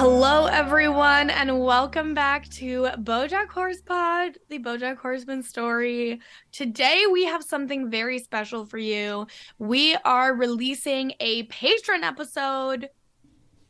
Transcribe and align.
Hello, 0.00 0.46
everyone, 0.46 1.28
and 1.28 1.60
welcome 1.60 2.14
back 2.14 2.48
to 2.52 2.84
Bojack 3.02 3.48
Horse 3.48 3.82
Pod, 3.82 4.38
the 4.48 4.58
Bojack 4.58 4.96
Horseman 4.96 5.42
story. 5.42 6.20
Today, 6.52 7.04
we 7.12 7.26
have 7.26 7.44
something 7.44 7.90
very 7.90 8.18
special 8.18 8.64
for 8.64 8.78
you. 8.78 9.26
We 9.58 9.96
are 10.06 10.32
releasing 10.32 11.12
a 11.20 11.42
patron 11.44 12.02
episode 12.02 12.88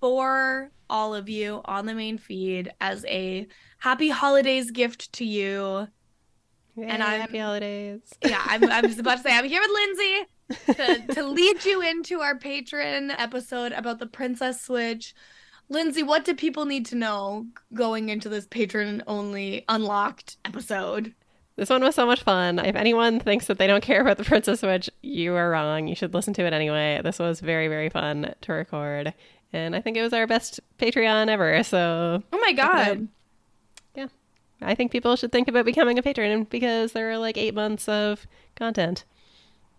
for 0.01 0.71
all 0.89 1.17
of 1.17 1.29
you 1.29 1.63
on 1.65 1.87
the 1.87 1.95
main 1.95 2.17
feed 2.17 2.71
as 2.81 3.05
a 3.07 3.49
happy 3.79 4.11
holidays 4.11 4.71
gift 4.71 5.13
to 5.15 5.25
you. 5.25 5.89
Yay, 6.77 6.85
And 6.87 7.03
I'm- 7.03 7.23
happy 7.23 7.39
holidays. 7.39 8.03
Yeah, 8.25 8.41
I'm, 8.47 8.71
I 8.71 8.83
was 8.83 9.01
about 9.01 9.17
to 9.17 9.23
say, 9.25 9.37
I'm 9.37 9.47
here 9.47 9.61
with 9.61 9.73
Lindsay 10.77 11.07
to, 11.09 11.15
to 11.15 11.27
lead 11.27 11.65
you 11.65 11.83
into 11.83 12.21
our 12.21 12.39
patron 12.39 13.11
episode 13.11 13.73
about 13.73 13.99
the 13.99 14.07
Princess 14.07 14.61
Switch. 14.61 15.13
Lindsay, 15.71 16.03
what 16.03 16.25
do 16.25 16.35
people 16.35 16.67
need 16.67 16.85
to 16.87 16.97
know 16.97 17.47
going 17.73 18.09
into 18.09 18.29
this 18.29 18.47
patron 18.47 19.03
only 19.07 19.65
unlocked 19.69 20.37
episode? 20.45 21.15
This 21.55 21.71
one 21.71 21.83
was 21.83 21.95
so 21.95 22.07
much 22.07 22.23
fun. 22.25 22.59
If 22.59 22.75
anyone 22.75 23.21
thinks 23.21 23.47
that 23.47 23.59
they 23.59 23.69
don't 23.69 23.83
care 23.83 24.01
about 24.01 24.17
the 24.17 24.25
Princess 24.25 24.61
Switch, 24.61 24.91
you 25.01 25.35
are 25.37 25.49
wrong. 25.51 25.87
You 25.87 25.95
should 25.95 26.13
listen 26.13 26.35
to 26.35 26.45
it 26.45 26.53
anyway. 26.53 27.01
This 27.05 27.21
was 27.21 27.39
very, 27.41 27.69
very 27.69 27.89
fun 27.89 28.35
to 28.41 28.53
record. 28.53 29.15
And 29.53 29.77
I 29.77 29.81
think 29.81 29.97
it 29.97 30.03
was 30.03 30.13
our 30.13 30.27
best 30.27 30.59
Patreon 30.79 31.29
ever. 31.29 31.63
So 31.63 32.23
Oh 32.33 32.39
my 32.41 32.53
god. 32.53 33.07
Yeah. 33.95 34.09
I 34.61 34.75
think 34.75 34.91
people 34.91 35.15
should 35.15 35.31
think 35.31 35.47
about 35.47 35.65
becoming 35.67 35.99
a 35.99 36.03
patron 36.03 36.45
because 36.45 36.93
there 36.93 37.11
are 37.13 37.19
like 37.19 37.39
eight 37.39 37.55
months 37.55 37.89
of 37.89 38.27
content 38.57 39.05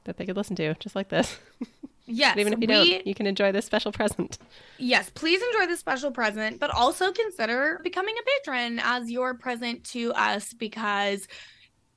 that 0.05 0.15
they 0.17 0.25
could 0.25 0.37
listen 0.37 0.55
to, 0.55 0.73
just 0.75 0.95
like 0.95 1.09
this. 1.09 1.37
Yes, 2.11 2.35
But 2.35 2.41
even 2.41 2.53
if 2.53 2.59
you 2.59 2.67
we, 2.67 2.91
don't, 2.93 3.07
you 3.07 3.15
can 3.15 3.25
enjoy 3.27 3.51
this 3.51 3.65
special 3.65 3.91
present. 3.91 4.37
yes, 4.77 5.09
please 5.09 5.41
enjoy 5.41 5.67
this 5.67 5.79
special 5.79 6.11
present, 6.11 6.59
but 6.59 6.69
also 6.71 7.11
consider 7.11 7.79
becoming 7.83 8.15
a 8.17 8.23
patron 8.45 8.79
as 8.83 9.09
your 9.09 9.33
present 9.33 9.83
to 9.85 10.13
us 10.13 10.53
because 10.53 11.27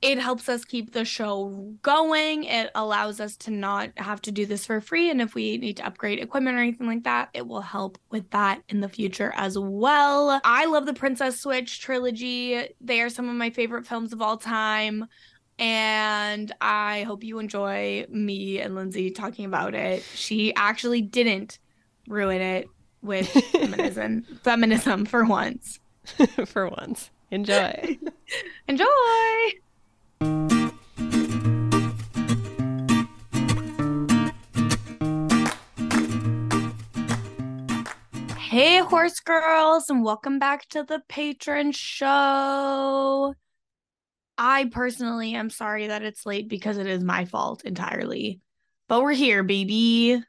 it 0.01 0.19
helps 0.19 0.49
us 0.49 0.65
keep 0.65 0.91
the 0.91 1.05
show 1.05 1.73
going. 1.81 2.43
It 2.43 2.69
allows 2.75 3.19
us 3.19 3.37
to 3.37 3.51
not 3.51 3.89
have 3.97 4.21
to 4.23 4.31
do 4.31 4.45
this 4.45 4.65
for 4.65 4.79
free. 4.81 5.09
And 5.09 5.19
if 5.21 5.33
we 5.33 5.57
need 5.57 5.77
to 5.77 5.85
upgrade 5.87 6.19
equipment 6.19 6.57
or 6.57 6.59
anything 6.59 6.85
like 6.85 7.05
that, 7.05 7.29
it 7.33 7.47
will 7.47 7.61
help 7.61 7.97
with 8.11 8.29
that 8.31 8.61
in 8.69 8.81
the 8.81 8.89
future 8.89 9.33
as 9.35 9.57
well. 9.57 10.39
I 10.43 10.65
love 10.65 10.85
the 10.85 10.93
Princess 10.93 11.39
Switch 11.39 11.79
trilogy. 11.79 12.67
They 12.81 13.01
are 13.01 13.09
some 13.09 13.27
of 13.29 13.35
my 13.35 13.49
favorite 13.49 13.87
films 13.87 14.13
of 14.13 14.21
all 14.21 14.37
time. 14.37 15.07
And 15.57 16.51
I 16.59 17.03
hope 17.03 17.23
you 17.23 17.39
enjoy 17.39 18.05
me 18.09 18.59
and 18.59 18.75
Lindsay 18.75 19.11
talking 19.11 19.45
about 19.45 19.73
it. 19.73 20.03
She 20.13 20.53
actually 20.55 21.01
didn't 21.01 21.59
ruin 22.07 22.41
it 22.41 22.67
with 23.01 23.27
feminism, 23.27 24.23
feminism 24.43 25.05
for 25.05 25.25
once. 25.25 25.79
For 26.45 26.69
once. 26.69 27.09
Enjoy. 27.31 27.97
Enjoy! 28.67 28.85
Hey, 38.37 38.77
horse 38.79 39.19
girls, 39.19 39.89
and 39.89 40.03
welcome 40.03 40.37
back 40.37 40.69
to 40.69 40.83
the 40.83 41.01
patron 41.09 41.71
show. 41.71 43.33
I 44.37 44.65
personally 44.65 45.33
am 45.33 45.49
sorry 45.49 45.87
that 45.87 46.03
it's 46.03 46.25
late 46.25 46.47
because 46.49 46.77
it 46.77 46.87
is 46.87 47.03
my 47.03 47.25
fault 47.25 47.63
entirely. 47.63 48.41
But 48.87 49.01
we're 49.01 49.13
here, 49.13 49.43
baby. 49.43 50.21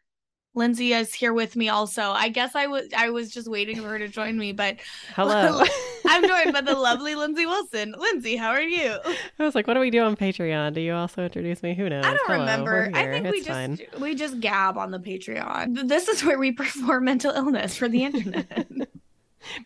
Lindsay 0.55 0.95
is 0.95 1.13
here 1.13 1.35
with 1.35 1.55
me 1.55 1.69
also. 1.69 2.03
I 2.13 2.31
guess 2.31 2.55
I 2.55 2.67
was 2.67 2.87
I 2.97 3.11
was 3.11 3.31
just 3.31 3.47
waiting 3.47 3.77
for 3.77 3.89
her 3.91 3.99
to 3.99 4.09
join 4.09 4.39
me, 4.39 4.53
but 4.53 4.77
Hello. 5.15 5.63
I'm 6.09 6.27
joined 6.27 6.55
by 6.55 6.63
the 6.63 6.75
lovely 6.75 7.15
Lindsay 7.15 7.45
Wilson. 7.45 7.95
Lindsay, 7.99 8.37
how 8.37 8.51
are 8.51 8.63
you? 8.63 8.97
I 9.39 9.45
was 9.45 9.55
like, 9.55 9.67
what 9.67 9.75
do 9.75 9.81
we 9.81 9.91
do 9.91 10.01
on 10.01 10.17
Patreon? 10.17 10.73
Do 10.73 10.81
you 10.81 10.95
also 10.95 11.25
introduce 11.25 11.63
me? 11.63 11.75
Who 11.75 11.91
knows? 11.91 12.07
I 12.07 12.11
don't 12.15 12.21
Hello, 12.27 12.39
remember. 12.41 12.91
I 12.95 13.05
think 13.05 13.25
we 13.31 13.39
It's 13.39 13.47
just 13.47 13.59
fine. 13.59 13.79
we 14.01 14.15
just 14.15 14.41
gab 14.41 14.79
on 14.79 14.93
the 14.93 14.99
Patreon. 15.01 15.89
This 15.89 16.09
is 16.09 16.25
where 16.25 16.39
we 16.39 16.53
perform 16.63 17.05
mental 17.05 17.33
illness 17.33 17.77
for 17.77 17.89
the 17.89 18.05
internet. 18.05 18.67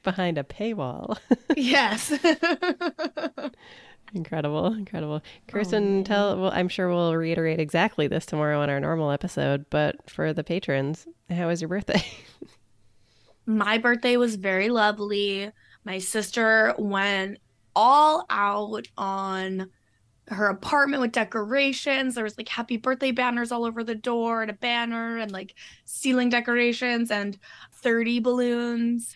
behind 0.03 0.39
a 0.39 0.43
paywall. 0.43 1.19
yes. 1.57 2.11
Incredible, 4.15 4.67
incredible. 4.73 5.23
Oh, 5.25 5.53
Kirsten, 5.53 5.97
man. 5.97 6.05
tell. 6.05 6.41
Well, 6.41 6.53
I'm 6.53 6.69
sure 6.69 6.89
we'll 6.89 7.15
reiterate 7.17 7.61
exactly 7.61 8.07
this 8.07 8.27
tomorrow 8.27 8.61
on 8.61 8.71
our 8.71 8.81
normal 8.81 9.11
episode, 9.11 9.67
but 9.71 9.97
for 10.09 10.33
the 10.33 10.45
patrons, 10.45 11.07
how 11.29 11.49
was 11.49 11.61
your 11.61 11.69
birthday? 11.69 12.03
My 13.47 13.79
birthday 13.79 14.17
was 14.17 14.37
very 14.37 14.69
lovely. 14.69 15.51
My 15.85 15.99
sister 15.99 16.75
went 16.79 17.39
all 17.75 18.27
out 18.31 18.87
on 18.97 19.71
her 20.29 20.47
apartment 20.47 21.01
with 21.01 21.13
decorations. 21.13 22.15
There 22.15 22.25
was 22.25 22.39
like 22.39 22.49
happy 22.49 22.77
birthday 22.77 23.11
banners 23.11 23.51
all 23.51 23.65
over 23.65 23.83
the 23.83 23.95
door 23.95 24.43
and 24.43 24.51
a 24.51 24.55
banner 24.55 25.19
and 25.19 25.33
like 25.33 25.55
ceiling 25.85 26.29
decorations 26.29 27.11
and 27.11 27.37
30 27.73 28.21
balloons. 28.21 29.15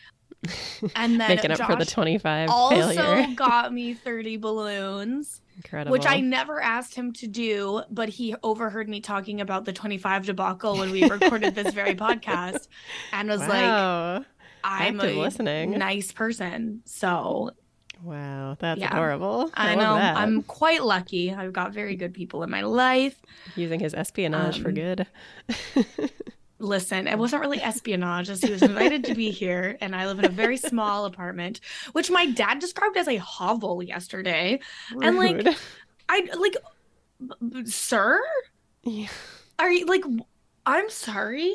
And 0.96 1.20
then 1.20 1.28
Making 1.36 1.50
up 1.52 1.58
for 1.58 1.76
the 1.76 1.84
Josh 1.84 1.92
25 1.94 2.50
also 2.50 2.92
failure. 2.94 3.26
got 3.34 3.72
me 3.72 3.94
30 3.94 4.36
balloons, 4.36 5.40
Incredible. 5.56 5.92
which 5.92 6.06
I 6.06 6.20
never 6.20 6.60
asked 6.60 6.94
him 6.94 7.12
to 7.14 7.26
do, 7.26 7.82
but 7.90 8.08
he 8.08 8.34
overheard 8.42 8.88
me 8.88 9.00
talking 9.00 9.40
about 9.40 9.64
the 9.64 9.72
25 9.72 10.26
debacle 10.26 10.76
when 10.76 10.90
we 10.90 11.04
recorded 11.08 11.54
this 11.54 11.72
very 11.72 11.94
podcast 11.94 12.68
and 13.12 13.28
was 13.28 13.40
like. 13.40 14.24
I'm 14.66 14.98
Active 14.98 15.16
a 15.16 15.20
listening. 15.20 15.72
nice 15.72 16.10
person. 16.10 16.80
So 16.86 17.50
Wow, 18.02 18.56
that's 18.58 18.80
Yeah. 18.80 18.92
adorable. 18.92 19.50
I, 19.54 19.74
love 19.74 19.78
know 19.78 19.94
that. 19.96 20.16
I'm 20.16 20.42
quite 20.42 20.82
lucky. 20.82 21.32
I've 21.34 21.52
got 21.52 21.72
very 21.74 21.96
good 21.96 22.14
people 22.14 22.42
in 22.42 22.50
my 22.50 22.62
life. 22.62 23.14
using 23.56 23.78
his 23.80 23.92
espionage 23.94 24.60
for 24.62 24.68
Um, 24.68 24.74
good. 24.74 25.06
Listen, 26.60 27.06
it 27.08 27.18
wasn't 27.18 27.42
really 27.42 27.60
espionage 27.62 28.30
as 28.30 28.40
he 28.40 28.50
was 28.50 28.62
invited 28.62 29.04
to 29.04 29.14
be 29.14 29.30
here, 29.30 29.76
and 29.80 29.94
I 29.94 30.06
live 30.06 30.18
in 30.20 30.24
a 30.24 30.28
very 30.30 30.56
small 30.56 31.04
apartment, 31.04 31.60
which 31.92 32.10
my 32.10 32.26
dad 32.26 32.58
described 32.60 32.96
as 32.96 33.08
a 33.08 33.16
hovel 33.16 33.82
yesterday. 33.82 34.60
and, 35.02 35.16
like, 35.18 35.46
I 36.08 36.28
like, 36.38 36.56
sir, 37.66 38.20
Yeah. 38.84 39.08
are 39.58 39.70
you 39.70 39.86
like? 39.86 40.04
I'm 40.66 40.88
sorry. 40.90 41.54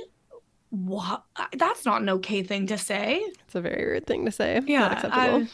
What? 0.71 1.23
That's 1.57 1.83
not 1.85 2.01
an 2.03 2.09
okay 2.09 2.43
thing 2.43 2.67
to 2.67 2.77
say. 2.77 3.15
it's 3.45 3.55
a 3.55 3.61
very 3.61 3.85
rude 3.85 4.05
thing 4.05 4.25
to 4.25 4.31
say. 4.31 4.61
Yeah, 4.67 4.79
Not 4.81 4.91
acceptable. 4.93 5.43
I- 5.43 5.47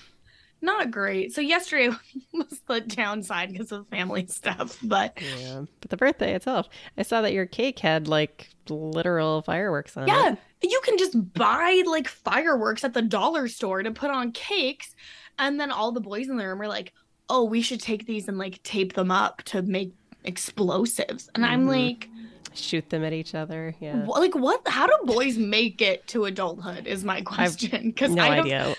not 0.65 0.91
great. 0.91 1.33
So 1.33 1.41
yesterday 1.41 1.89
was 2.33 2.61
the 2.67 2.81
downside 2.81 3.51
because 3.51 3.71
of 3.71 3.87
family 3.89 4.27
stuff, 4.27 4.77
but 4.81 5.17
Yeah, 5.19 5.65
but 5.79 5.89
the 5.89 5.97
birthday 5.97 6.35
itself, 6.35 6.67
I 6.97 7.03
saw 7.03 7.21
that 7.21 7.33
your 7.33 7.45
cake 7.45 7.79
had 7.79 8.07
like 8.07 8.49
literal 8.69 9.41
fireworks 9.41 9.95
on 9.97 10.07
yeah, 10.07 10.13
it. 10.13 10.37
Yeah, 10.61 10.69
you 10.69 10.81
can 10.83 10.97
just 10.97 11.33
buy 11.33 11.83
like 11.85 12.07
fireworks 12.07 12.83
at 12.83 12.93
the 12.93 13.01
dollar 13.01 13.47
store 13.47 13.83
to 13.83 13.91
put 13.91 14.09
on 14.11 14.31
cakes, 14.31 14.93
and 15.39 15.59
then 15.59 15.71
all 15.71 15.91
the 15.91 16.01
boys 16.01 16.27
in 16.27 16.37
the 16.37 16.45
room 16.47 16.59
were 16.59 16.67
like, 16.67 16.93
"Oh, 17.29 17.45
we 17.45 17.61
should 17.61 17.81
take 17.81 18.05
these 18.05 18.27
and 18.27 18.37
like 18.37 18.61
tape 18.63 18.93
them 18.93 19.11
up 19.11 19.43
to 19.45 19.61
make 19.61 19.93
explosives." 20.23 21.29
And 21.35 21.45
I'm 21.45 21.65
Mhm. 21.65 21.67
like, 21.67 22.09
Shoot 22.53 22.89
them 22.89 23.03
at 23.03 23.13
each 23.13 23.35
other. 23.35 23.75
Yeah, 23.79 24.05
"Like 24.07 24.33
what? 24.35 24.67
How 24.67 24.87
do 24.87 24.93
boys 25.05 25.37
make 25.37 25.81
it 25.81 26.07
to 26.07 26.25
adulthood?" 26.25 26.87
Is 26.87 27.03
my 27.03 27.21
question 27.21 27.87
because 27.89 28.15
no 28.15 28.23
I 28.23 28.35
don't, 28.35 28.45
idea. 28.45 28.75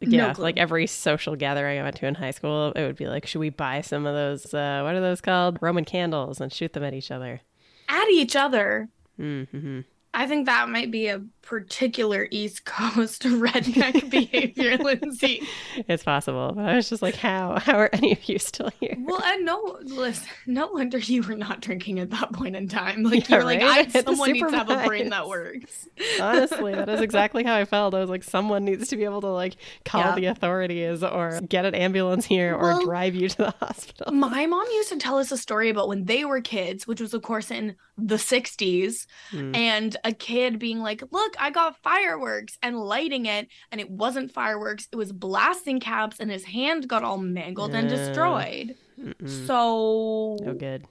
No 0.00 0.16
Yeah, 0.16 0.34
clue. 0.34 0.42
like 0.42 0.56
every 0.58 0.86
social 0.86 1.36
gathering 1.36 1.78
I 1.78 1.82
went 1.82 1.96
to 1.96 2.06
in 2.06 2.14
high 2.16 2.30
school, 2.32 2.72
it 2.74 2.82
would 2.82 2.96
be 2.96 3.06
like, 3.06 3.26
should 3.26 3.38
we 3.40 3.50
buy 3.50 3.80
some 3.80 4.06
of 4.06 4.14
those? 4.14 4.52
Uh, 4.52 4.80
what 4.84 4.94
are 4.94 5.00
those 5.00 5.20
called? 5.20 5.58
Roman 5.60 5.84
candles 5.84 6.40
and 6.40 6.52
shoot 6.52 6.72
them 6.72 6.82
at 6.84 6.94
each 6.94 7.10
other. 7.10 7.40
at 7.88 8.08
each 8.10 8.34
other. 8.36 8.88
Mm-hmm. 9.20 9.80
I 10.14 10.26
think 10.26 10.46
that 10.46 10.68
might 10.68 10.90
be 10.90 11.06
a 11.08 11.22
particular 11.40 12.28
East 12.30 12.64
Coast 12.66 13.22
redneck 13.24 14.08
behavior, 14.10 14.76
Lindsay. 14.76 15.42
It's 15.88 16.04
possible, 16.04 16.52
but 16.54 16.64
I 16.66 16.76
was 16.76 16.88
just 16.88 17.02
like, 17.02 17.14
how? 17.16 17.58
How 17.58 17.78
are 17.78 17.90
any 17.92 18.12
of 18.12 18.28
you 18.28 18.38
still 18.38 18.70
here? 18.78 18.94
Well, 18.98 19.22
and 19.24 19.44
no, 19.44 19.78
listen, 19.82 20.28
no 20.46 20.68
wonder 20.68 20.98
you 20.98 21.22
were 21.22 21.34
not 21.34 21.60
drinking 21.60 21.98
at 21.98 22.10
that 22.10 22.32
point 22.32 22.56
in 22.56 22.68
time. 22.68 23.02
Like 23.02 23.28
Yeah, 23.28 23.36
you're 23.36 23.44
like, 23.44 23.60
right? 23.60 23.86
I 23.94 23.98
I, 23.98 24.02
someone 24.02 24.32
needs 24.32 24.50
to 24.50 24.56
have 24.56 24.70
a 24.70 24.86
brain 24.86 25.08
that 25.10 25.26
works. 25.28 25.88
Honestly, 26.20 26.74
that 26.74 26.88
is 26.88 27.00
exactly 27.00 27.42
how 27.42 27.54
I 27.56 27.64
felt. 27.64 27.94
I 27.94 28.00
was 28.00 28.10
like, 28.10 28.22
someone 28.22 28.64
needs 28.64 28.88
to 28.88 28.96
be 28.96 29.04
able 29.04 29.22
to 29.22 29.28
like 29.28 29.56
call 29.84 30.02
Yeah. 30.02 30.14
the 30.14 30.26
authorities 30.26 31.02
or 31.02 31.40
get 31.40 31.64
an 31.64 31.74
ambulance 31.74 32.24
here 32.26 32.54
or 32.54 32.62
Well- 32.74 32.84
drive 32.84 33.14
you 33.14 33.28
to 33.28 33.36
the 33.36 33.54
hospital. 33.60 34.12
My 34.12 34.46
mom 34.46 34.66
used 34.72 34.90
to 34.90 34.96
tell 34.98 35.18
us 35.18 35.32
a 35.32 35.38
story 35.38 35.70
about 35.70 35.88
when 35.88 36.04
they 36.04 36.24
were 36.24 36.40
kids, 36.40 36.86
which 36.86 37.00
was 37.00 37.14
of 37.14 37.22
course 37.22 37.50
in 37.50 37.76
the 37.98 38.16
60s, 38.16 39.06
Mm. 39.32 39.54
and 39.56 39.96
a 40.04 40.12
kid 40.12 40.58
being 40.58 40.80
like, 40.80 41.02
"Look, 41.10 41.34
I 41.38 41.50
got 41.50 41.76
fireworks," 41.82 42.58
and 42.62 42.76
lighting 42.78 43.26
it, 43.26 43.48
and 43.70 43.80
it 43.80 43.90
wasn't 43.90 44.32
fireworks; 44.32 44.88
it 44.90 44.96
was 44.96 45.12
blasting 45.12 45.80
caps, 45.80 46.18
and 46.20 46.30
his 46.30 46.44
hand 46.44 46.88
got 46.88 47.04
all 47.04 47.18
mangled 47.18 47.74
and 47.74 47.88
destroyed. 47.88 48.76
Mm-mm. 49.00 49.46
So 49.46 50.36
No 50.40 50.54
good. 50.54 50.86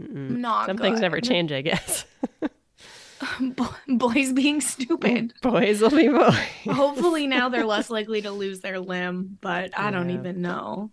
Mm-mm. 0.00 0.38
not 0.38 0.66
Some 0.66 0.78
things 0.78 1.00
never 1.00 1.20
change, 1.20 1.52
I 1.52 1.62
guess. 1.62 2.04
Boys 3.86 4.32
being 4.32 4.60
stupid. 4.60 5.34
Boys 5.42 5.80
will 5.82 5.90
be 5.90 6.08
boys. 6.08 6.34
Hopefully 6.64 7.26
now 7.26 7.48
they're 7.50 7.66
less 7.66 7.90
likely 7.90 8.22
to 8.22 8.30
lose 8.30 8.60
their 8.60 8.80
limb, 8.80 9.38
but 9.40 9.78
I 9.78 9.90
don't 9.90 10.10
even 10.10 10.40
know. 10.40 10.90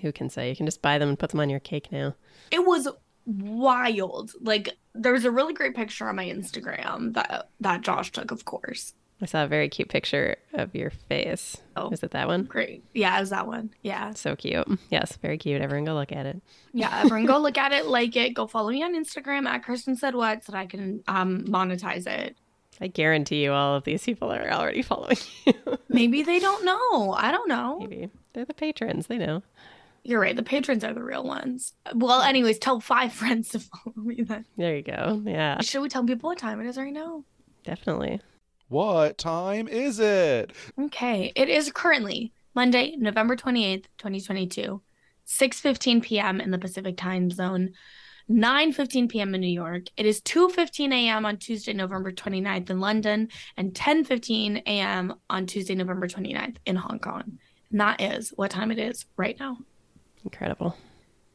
Who 0.00 0.10
can 0.12 0.30
say? 0.30 0.48
You 0.48 0.56
can 0.56 0.66
just 0.66 0.82
buy 0.82 0.98
them 0.98 1.10
and 1.10 1.18
put 1.18 1.30
them 1.30 1.40
on 1.40 1.50
your 1.50 1.60
cake 1.60 1.92
now. 1.92 2.14
It 2.50 2.66
was 2.66 2.88
wild. 3.38 4.32
Like 4.40 4.76
there's 4.94 5.24
a 5.24 5.30
really 5.30 5.54
great 5.54 5.74
picture 5.74 6.08
on 6.08 6.16
my 6.16 6.26
Instagram 6.26 7.14
that 7.14 7.48
that 7.60 7.82
Josh 7.82 8.12
took, 8.12 8.30
of 8.30 8.44
course. 8.44 8.94
I 9.22 9.26
saw 9.26 9.44
a 9.44 9.48
very 9.48 9.68
cute 9.68 9.90
picture 9.90 10.36
of 10.54 10.74
your 10.74 10.88
face. 10.90 11.58
Oh. 11.76 11.90
Is 11.90 12.02
it 12.02 12.12
that 12.12 12.26
one? 12.26 12.44
Great. 12.44 12.82
Yeah, 12.94 13.18
it 13.18 13.20
was 13.20 13.30
that 13.30 13.46
one. 13.46 13.70
Yeah. 13.82 14.14
So 14.14 14.34
cute. 14.34 14.66
Yes, 14.88 15.16
very 15.16 15.36
cute. 15.36 15.60
Everyone 15.60 15.84
go 15.84 15.94
look 15.94 16.10
at 16.10 16.24
it. 16.24 16.40
Yeah. 16.72 17.02
Everyone 17.04 17.26
go 17.26 17.38
look 17.38 17.58
at 17.58 17.72
it, 17.72 17.86
like 17.86 18.16
it, 18.16 18.32
go 18.32 18.46
follow 18.46 18.70
me 18.70 18.82
on 18.82 18.94
Instagram 18.94 19.46
at 19.46 19.62
Kristen 19.62 19.94
said 19.94 20.14
what 20.14 20.44
so 20.44 20.52
that 20.52 20.58
I 20.58 20.66
can 20.66 21.02
um 21.06 21.44
monetize 21.44 22.06
it. 22.06 22.36
I 22.80 22.86
guarantee 22.86 23.44
you 23.44 23.52
all 23.52 23.76
of 23.76 23.84
these 23.84 24.02
people 24.02 24.32
are 24.32 24.50
already 24.50 24.80
following 24.80 25.18
you. 25.44 25.52
Maybe 25.90 26.22
they 26.22 26.38
don't 26.40 26.64
know. 26.64 27.12
I 27.12 27.30
don't 27.30 27.48
know. 27.48 27.78
Maybe. 27.80 28.08
They're 28.32 28.46
the 28.46 28.54
patrons. 28.54 29.06
They 29.06 29.18
know. 29.18 29.42
You're 30.02 30.20
right. 30.20 30.34
The 30.36 30.42
patrons 30.42 30.82
are 30.84 30.94
the 30.94 31.02
real 31.02 31.24
ones. 31.24 31.74
Well, 31.94 32.22
anyways, 32.22 32.58
tell 32.58 32.80
five 32.80 33.12
friends 33.20 33.50
to 33.50 33.60
follow 33.60 33.94
me 33.96 34.22
then. 34.22 34.46
There 34.56 34.76
you 34.76 34.82
go. 34.82 35.22
Yeah, 35.24 35.60
Should 35.60 35.82
we 35.82 35.88
tell 35.88 36.04
people 36.04 36.30
what 36.30 36.38
time 36.38 36.60
it 36.60 36.66
is 36.66 36.76
right 36.78 36.92
now? 36.92 37.24
definitely. 37.64 38.20
What 38.68 39.18
time 39.18 39.66
is 39.68 39.98
it? 39.98 40.52
Okay. 40.80 41.32
It 41.34 41.48
is 41.48 41.70
currently 41.74 42.32
Monday, 42.54 42.94
November 42.96 43.34
28th, 43.36 43.84
2022, 43.98 44.80
6:15 45.26 46.02
p.m. 46.02 46.40
in 46.40 46.50
the 46.52 46.58
Pacific 46.58 46.96
Time 46.96 47.30
Zone, 47.30 47.70
9:15 48.30 49.08
p.m. 49.08 49.34
in 49.34 49.40
New 49.40 49.48
York. 49.48 49.86
It 49.96 50.06
is 50.06 50.20
2:15 50.22 50.92
a.m. 50.92 51.26
on 51.26 51.36
Tuesday, 51.36 51.72
November 51.72 52.12
29th 52.12 52.70
in 52.70 52.78
London, 52.80 53.28
and 53.56 53.74
10:15 53.74 54.62
a.m. 54.66 55.14
on 55.28 55.46
Tuesday, 55.46 55.74
November 55.74 56.06
29th 56.06 56.56
in 56.64 56.76
Hong 56.76 57.00
Kong. 57.00 57.38
And 57.72 57.80
that 57.80 58.00
is 58.00 58.30
what 58.36 58.50
time 58.52 58.70
it 58.70 58.78
is 58.78 59.04
right 59.16 59.36
now. 59.38 59.58
Incredible. 60.24 60.76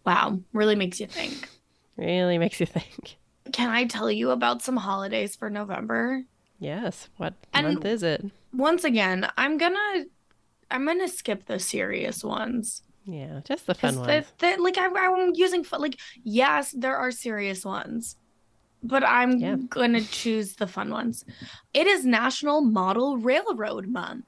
Wow, 0.05 0.39
really 0.53 0.75
makes 0.75 0.99
you 0.99 1.07
think. 1.07 1.49
Really 1.97 2.37
makes 2.37 2.59
you 2.59 2.65
think. 2.65 3.17
Can 3.53 3.69
I 3.69 3.85
tell 3.85 4.11
you 4.11 4.31
about 4.31 4.61
some 4.61 4.77
holidays 4.77 5.35
for 5.35 5.49
November? 5.49 6.23
Yes. 6.59 7.09
What 7.17 7.33
And- 7.53 7.67
month 7.67 7.85
is 7.85 8.03
it? 8.03 8.25
Once 8.53 8.83
again, 8.83 9.27
I'm 9.37 9.57
gonna 9.57 10.05
I'm 10.71 10.85
gonna 10.85 11.07
skip 11.09 11.45
the 11.45 11.59
serious 11.59 12.23
ones. 12.23 12.81
Yeah, 13.05 13.41
just 13.43 13.67
the 13.67 13.75
fun 13.75 13.97
ones. 13.97 14.07
that, 14.07 14.25
that, 14.39 14.59
like 14.61 14.77
I, 14.77 14.87
I'm 14.87 15.31
using 15.35 15.65
like 15.77 15.99
yes, 16.23 16.71
there 16.75 16.95
are 16.95 17.11
serious 17.11 17.65
ones, 17.65 18.15
but 18.81 19.03
I'm 19.03 19.37
Yeah. 19.37 19.57
gonna 19.69 20.01
choose 20.01 20.55
the 20.55 20.67
fun 20.67 20.89
ones. 20.89 21.25
It 21.73 21.85
is 21.85 22.05
National 22.05 22.61
Model 22.61 23.17
Railroad 23.17 23.87
Month 23.87 24.25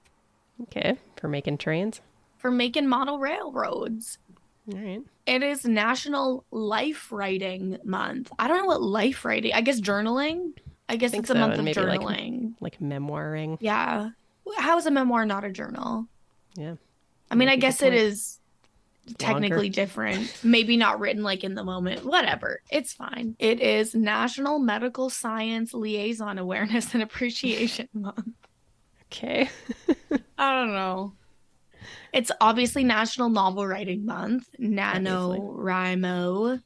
Okay, 0.63 0.97
for 1.15 1.27
making 1.29 1.57
trains. 1.59 2.01
for 2.37 2.51
making 2.51 2.87
model 2.87 3.17
railroads. 3.19 4.17
All 4.73 4.79
right. 4.79 5.01
It 5.25 5.43
is 5.43 5.65
National 5.65 6.45
Life 6.51 7.11
Writing 7.11 7.77
Month. 7.83 8.31
I 8.37 8.47
don't 8.47 8.57
know 8.57 8.65
what 8.65 8.81
life 8.81 9.23
writing. 9.25 9.53
I 9.53 9.61
guess 9.61 9.79
journaling. 9.79 10.53
I 10.89 10.95
guess 10.95 11.11
think 11.11 11.23
it's 11.23 11.29
a 11.29 11.35
month 11.35 11.57
of 11.57 11.63
maybe, 11.65 11.81
like, 11.81 11.99
journaling. 12.01 12.53
Like 12.59 12.79
memoiring. 12.79 13.57
yeah. 13.59 14.09
How 14.57 14.77
is 14.77 14.85
a 14.85 14.91
memoir 14.91 15.25
not 15.25 15.43
a 15.43 15.51
journal? 15.51 16.07
Yeah. 16.55 16.75
I 17.29 17.35
mean, 17.35 17.49
I 17.49 17.57
guess 17.57 17.81
it 17.81 17.93
is 17.93 18.39
technically 19.17 19.55
longer. 19.57 19.69
different. 19.69 20.39
Maybe 20.43 20.77
not 20.77 20.99
written 20.99 21.23
like 21.23 21.43
in 21.43 21.55
the 21.55 21.63
moment. 21.63 22.05
Whatever. 22.05 22.61
It's 22.69 22.93
fine. 22.93 23.35
It 23.39 23.59
is 23.61 23.93
National 23.93 24.59
Medical 24.59 25.09
Science 25.09 25.73
Liaison 25.73 26.37
Awareness 26.37 26.93
and 26.93 27.03
Appreciation 27.03 27.89
Month. 27.93 28.27
Okay. 29.11 29.49
I 30.37 30.53
don't 30.55 30.73
know. 30.73 31.13
It's 32.17 32.31
obviously 32.41 32.83
National 32.83 33.29
Novel 33.29 33.67
Writing 33.67 34.05
Month. 34.05 34.49
NaNoWriMo. 34.59 36.61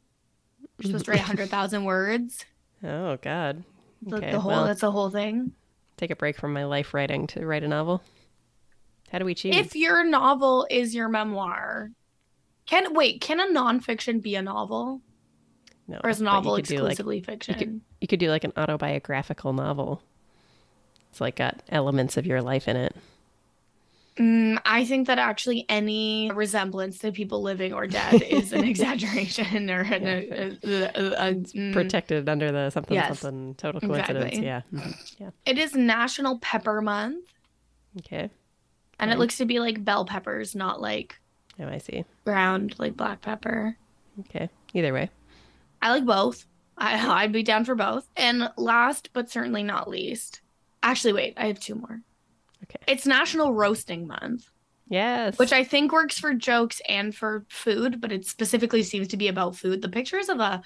You're 0.79 0.85
supposed 0.85 1.05
to 1.05 1.11
write 1.11 1.19
100,000 1.19 1.83
words. 1.91 2.45
Oh 2.83 3.17
God. 3.21 3.63
The, 4.01 4.15
Okay. 4.17 4.31
the 4.31 4.39
whole, 4.39 4.51
well, 4.51 4.65
that's 4.65 4.81
the 4.81 4.91
whole 4.91 5.09
thing. 5.09 5.51
take 5.97 6.09
a 6.09 6.15
break 6.15 6.37
from 6.37 6.53
my 6.53 6.65
life 6.65 6.93
writing 6.93 7.27
to 7.27 7.45
write 7.45 7.63
a 7.63 7.67
novel. 7.67 8.01
How 9.11 9.19
do 9.19 9.25
we 9.25 9.35
choose? 9.35 9.55
If 9.55 9.75
your 9.75 10.03
novel 10.05 10.65
is 10.71 10.95
your 10.95 11.09
memoir, 11.09 11.91
can 12.65 12.93
wait, 12.93 13.21
can 13.21 13.39
a 13.39 13.45
nonfiction 13.47 14.21
be 14.21 14.35
a 14.35 14.41
novel? 14.41 15.01
no, 15.87 15.99
Or 16.03 16.09
is 16.09 16.19
you 16.19 16.25
novel 16.25 16.55
could 16.55 16.65
do, 16.65 16.75
like- 16.77 16.91
exclusively 16.93 17.21
fiction? 17.21 17.81
You 17.99 18.07
could 18.07 18.19
do 18.19 18.29
like 18.29 18.43
an 18.45 18.53
autobiographical 18.57 19.53
novel. 19.53 20.01
It's 21.11 21.19
like 21.21 21.35
got 21.35 21.61
elements 21.69 22.15
of 22.17 22.25
your 22.25 22.41
life 22.41 22.67
in 22.69 22.77
it. 22.77 22.95
Mm, 24.17 24.59
I 24.65 24.83
think 24.85 25.07
that 25.07 25.17
actually 25.19 25.65
any 25.69 26.29
resemblance 26.33 26.99
to 26.99 27.11
people 27.13 27.41
living 27.41 27.71
or 27.73 27.87
dead 27.87 28.21
is 28.21 28.51
an 28.51 28.63
exaggeration 28.65 29.69
or 29.69 29.81
an, 29.81 30.05
a, 30.05 30.57
a, 30.63 30.83
a- 30.83 31.29
a- 31.29 31.33
mm. 31.35 31.71
Protected 31.73 32.27
under 32.27 32.51
the 32.51 32.69
something 32.71 32.95
Yes. 32.95 33.19
something 33.19 33.55
total 33.55 33.79
coincidence. 33.79 34.37
Exactly. 34.37 34.45
Yeah. 34.45 34.61
Mhm. 34.73 35.13
Yeah. 35.19 35.29
It 35.45 35.57
is 35.57 35.75
National 35.75 36.39
Pepper 36.39 36.81
Month, 36.81 37.23
Okay. 37.99 38.29
and 38.99 39.09
Okay. 39.09 39.15
it 39.15 39.17
looks 39.19 39.37
to 39.37 39.45
be 39.45 39.59
like 39.59 39.83
bell 39.85 40.03
peppers, 40.05 40.55
not 40.55 40.81
like 40.81 41.17
Oh, 41.59 41.67
I 41.67 41.77
see. 41.77 42.03
ground 42.25 42.75
like 42.79 42.97
black 42.97 43.21
pepper. 43.21 43.77
Okay. 44.19 44.49
Either 44.73 44.93
way. 44.93 45.09
I 45.81 45.89
like 45.91 46.05
both. 46.05 46.45
I, 46.77 47.07
I'd 47.23 47.31
be 47.31 47.43
down 47.43 47.63
for 47.63 47.75
both. 47.75 48.09
And 48.17 48.51
last 48.57 49.09
but 49.13 49.29
certainly 49.29 49.63
not 49.63 49.89
least, 49.89 50.41
actually, 50.83 51.13
wait, 51.13 51.33
I 51.37 51.47
have 51.47 51.61
two 51.61 51.75
more. 51.75 52.01
Okay. 52.75 52.93
It's 52.93 53.05
National 53.05 53.53
Roasting 53.53 54.07
Month. 54.07 54.45
Yes. 54.87 55.39
which 55.39 55.53
I 55.53 55.63
think 55.63 55.93
works 55.93 56.19
for 56.19 56.33
jokes 56.33 56.81
and 56.89 57.15
for 57.15 57.45
food, 57.47 58.01
but 58.01 58.11
it 58.11 58.25
specifically 58.25 58.83
seems 58.83 59.07
to 59.09 59.15
be 59.17 59.29
about 59.29 59.55
food. 59.55 59.81
The 59.81 59.87
pictures 59.87 60.27
of 60.27 60.41
a 60.41 60.61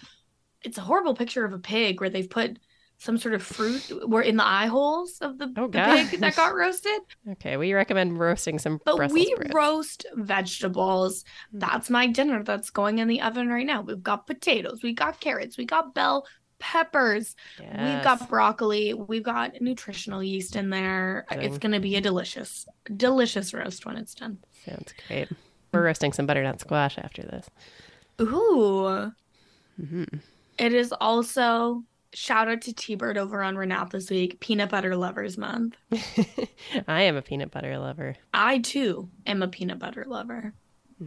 it's 0.64 0.80
a 0.80 0.82
horrible 0.82 1.14
picture 1.14 1.46
of 1.46 1.54
a 1.54 1.60
pig 1.60 2.02
where 2.02 2.10
they've 2.10 2.30
put 2.30 2.58
some 2.98 3.20
sort 3.20 3.36
of 3.36 3.44
fruit 3.44 3.92
were 4.10 4.24
in 4.24 4.36
the 4.38 4.44
eye 4.46 4.66
holes 4.66 5.20
of 5.22 5.38
the, 5.38 5.54
Oh, 5.58 5.68
the 5.68 6.08
pig 6.10 6.20
that 6.22 6.36
got 6.36 6.56
roasted. 6.56 7.02
Okay. 7.34 7.56
We 7.58 7.74
recommend 7.74 8.18
roasting 8.18 8.58
some 8.58 8.80
But 8.84 8.96
Brussels 8.96 9.14
we 9.14 9.26
sprouts. 9.26 9.54
roast 9.54 10.06
vegetables. 10.16 11.24
Hmm. 11.52 11.60
That's 11.60 11.90
my 11.92 12.08
dinner 12.08 12.42
that's 12.44 12.70
going 12.72 12.98
in 13.00 13.08
the 13.08 13.22
oven 13.22 13.48
right 13.50 13.66
now. 13.66 13.82
We've 13.82 14.02
got 14.02 14.26
potatoes, 14.26 14.82
we 14.82 14.94
got 14.94 15.20
carrots, 15.20 15.56
we 15.58 15.66
got 15.66 15.94
bell 15.94 16.26
peppers, 16.72 17.36
we've 17.60 18.04
got 18.04 18.28
broccoli, 18.30 18.94
we've 18.94 19.24
got 19.24 19.62
nutritional 19.62 20.24
yeast 20.24 20.56
in 20.56 20.70
there. 20.72 21.26
It's 21.32 21.58
gonna 21.60 21.80
be 21.80 21.96
a 21.96 22.02
delicious, 22.02 22.68
delicious 22.96 23.54
roast 23.54 23.86
when 23.86 23.98
it's 23.98 24.16
done. 24.16 24.40
Sounds 24.66 24.94
great. 25.08 25.30
We're 25.72 25.84
roasting 25.84 26.12
some 26.14 26.26
butternut 26.26 26.60
squash 26.60 26.98
after 26.98 27.22
this. 27.22 27.48
Ooh. 28.22 29.12
hmm 29.80 30.04
It 30.58 30.74
is 30.74 30.92
also 31.00 31.84
shout 32.14 32.48
out 32.48 32.62
to 32.62 32.74
T 32.74 32.96
Bird 32.96 33.18
over 33.18 33.44
on 33.44 33.56
Renat 33.56 33.92
this 33.92 34.10
week, 34.10 34.40
Peanut 34.40 34.70
Butter 34.70 34.96
Lovers 34.96 35.38
Month. 35.38 35.76
I 36.88 37.04
am 37.04 37.16
a 37.16 37.22
peanut 37.22 37.52
butter 37.52 37.78
lover. 37.78 38.16
I 38.34 38.60
too 38.60 39.10
am 39.28 39.44
a 39.44 39.48
peanut 39.48 39.80
butter 39.80 40.06
lover. 40.08 40.54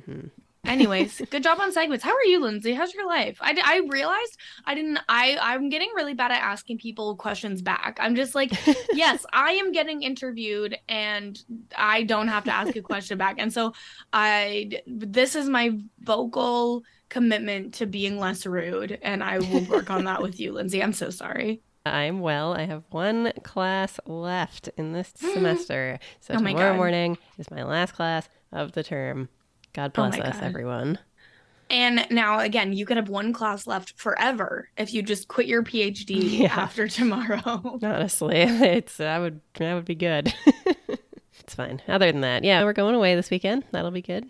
hmm 0.05 0.27
Anyways, 0.65 1.23
good 1.31 1.43
job 1.43 1.61
on 1.61 1.73
segments. 1.73 2.05
How 2.05 2.15
are 2.15 2.25
you, 2.25 2.41
Lindsay? 2.43 2.75
How's 2.75 2.93
your 2.93 3.07
life? 3.07 3.39
I, 3.41 3.57
I 3.65 3.81
realized 3.89 4.37
I 4.65 4.75
didn't. 4.75 4.99
I 5.09 5.39
I'm 5.41 5.69
getting 5.71 5.91
really 5.95 6.15
bad 6.15 6.31
at 6.31 6.43
asking 6.43 6.79
people 6.79 7.17
questions 7.17 7.63
back. 7.63 7.97
I'm 8.01 8.15
just 8.15 8.35
like, 8.35 8.53
yes, 8.93 9.25
I 9.33 9.53
am 9.53 9.73
getting 9.73 10.03
interviewed, 10.03 10.77
and 10.89 11.41
I 11.77 12.03
don't 12.03 12.29
have 12.29 12.45
to 12.45 12.53
ask 12.53 12.77
a 12.77 12.83
question 12.83 13.17
back. 13.19 13.37
And 13.39 13.53
so, 13.53 13.73
I 14.13 14.83
this 14.87 15.37
is 15.37 15.49
my 15.49 15.79
vocal 16.01 16.83
commitment 17.09 17.75
to 17.75 17.87
being 17.87 18.19
less 18.19 18.45
rude, 18.45 18.99
and 19.01 19.23
I 19.25 19.39
will 19.39 19.65
work 19.65 19.91
on 19.91 20.05
that 20.05 20.21
with 20.21 20.39
you, 20.39 20.53
Lindsay. 20.53 20.83
I'm 20.83 20.93
so 20.93 21.09
sorry. 21.11 21.63
I'm 21.87 22.21
well. 22.21 22.53
I 22.53 22.67
have 22.67 22.83
one 22.91 23.33
class 23.45 23.99
left 24.07 24.69
in 24.77 24.93
this 24.93 25.13
semester. 25.17 25.99
So 26.21 26.35
Oh 26.35 26.39
tomorrow 26.39 26.73
God. 26.73 26.77
morning 26.77 27.19
is 27.39 27.51
my 27.51 27.63
last 27.63 27.95
class 27.95 28.29
of 28.53 28.73
the 28.73 28.83
term. 28.83 29.31
God 29.79 29.93
Oh 29.95 30.09
bless 30.09 30.19
my 30.19 30.25
us, 30.27 30.35
God. 30.35 30.43
everyone. 30.45 30.99
And 31.71 32.05
now 32.11 32.41
again, 32.41 32.73
you 32.73 32.85
could 32.85 32.97
have 32.97 33.09
one 33.09 33.33
class 33.33 33.65
left 33.65 33.93
forever 33.97 34.69
if 34.77 34.93
you 34.93 35.03
just 35.03 35.29
quit 35.29 35.47
your 35.47 35.63
PhD 35.63 36.41
Yeah. 36.41 36.53
after 36.53 36.89
tomorrow. 36.89 37.79
Honestly, 37.83 38.39
it's 38.39 38.97
that 38.97 39.19
would 39.19 39.41
that 39.55 39.75
would 39.75 39.85
be 39.85 39.95
good. 39.95 40.35
it's 41.39 41.55
fine. 41.55 41.81
Other 41.87 42.11
than 42.11 42.23
that, 42.23 42.43
yeah, 42.43 42.65
we're 42.65 42.73
going 42.73 42.97
away 42.97 43.15
this 43.15 43.31
weekend. 43.31 43.63
That'll 43.71 43.93
be 43.93 44.03
good. 44.03 44.29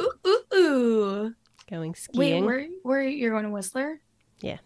ooh, 0.00 0.12
ooh, 0.24 0.44
ooh. 0.54 1.34
Going 1.68 1.90
Wait, 1.90 1.96
skiing. 1.96 2.44
where 2.44 2.68
where 2.84 3.02
you're 3.02 3.32
going 3.32 3.44
to 3.46 3.50
Whistler? 3.50 3.98
Yeah. 4.40 4.58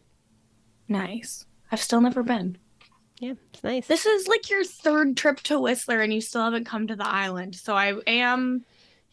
Nice. 0.89 1.47
I've 1.73 1.81
still 1.81 2.03
never 2.03 2.23
been. 2.23 2.59
Yeah, 3.19 3.33
it's 3.55 3.65
nice. 3.65 3.87
This 3.87 4.05
is 4.05 4.29
like 4.29 4.51
your 4.51 4.63
third 4.65 5.17
trip 5.17 5.41
to 5.45 5.59
Whistler 5.59 6.01
and 6.03 6.13
you 6.13 6.21
still 6.21 6.45
haven't 6.45 6.67
come 6.67 6.87
to 6.89 6.97
the 6.97 7.09
island. 7.09 7.55
So 7.55 7.75
I 7.75 7.95
am 8.07 8.65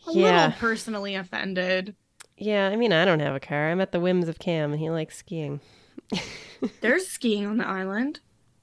a 0.08 0.12
Yeah. 0.14 0.46
little 0.48 0.60
personally 0.60 1.16
offended. 1.16 1.96
Yeah, 2.38 2.68
I 2.68 2.76
mean, 2.76 2.92
I 2.92 3.06
don't 3.06 3.20
have 3.22 3.36
a 3.36 3.40
car. 3.40 3.70
I'm 3.72 3.80
at 3.82 3.92
the 3.92 4.00
whims 4.00 4.28
of 4.28 4.40
Cam, 4.40 4.72
and 4.72 4.80
he 4.80 4.90
likes 4.90 5.18
skiing. 5.18 5.62
There's 6.82 7.08
skiing 7.08 7.46
on 7.46 7.58
the 7.58 7.68
island. 7.68 8.20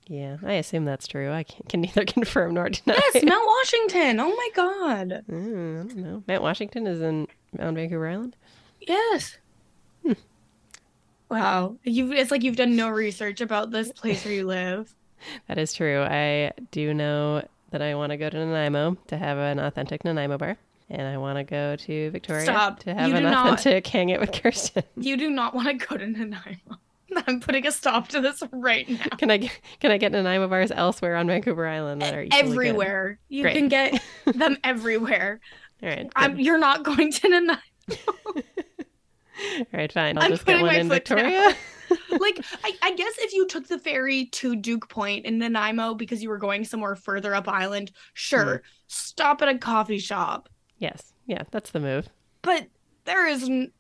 Yeah, 0.09 0.37
I 0.45 0.55
assume 0.55 0.85
that's 0.85 1.07
true. 1.07 1.33
I 1.33 1.45
can, 1.45 1.65
can 1.69 1.81
neither 1.81 2.05
confirm 2.07 2.55
nor 2.55 2.69
deny. 2.69 2.99
Yes, 3.15 3.23
Mount 3.25 3.47
Washington. 3.47 4.21
Oh 4.21 4.29
my 4.37 4.49
god. 4.55 5.25
Mm, 5.31 5.85
I 5.85 5.87
don't 5.89 5.97
know. 5.97 6.23
Mount 6.29 6.43
Washington 6.43 6.87
is 6.87 7.01
in 7.01 7.29
on 7.59 7.75
Vancouver 7.75 8.09
Island. 8.09 8.37
Yes. 8.81 9.39
Wow. 11.31 11.77
You 11.83 12.13
it's 12.13 12.31
like 12.31 12.43
you've 12.43 12.57
done 12.57 12.77
no 12.77 12.89
research 12.91 13.41
about 13.41 13.71
this 13.71 13.91
place 13.93 14.25
where 14.25 14.35
you 14.35 14.47
live. 14.47 14.95
That 15.49 15.57
is 15.57 15.73
true. 15.73 16.03
I 16.03 16.53
do 16.73 16.93
know 16.93 17.47
that 17.71 17.81
I 17.81 17.95
want 17.95 18.11
to 18.11 18.19
go 18.19 18.29
to 18.29 18.37
Nanaimo 18.37 18.97
to 19.07 19.17
have 19.17 19.39
an 19.39 19.59
authentic 19.59 20.05
Nanaimo 20.05 20.37
bar, 20.37 20.59
and 20.93 21.03
I 21.09 21.17
want 21.19 21.39
to 21.39 21.45
go 21.45 21.75
to 21.75 22.11
Victoria 22.11 22.43
Stop. 22.45 22.81
to 22.81 22.95
have 22.95 23.09
You 23.09 23.17
an 23.17 23.25
not. 23.25 23.47
authentic 23.59 23.87
hang 23.89 24.11
it 24.11 24.21
with 24.21 24.31
Kirsten. 24.33 24.85
You 24.97 25.17
do 25.17 25.31
not 25.31 25.55
want 25.55 25.69
to 25.69 25.75
go 25.87 25.97
to 25.97 26.07
Nanaimo. 26.07 26.79
I'm 27.27 27.41
putting 27.41 27.67
a 27.67 27.73
stop 27.73 28.09
to 28.09 28.21
this 28.21 28.43
right 28.53 28.89
now. 28.89 29.05
Can 29.19 29.31
I 29.31 29.37
get, 29.39 29.61
can 29.81 29.91
I 29.91 29.99
get 29.99 30.13
Nanaimo 30.13 30.49
bars 30.49 30.71
elsewhere 30.71 31.17
on 31.17 31.27
Vancouver 31.27 31.67
Island 31.67 32.01
that 32.03 32.15
are 32.15 32.23
equally 32.23 32.43
good? 32.43 32.51
everywhere. 32.53 33.19
You 33.29 33.43
Great. 33.43 33.57
can 33.57 33.69
get 33.69 34.03
them 34.27 34.57
everywhere. 34.65 35.41
All 35.83 35.89
right, 35.89 36.11
I'm, 36.17 36.39
you're 36.39 36.59
not 36.59 36.85
going 36.85 37.11
to 37.13 37.29
Nanaimo. 37.29 37.61
all 38.37 38.43
right, 39.73 39.93
fine. 39.93 40.17
I'll 40.19 40.25
I'm 40.25 40.31
just 40.31 40.47
get 40.47 40.63
one 40.63 40.75
in. 40.75 40.89
Victoria. 40.89 41.55
like 42.19 42.39
I, 42.65 42.73
I 42.83 42.95
guess 42.95 43.13
if 43.19 43.33
you 43.35 43.47
took 43.47 43.67
the 43.69 43.79
ferry 43.79 44.27
to 44.27 44.57
Duke 44.57 44.89
Point 44.89 45.27
in 45.27 45.39
Nanaimo 45.39 45.95
because 45.95 46.23
you 46.23 46.29
were 46.31 46.39
going 46.39 46.65
somewhere 46.65 46.95
further 46.97 47.35
up 47.35 47.49
island, 47.49 47.91
sure, 48.15 48.59
Hmm. 48.59 48.67
stop 48.87 49.43
at 49.43 49.49
a 49.49 49.59
coffee 49.59 49.99
shop. 49.99 50.49
Yes, 50.83 51.15
yeah, 51.27 51.45
that's 51.51 51.71
the 51.71 51.81
move. 51.81 52.09
But 52.43 52.67
there 53.05 53.27
is 53.27 53.45
n- 53.45 53.73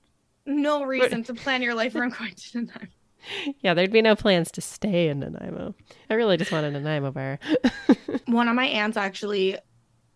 no 0.46 0.84
reason 0.84 1.22
to 1.24 1.34
plan 1.34 1.60
your 1.62 1.74
life 1.74 1.94
around 1.94 2.14
going 2.16 2.34
to 2.34 2.58
Nanaimo. 2.60 2.86
Yeah, 3.60 3.74
there'd 3.74 3.92
be 3.92 4.02
no 4.02 4.16
plans 4.16 4.50
to 4.50 4.60
stay 4.60 5.06
in 5.08 5.20
Nanaimo. 5.20 5.76
I 6.10 6.14
really 6.14 6.36
just 6.36 6.50
want 6.50 6.66
a 6.66 6.72
Nanaimo 6.72 7.12
bar. 7.12 7.38
One 8.26 8.48
of 8.48 8.56
my 8.56 8.64
aunts 8.66 8.96
actually 8.96 9.56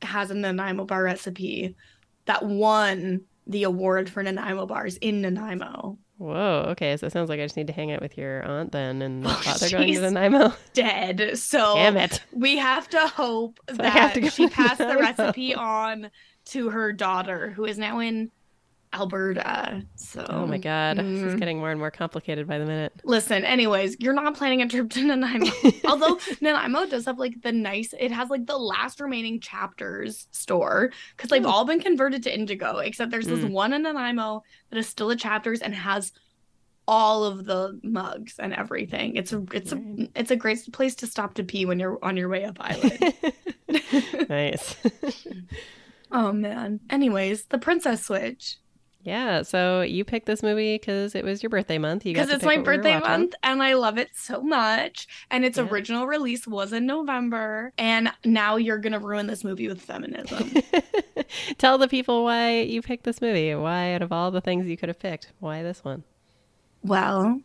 has 0.03 0.33
a 0.33 0.35
Nanaimo 0.35 0.87
bar 0.87 1.05
recipe 1.05 1.77
that 2.25 2.45
won 2.45 3.21
the 3.47 3.63
award 3.63 4.11
for 4.11 4.25
Nanaimo 4.25 4.67
bars 4.67 4.97
in 4.97 5.21
Nanaimo. 5.23 5.99
Whoa, 6.19 6.65
okay, 6.71 6.97
so 6.97 7.07
it 7.07 7.13
sounds 7.13 7.29
like 7.29 7.39
I 7.39 7.45
just 7.45 7.57
need 7.57 7.69
to 7.69 7.73
hang 7.73 7.93
out 7.93 8.01
with 8.03 8.19
your 8.19 8.43
aunt 8.43 8.73
then 8.73 9.01
and 9.03 9.25
Oh, 9.25 9.29
not 9.29 9.45
bother 9.45 9.71
going 9.71 9.95
to. 9.95 10.01
Nanaimo. 10.01 10.53
Dead. 10.73 11.39
So 11.39 11.75
Damn 11.77 11.97
it. 11.99 12.21
we 12.33 12.57
have 12.57 12.89
to 12.89 13.07
hope 13.07 13.61
So 13.73 13.85
I 13.85 13.89
have 13.89 14.15
that 14.15 14.21
to 14.21 14.31
she 14.31 14.49
passed 14.49 14.79
the 14.79 14.97
recipe 14.99 15.55
on 15.55 16.11
to 16.47 16.71
her 16.71 16.93
daughter, 16.93 17.51
who 17.51 17.65
is 17.65 17.79
now 17.79 17.99
in 18.01 18.31
Alberta. 18.93 19.83
So 19.97 20.25
Oh 20.29 20.47
my 20.47 20.59
god, 20.59 20.97
this 20.99 21.05
is 21.23 21.35
mm. 21.35 21.39
getting 21.39 21.59
more 21.59 21.71
and 21.71 21.79
more 21.79 21.91
complicated 21.91 22.47
by 22.47 22.59
the 22.59 22.65
minute. 22.65 22.93
Listen, 23.05 23.45
anyways, 23.45 23.97
you're 24.01 24.15
not 24.15 24.35
planning 24.37 24.63
a 24.63 24.69
trip 24.69 24.89
to 24.91 25.05
Nanaimo. 25.05 25.51
Although 25.85 26.19
Nanaimo 26.41 26.87
does 26.87 27.05
have 27.05 27.19
like 27.19 27.43
the 27.43 27.53
nice, 27.53 27.93
it 27.99 28.11
has 28.13 28.31
like 28.31 28.47
the 28.47 28.57
last 28.57 29.01
remaining 29.01 29.41
chapters 29.41 30.29
store 30.31 30.93
because 31.17 31.31
they've 31.31 31.43
Hmm. 31.43 31.49
all 31.49 31.65
been 31.65 31.81
converted 31.81 32.23
to 32.23 32.35
Indigo, 32.35 32.79
except 32.79 33.11
there's 33.11 33.27
this 33.27 33.41
Mm. 33.41 33.51
one 33.51 33.73
in 33.75 33.83
Nanaimo 33.83 34.43
that 34.71 34.79
is 34.79 34.87
still 34.89 35.11
a 35.11 35.17
chapters 35.17 35.61
and 35.61 35.75
has 35.75 36.13
all 36.89 37.25
of 37.25 37.45
the 37.45 37.79
mugs 37.83 38.39
and 38.39 38.55
everything. 38.55 39.17
It's 39.17 39.33
a 39.33 39.45
it's 39.53 39.73
a 39.73 39.83
it's 40.15 40.31
a 40.31 40.37
great 40.37 40.61
place 40.73 40.95
to 40.97 41.07
stop 41.09 41.35
to 41.35 41.45
pee 41.45 41.67
when 41.67 41.81
you're 41.81 41.99
on 42.03 42.17
your 42.17 42.29
way 42.29 42.45
up 42.45 42.57
island. 42.61 43.15
nice. 44.29 44.77
oh 46.13 46.33
man. 46.33 46.81
Anyways, 46.91 47.45
the 47.47 47.59
Princess 47.59 48.05
Switch 48.05 48.57
yeah, 49.07 49.43
so 49.43 49.83
you 49.83 50.05
picked 50.05 50.27
this 50.27 50.43
movie 50.43 50.75
because 50.75 51.15
it 51.15 51.25
was 51.25 51.41
your 51.41 51.49
birthday 51.49 51.79
month. 51.79 52.05
You 52.05 52.13
because 52.13 52.29
it's 52.29 52.43
my 52.45 52.57
what 52.57 52.67
we 52.67 52.77
birthday 52.77 52.99
month 52.99 53.35
and 53.45 53.63
I 53.63 53.75
love 53.75 53.99
it 53.99 54.09
so 54.15 54.43
much. 54.43 55.07
And 55.31 55.45
its 55.45 55.59
Yeah. 55.59 55.69
original 55.69 56.09
release 56.09 56.45
was 56.45 56.73
in 56.73 56.87
November. 56.87 57.73
And 57.79 58.11
now 58.25 58.57
you're 58.57 58.79
gonna 58.79 58.99
ruin 58.99 59.29
this 59.29 59.45
movie 59.45 59.69
with 59.69 59.81
feminism. 59.81 60.51
Tell 61.59 61.79
the 61.79 61.87
people 61.87 62.25
why 62.25 62.63
you 62.63 62.83
picked 62.83 63.05
this 63.05 63.21
movie. 63.23 63.55
Why, 63.55 63.95
out 63.95 64.03
of 64.03 64.11
all 64.11 64.33
the 64.33 64.41
things 64.41 64.67
you 64.67 64.77
could 64.77 64.89
have 64.89 64.99
picked, 64.99 65.31
why 65.39 65.63
this 65.63 65.85
one? 65.85 66.03
well, 66.83 67.41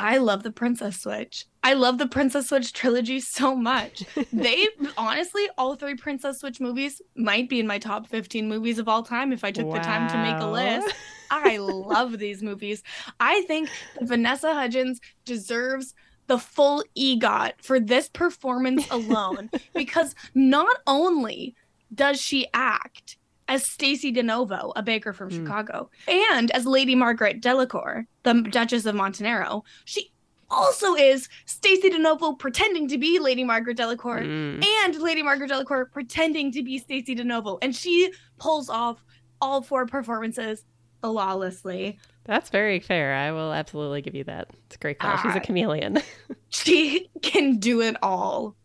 I 0.00 0.16
love 0.16 0.42
the 0.42 0.50
Princess 0.50 1.02
Switch. 1.02 1.44
I 1.62 1.74
love 1.74 1.98
the 1.98 2.08
Princess 2.08 2.48
Switch 2.48 2.72
trilogy 2.72 3.20
so 3.20 3.54
much. 3.54 4.02
They 4.32 4.66
honestly, 4.96 5.46
all 5.58 5.74
three 5.74 5.94
Princess 5.94 6.40
Switch 6.40 6.58
movies 6.58 7.02
might 7.16 7.50
be 7.50 7.60
in 7.60 7.66
my 7.66 7.78
top 7.78 8.06
15 8.06 8.48
movies 8.48 8.78
of 8.78 8.88
all 8.88 9.02
time 9.02 9.30
if 9.30 9.44
I 9.44 9.50
took 9.50 9.70
the 9.70 9.78
time 9.78 10.08
to 10.08 10.16
make 10.16 10.40
a 10.40 10.46
list. 10.46 10.94
I 11.30 11.58
love 11.58 12.18
these 12.18 12.42
movies. 12.42 12.82
I 13.18 13.42
think 13.42 13.68
Vanessa 14.00 14.54
Hudgens 14.54 15.00
deserves 15.26 15.94
the 16.28 16.38
full 16.38 16.82
EGOT 16.96 17.52
for 17.60 17.78
this 17.78 18.08
performance 18.08 18.88
alone 18.90 19.50
because 19.74 20.14
not 20.34 20.78
only 20.86 21.54
does 21.94 22.20
she 22.20 22.46
act 22.54 23.18
as 23.50 23.66
Stacy 23.66 24.10
DeNovo, 24.12 24.72
a 24.76 24.82
baker 24.82 25.12
from 25.12 25.28
Hmm. 25.30 25.36
Chicago, 25.44 25.90
and 26.08 26.50
as 26.52 26.64
Lady 26.64 26.94
Margaret 26.94 27.40
Delacour, 27.42 28.06
the 28.22 28.34
Duchess 28.42 28.86
of 28.86 28.94
Montenaro, 28.94 29.64
she 29.84 30.10
also 30.48 30.94
is 30.94 31.28
Stacy 31.44 31.90
DeNovo 31.90 32.38
pretending 32.38 32.88
to 32.88 32.96
be 32.98 33.18
Lady 33.18 33.44
Margaret 33.44 33.76
Delacour 33.76 34.20
Mm. 34.20 34.64
and 34.64 34.96
Lady 35.00 35.22
Margaret 35.22 35.48
Delacour 35.48 35.86
pretending 35.92 36.50
to 36.52 36.62
be 36.62 36.78
Stacy 36.78 37.14
DeNovo, 37.14 37.58
and 37.62 37.76
she 37.76 38.12
pulls 38.38 38.70
off 38.70 39.04
all 39.40 39.62
four 39.62 39.86
performances 39.86 40.64
flawlessly. 41.02 41.98
That's 42.24 42.50
very 42.50 42.78
fair. 42.80 43.14
I 43.14 43.32
will 43.32 43.52
absolutely 43.52 44.02
give 44.02 44.14
you 44.14 44.24
that. 44.24 44.48
It's 44.66 44.76
a 44.76 44.78
great 44.78 44.98
call. 44.98 45.16
She's 45.18 45.34
a 45.34 45.40
chameleon. 45.40 45.98
She 46.52 47.08
can 47.22 47.58
do 47.58 47.80
it 47.80 47.94
all. 48.02 48.56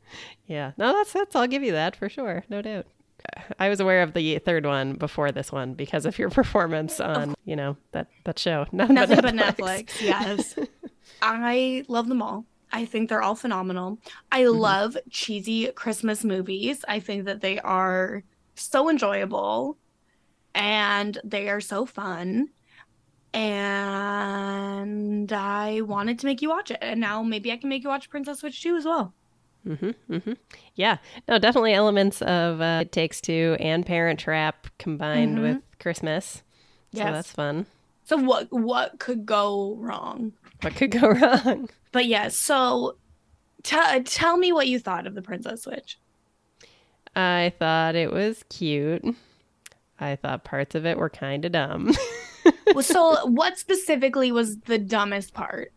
yeah. 0.47 0.71
No, 0.75 0.91
that's 0.93 1.13
that's. 1.13 1.35
I'll 1.35 1.45
give 1.47 1.61
you 1.63 1.73
that 1.73 1.95
for 1.95 2.09
sure. 2.09 2.43
No 2.49 2.61
doubt. 2.63 2.87
I 3.59 3.69
was 3.69 3.79
aware 3.79 4.01
of 4.03 4.13
the 4.13 4.39
third 4.39 4.65
one 4.65 4.93
before 4.93 5.31
this 5.31 5.51
one 5.51 5.73
because 5.73 6.05
of 6.05 6.17
your 6.19 6.29
performance 6.39 6.99
on, 6.99 7.35
you 7.45 7.55
know, 7.55 7.77
that 7.91 8.07
that 8.23 8.39
show. 8.39 8.65
Nothing, 8.71 8.95
Nothing 8.95 9.21
but 9.21 9.33
Netflix. 9.35 10.01
Yes. 10.01 10.55
I 11.21 11.83
love 11.87 12.07
them 12.07 12.21
all. 12.21 12.45
I 12.71 12.85
think 12.85 13.09
they're 13.09 13.21
all 13.21 13.35
phenomenal. 13.35 13.99
I 14.31 14.41
Mhm. 14.43 14.59
love 14.59 14.97
cheesy 15.09 15.67
Christmas 15.71 16.23
movies. 16.23 16.83
I 16.87 16.99
think 16.99 17.25
that 17.25 17.41
they 17.41 17.59
are 17.59 18.23
so 18.55 18.89
enjoyable 18.89 19.77
and 20.53 21.17
they 21.23 21.49
are 21.49 21.61
so 21.61 21.85
fun. 21.85 22.49
And 23.33 25.31
I 25.31 25.81
wanted 25.81 26.19
to 26.19 26.25
make 26.25 26.41
you 26.41 26.49
watch 26.49 26.71
it. 26.71 26.79
And 26.81 26.99
now 26.99 27.21
maybe 27.23 27.51
I 27.51 27.57
can 27.57 27.69
make 27.69 27.83
you 27.83 27.89
watch 27.89 28.09
Princess 28.09 28.39
Switch 28.39 28.61
2 28.61 28.75
as 28.75 28.85
well. 28.85 29.13
Hmm 29.65 29.89
hmm 30.19 30.33
Yeah. 30.75 30.97
No, 31.27 31.39
definitely 31.39 31.73
elements 31.73 32.21
of 32.21 32.61
uh, 32.61 32.79
It 32.83 32.91
Takes 32.91 33.19
Two 33.21 33.57
and 33.59 33.85
Parent 33.85 34.19
Trap 34.19 34.67
combined 34.77 35.37
Mhm. 35.37 35.41
with 35.41 35.57
Christmas. 35.79 36.43
So 36.93 36.99
that's 37.03 37.31
fun. 37.31 37.65
So 38.05 38.17
what 38.17 38.47
what 38.51 38.99
could 38.99 39.25
go 39.25 39.75
wrong? 39.79 40.31
What 40.61 40.75
could 40.75 40.91
go 40.91 41.09
wrong? 41.11 41.69
But 41.91 42.05
yes, 42.05 42.37
so 42.37 42.95
t- 43.63 44.01
tell 44.05 44.37
me 44.37 44.51
what 44.53 44.67
you 44.67 44.79
thought 44.79 45.07
of 45.07 45.15
the 45.15 45.21
Princess 45.21 45.63
Switch. 45.63 45.97
I 47.15 47.53
thought 47.59 47.95
it 47.95 48.11
was 48.11 48.43
cute. 48.49 49.03
I 49.99 50.15
thought 50.17 50.43
parts 50.43 50.75
of 50.75 50.85
it 50.85 50.97
were 50.97 51.09
kind 51.09 51.45
of 51.45 51.51
dumb. 51.51 51.93
Well, 52.75 52.83
so 52.83 53.25
what 53.25 53.57
specifically 53.57 54.31
was 54.31 54.57
the 54.59 54.77
dumbest 54.77 55.33
part? 55.33 55.71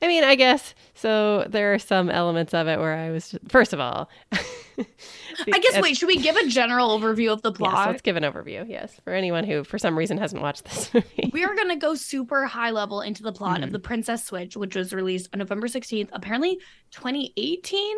I 0.00 0.06
mean, 0.08 0.24
I 0.24 0.34
guess 0.34 0.74
so. 0.94 1.44
There 1.48 1.74
are 1.74 1.78
some 1.78 2.08
elements 2.10 2.54
of 2.54 2.66
it 2.68 2.78
where 2.78 2.94
I 2.96 3.10
was, 3.10 3.30
just, 3.30 3.48
first 3.50 3.72
of 3.72 3.80
all, 3.80 4.08
I 4.32 5.58
guess 5.58 5.80
wait, 5.80 5.96
should 5.96 6.06
we 6.06 6.16
give 6.16 6.36
a 6.36 6.46
general 6.48 6.98
overview 6.98 7.30
of 7.32 7.42
the 7.42 7.50
Yes, 7.50 7.58
plot? 7.58 7.88
let's 7.88 8.02
give 8.02 8.16
an 8.16 8.22
overview. 8.22 8.68
Yes, 8.68 8.98
for 9.04 9.12
anyone 9.12 9.44
who, 9.44 9.64
for 9.64 9.78
some 9.78 9.96
reason, 9.98 10.18
hasn't 10.18 10.40
watched 10.42 10.64
this 10.64 10.92
movie. 10.94 11.30
we 11.32 11.44
are 11.44 11.54
going 11.54 11.68
to 11.68 11.76
go 11.76 11.94
super 11.94 12.46
high 12.46 12.70
level 12.70 13.00
into 13.00 13.22
the 13.22 13.32
plot 13.32 13.62
of 13.62 13.68
Mhm. 13.68 13.72
The 13.72 13.78
Princess 13.80 14.24
Switch, 14.24 14.56
which 14.56 14.74
was 14.76 14.92
released 14.92 15.28
on 15.32 15.38
November 15.40 15.66
16th, 15.68 16.08
apparently 16.12 16.58
2018, 16.90 17.96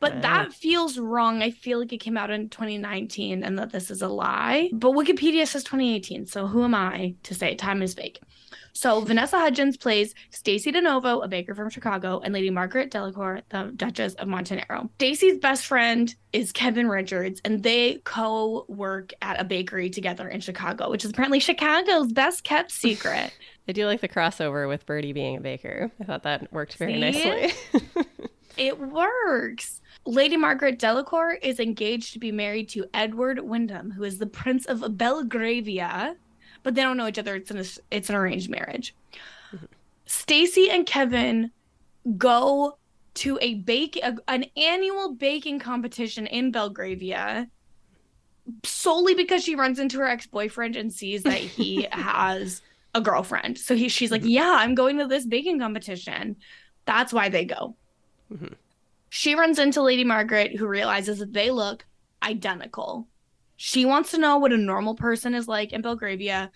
but 0.00 0.14
Wow. 0.16 0.20
that 0.22 0.52
feels 0.52 0.98
wrong. 0.98 1.42
I 1.42 1.50
feel 1.50 1.78
like 1.80 1.92
it 1.92 1.98
came 1.98 2.16
out 2.16 2.30
in 2.30 2.48
2019 2.48 3.42
and 3.42 3.58
that 3.58 3.72
this 3.72 3.90
is 3.90 4.02
a 4.02 4.08
lie. 4.08 4.68
But 4.72 4.92
Wikipedia 4.92 5.46
says 5.46 5.64
2018, 5.64 6.26
so 6.26 6.46
who 6.46 6.64
am 6.64 6.74
I 6.74 7.14
to 7.24 7.34
say 7.34 7.54
time 7.54 7.82
is 7.82 7.94
fake? 7.94 8.20
So 8.76 9.00
Vanessa 9.00 9.38
Hudgens 9.38 9.78
plays 9.78 10.14
Stacy 10.28 10.70
DeNovo, 10.70 11.24
a 11.24 11.28
baker 11.28 11.54
from 11.54 11.70
Chicago, 11.70 12.20
and 12.22 12.34
Lady 12.34 12.50
Margaret 12.50 12.90
Delacour, 12.90 13.40
the 13.48 13.72
Duchess 13.74 14.12
of 14.14 14.28
Montenaro. 14.28 14.90
Stacy's 14.96 15.38
best 15.38 15.64
friend 15.64 16.14
is 16.34 16.52
Kevin 16.52 16.86
Richards, 16.86 17.40
and 17.42 17.62
they 17.62 18.02
co-work 18.04 19.14
at 19.22 19.40
a 19.40 19.44
bakery 19.44 19.88
together 19.88 20.28
in 20.28 20.40
Chicago, 20.40 20.90
which 20.90 21.06
is 21.06 21.10
apparently 21.10 21.40
Chicago's 21.40 22.12
best 22.12 22.44
kept 22.44 22.70
secret. 22.70 23.32
I 23.68 23.72
do 23.72 23.86
like 23.86 24.02
the 24.02 24.08
crossover 24.08 24.68
with 24.68 24.84
Birdie 24.84 25.14
being 25.14 25.38
a 25.38 25.40
baker. 25.40 25.90
I 25.98 26.04
thought 26.04 26.24
that 26.24 26.52
worked 26.52 26.74
very 26.74 26.92
See? 26.92 27.00
nicely. 27.00 27.54
it 28.58 28.78
works. 28.78 29.80
Lady 30.04 30.36
Margaret 30.36 30.78
Delacour 30.78 31.38
is 31.42 31.60
engaged 31.60 32.12
to 32.12 32.18
be 32.18 32.30
married 32.30 32.68
to 32.68 32.84
Edward 32.92 33.40
Wyndham, 33.40 33.90
who 33.90 34.04
is 34.04 34.18
the 34.18 34.26
Prince 34.26 34.66
of 34.66 34.98
Belgravia, 34.98 36.16
but 36.66 36.74
they 36.74 36.82
don't 36.82 36.96
know 36.96 37.06
each 37.06 37.16
other. 37.16 37.36
It's 37.36 37.52
an 37.52 37.64
it's 37.92 38.10
an 38.10 38.16
arranged 38.16 38.50
marriage. 38.50 38.92
Stacy 40.04 40.68
and 40.68 40.84
Kevin 40.84 41.52
go 42.18 42.76
to 43.14 43.38
a 43.40 43.54
bake 43.54 43.96
a, 44.02 44.16
an 44.26 44.46
annual 44.56 45.12
baking 45.12 45.60
competition 45.60 46.26
in 46.26 46.50
Belgravia 46.50 47.48
solely 48.64 49.14
because 49.14 49.44
she 49.44 49.54
runs 49.54 49.78
into 49.78 49.98
her 49.98 50.08
ex-boyfriend 50.08 50.74
and 50.74 50.92
sees 50.92 51.22
that 51.22 51.38
he 51.38 51.86
has 51.92 52.62
a 52.96 53.00
girlfriend. 53.00 53.58
So 53.58 53.76
he 53.76 53.88
she's 53.88 54.10
like, 54.10 54.24
"Yeah, 54.24 54.56
I'm 54.58 54.74
going 54.74 54.98
to 54.98 55.06
this 55.06 55.24
baking 55.24 55.60
competition." 55.60 56.34
That's 56.84 57.12
why 57.12 57.28
they 57.28 57.44
go. 57.44 57.76
Mhm. 58.34 58.54
She 59.10 59.36
runs 59.36 59.60
into 59.60 59.82
Lady 59.82 60.02
Margaret 60.02 60.56
who 60.56 60.66
realizes 60.66 61.20
that 61.20 61.32
they 61.32 61.52
look 61.52 61.86
identical. 62.24 63.06
She 63.56 63.84
wants 63.84 64.10
to 64.10 64.18
know 64.18 64.38
what 64.38 64.52
a 64.52 64.56
normal 64.56 64.94
person 64.94 65.34
is 65.34 65.48
like 65.48 65.72
in 65.72 65.82
Belgravia. 65.82 66.50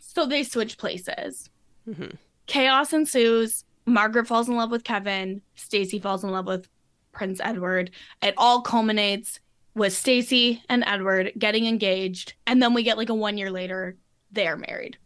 So 0.00 0.26
they 0.26 0.42
switch 0.44 0.78
places. 0.78 1.50
Mhm. 1.88 2.16
Chaos 2.46 2.92
ensues. 2.92 3.64
Margaret 3.86 4.26
falls 4.26 4.48
in 4.48 4.56
love 4.56 4.70
with 4.70 4.84
Kevin. 4.84 5.42
Stacy 5.54 5.98
falls 5.98 6.22
in 6.24 6.30
love 6.30 6.46
with 6.46 6.68
Prince 7.12 7.40
Edward. 7.42 7.90
It 8.22 8.34
all 8.36 8.60
culminates 8.62 9.40
with 9.74 9.92
Stacy 9.92 10.62
and 10.68 10.84
Edward 10.86 11.32
getting 11.38 11.66
engaged, 11.66 12.34
and 12.46 12.62
then 12.62 12.74
we 12.74 12.82
get 12.82 12.96
like 12.96 13.08
a 13.08 13.14
one 13.14 13.36
year 13.36 13.50
later, 13.50 13.96
they 14.30 14.46
are 14.46 14.56
married. 14.56 14.96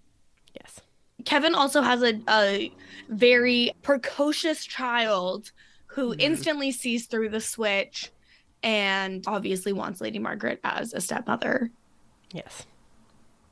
Yes. 0.61 0.81
Kevin 1.25 1.55
also 1.55 1.81
has 1.83 2.03
a, 2.03 2.21
a 2.29 2.73
very 3.09 3.73
precocious 3.83 4.65
child 4.65 5.53
who 5.87 6.15
Mhm. 6.15 6.21
instantly 6.21 6.71
sees 6.71 7.07
through 7.07 7.31
the 7.31 7.41
switch 7.41 8.11
and 8.63 9.25
obviously 9.27 9.73
wants 9.73 10.01
Lady 10.01 10.19
Margaret 10.19 10.61
as 10.65 10.93
a 10.93 11.01
stepmother. 11.01 11.71
Yes. 12.33 12.67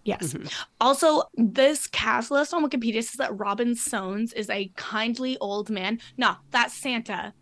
Yes. 0.05 0.35
Mhm. 0.35 0.53
Also, 0.81 1.23
this 1.35 1.87
cast 1.89 2.31
list 2.31 2.55
on 2.55 2.65
Wikipedia 2.69 3.03
says 3.03 3.17
that 3.19 3.37
Robin 3.37 3.75
Soans 3.75 4.33
is 4.35 4.49
a 4.51 4.71
kindly 4.77 5.37
old 5.39 5.69
man. 5.71 5.99
No, 6.17 6.37
that's 6.53 6.75
Santa. 6.75 7.33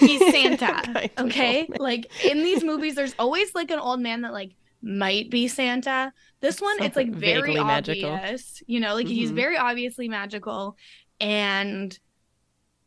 He's 0.00 0.20
Santa. 0.32 1.08
Okay? 1.18 1.68
Like 1.78 2.10
in 2.24 2.38
these 2.42 2.64
movies, 2.64 2.96
there's 2.96 3.14
always 3.18 3.54
like 3.54 3.70
an 3.70 3.78
old 3.78 4.00
man 4.00 4.22
that 4.22 4.32
like 4.32 4.52
might 4.82 5.30
be 5.30 5.46
Santa. 5.46 6.12
This 6.40 6.60
one, 6.60 6.82
it's 6.82 6.96
like 6.96 7.10
very 7.10 7.54
vaguely 7.54 7.62
magical. 7.64 8.10
obvious. 8.10 8.62
You 8.66 8.80
know, 8.80 8.94
like 8.94 9.06
he's 9.06 9.30
Mhm. 9.30 9.34
very 9.36 9.56
obviously 9.56 10.08
magical, 10.08 10.76
and 11.20 11.96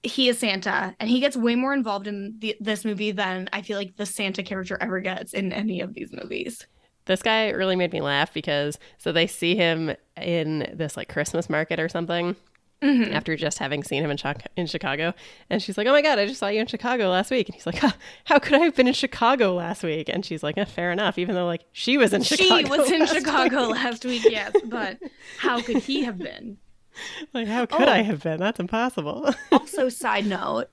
he 0.03 0.27
is 0.29 0.37
Santa, 0.39 0.95
and 0.99 1.09
he 1.09 1.19
gets 1.19 1.35
way 1.37 1.55
more 1.55 1.73
involved 1.73 2.07
in 2.07 2.35
the, 2.39 2.55
this 2.59 2.83
movie 2.85 3.11
than 3.11 3.49
I 3.53 3.61
feel 3.61 3.77
like 3.77 3.95
the 3.95 4.05
Santa 4.05 4.43
character 4.43 4.77
ever 4.81 4.99
gets 4.99 5.33
in 5.33 5.51
any 5.53 5.79
of 5.81 5.93
these 5.93 6.11
movies. 6.11 6.67
This 7.05 7.21
guy 7.21 7.49
really 7.49 7.75
made 7.75 7.91
me 7.91 8.01
laugh 8.01 8.33
because 8.33 8.77
so 8.97 9.11
they 9.11 9.27
see 9.27 9.55
him 9.55 9.93
in 10.21 10.69
this 10.73 10.95
like 10.95 11.09
Christmas 11.09 11.49
market 11.49 11.79
or 11.79 11.89
something 11.89 12.35
Mhm. 12.81 13.13
after 13.13 13.35
just 13.37 13.59
having 13.59 13.81
seen 13.83 14.03
him 14.03 14.11
in, 14.11 14.17
Chi- 14.17 14.35
in 14.57 14.67
Chicago. 14.67 15.13
And 15.49 15.61
she's 15.61 15.77
like, 15.77 15.87
Oh 15.87 15.91
my 15.93 16.01
God, 16.01 16.19
I 16.19 16.25
just 16.27 16.39
saw 16.39 16.47
you 16.47 16.59
in 16.61 16.67
Chicago 16.67 17.09
last 17.09 17.31
week. 17.31 17.47
And 17.47 17.55
he's 17.55 17.65
like, 17.65 17.77
"Huh, 17.77 17.91
How 18.25 18.39
could 18.39 18.53
I 18.55 18.59
have 18.59 18.75
been 18.75 18.87
in 18.89 18.93
Chicago 18.93 19.53
last 19.53 19.83
week? 19.83 20.09
And 20.09 20.25
she's 20.25 20.43
like, 20.43 20.57
"Eh, 20.57 20.65
Fair 20.65 20.91
enough, 20.91 21.17
even 21.17 21.33
though 21.35 21.45
like 21.45 21.63
she 21.71 21.97
was 21.97 22.13
in 22.13 22.23
Chicago. 22.23 22.57
She 22.57 22.69
was 22.69 22.91
in 22.91 23.05
Chicago 23.07 23.67
week." 23.67 23.75
last 23.77 24.03
week, 24.05 24.23
yes, 24.29 24.53
but 24.65 24.97
how 25.39 25.61
could 25.61 25.77
he 25.83 26.03
have 26.03 26.17
been? 26.17 26.57
Like, 27.33 27.47
how 27.47 27.65
could 27.65 27.87
Oh. 27.87 27.91
I 27.91 28.01
have 28.03 28.21
been? 28.23 28.39
That's 28.39 28.59
impossible. 28.59 29.33
Also, 29.51 29.89
side 29.89 30.25
note, 30.25 30.65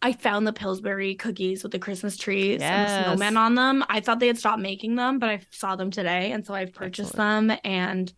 I 0.00 0.12
found 0.12 0.46
the 0.46 0.52
Pillsbury 0.52 1.14
cookies 1.16 1.62
with 1.62 1.72
the 1.72 1.78
Christmas 1.78 2.16
trees 2.16 2.60
Yes. 2.60 2.90
and 2.90 3.04
the 3.04 3.08
snowman 3.16 3.36
on 3.36 3.54
them. 3.56 3.84
I 3.88 4.00
thought 4.00 4.20
they 4.20 4.28
had 4.28 4.38
stopped 4.38 4.60
making 4.62 4.94
them, 4.96 5.18
but 5.18 5.28
I 5.28 5.40
saw 5.50 5.74
them 5.76 5.90
today, 5.90 6.30
and 6.32 6.46
so 6.46 6.54
I've 6.54 6.72
purchased 6.72 7.14
them, 7.16 7.52
and 7.64 8.12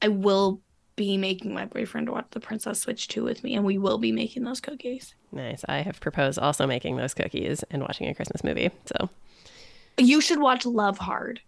I 0.00 0.08
will 0.08 0.62
be 0.96 1.16
making 1.18 1.52
my 1.54 1.64
boyfriend 1.66 2.08
watch 2.08 2.26
The 2.30 2.40
Princess 2.40 2.80
Switch 2.80 3.08
2 3.08 3.22
with 3.24 3.44
me, 3.44 3.54
and 3.54 3.64
we 3.64 3.76
will 3.78 3.98
be 3.98 4.12
making 4.12 4.44
those 4.44 4.60
cookies. 4.60 5.14
nice. 5.32 5.64
I 5.68 5.78
have 5.82 6.00
proposed 6.00 6.38
also 6.38 6.66
making 6.66 6.96
those 6.96 7.12
cookies 7.14 7.62
and 7.70 7.82
watching 7.82 8.08
a 8.08 8.14
Christmas 8.14 8.42
movie. 8.44 8.70
So 8.86 9.08
You 9.98 10.20
should 10.22 10.38
watch 10.40 10.64
Love 10.64 10.98
Hard. 10.98 11.40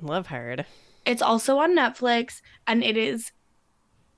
love 0.00 0.26
hard. 0.28 0.64
It's 1.06 1.22
also 1.22 1.58
on 1.58 1.76
Netflix, 1.76 2.40
and 2.66 2.82
it 2.84 2.96
is 2.96 3.30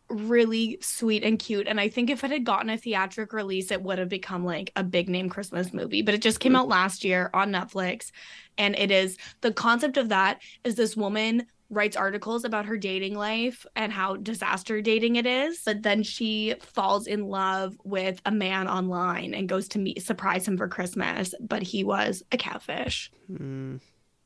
really 0.09 0.79
sweet 0.81 1.25
and 1.25 1.39
cute. 1.39 1.67
And 1.67 1.81
I 1.81 1.89
think 1.89 2.11
if 2.11 2.23
it 2.25 2.31
had 2.31 2.45
gotten 2.45 2.71
a 2.71 2.79
theatric 2.79 3.33
release, 3.33 3.71
it 3.71 3.83
would 3.83 3.99
have 3.99 4.09
become 4.09 4.45
like 4.45 4.73
a 4.77 4.85
big 4.85 5.09
name 5.09 5.29
Christmas 5.29 5.73
movie. 5.73 6.03
But 6.03 6.15
it 6.15 6.23
just 6.23 6.41
came 6.41 6.57
out 6.57 6.69
last 6.69 7.05
year 7.05 7.31
on 7.35 7.53
Netflix. 7.53 8.11
And 8.59 8.77
it 8.77 8.91
is 8.91 9.19
the 9.41 9.53
concept 9.53 9.97
of 9.97 10.11
that 10.11 10.41
is 10.65 10.77
this 10.77 10.97
woman 10.97 11.47
writes 11.69 11.97
articles 11.97 12.45
about 12.45 12.67
her 12.67 12.77
dating 12.77 13.17
life 13.17 13.67
and 13.75 13.93
how 13.93 14.17
disaster 14.17 14.81
dating 14.81 15.17
it 15.17 15.27
is. 15.27 15.63
But 15.65 15.83
then 15.83 16.03
she 16.03 16.55
falls 16.61 17.07
in 17.07 17.27
love 17.27 17.77
with 17.83 18.21
a 18.25 18.31
man 18.31 18.69
online 18.69 19.35
and 19.35 19.49
goes 19.49 19.69
to 19.69 19.79
meet 19.79 20.03
surprise 20.03 20.47
him 20.47 20.57
for 20.57 20.69
Christmas. 20.69 21.35
But 21.41 21.63
he 21.63 21.83
was 21.83 22.23
a 22.31 22.37
catfish. 22.37 23.11
Mm. 23.31 23.81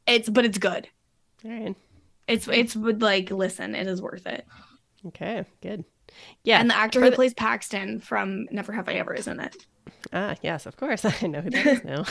It's 0.07 0.29
but 0.29 0.45
it's 0.45 0.59
good. 0.59 0.89
All 1.45 1.51
right. 1.51 1.77
It's 2.29 2.47
it's 2.49 2.77
like 2.77 3.31
listen, 3.31 3.75
it 3.75 3.87
is 3.87 4.03
worth 4.03 4.27
it. 4.27 4.47
Okay. 5.09 5.45
Good. 5.63 5.85
Yeah. 6.45 6.61
and 6.61 6.69
the 6.71 6.77
actor 6.77 7.01
who 7.01 7.11
the- 7.11 7.17
plays 7.17 7.35
Paxton 7.35 8.01
from 8.01 8.47
Never 8.51 8.73
Have 8.73 8.89
I 8.89 8.95
Ever 8.95 9.15
is 9.15 9.27
in 9.29 9.39
it. 9.41 9.57
Ah, 10.13 10.35
yes, 10.43 10.67
of 10.67 10.77
course. 10.77 11.05
I 11.23 11.27
know 11.27 11.41
who 11.41 11.51
that 11.51 11.67
is 11.67 11.85
now. 11.85 12.05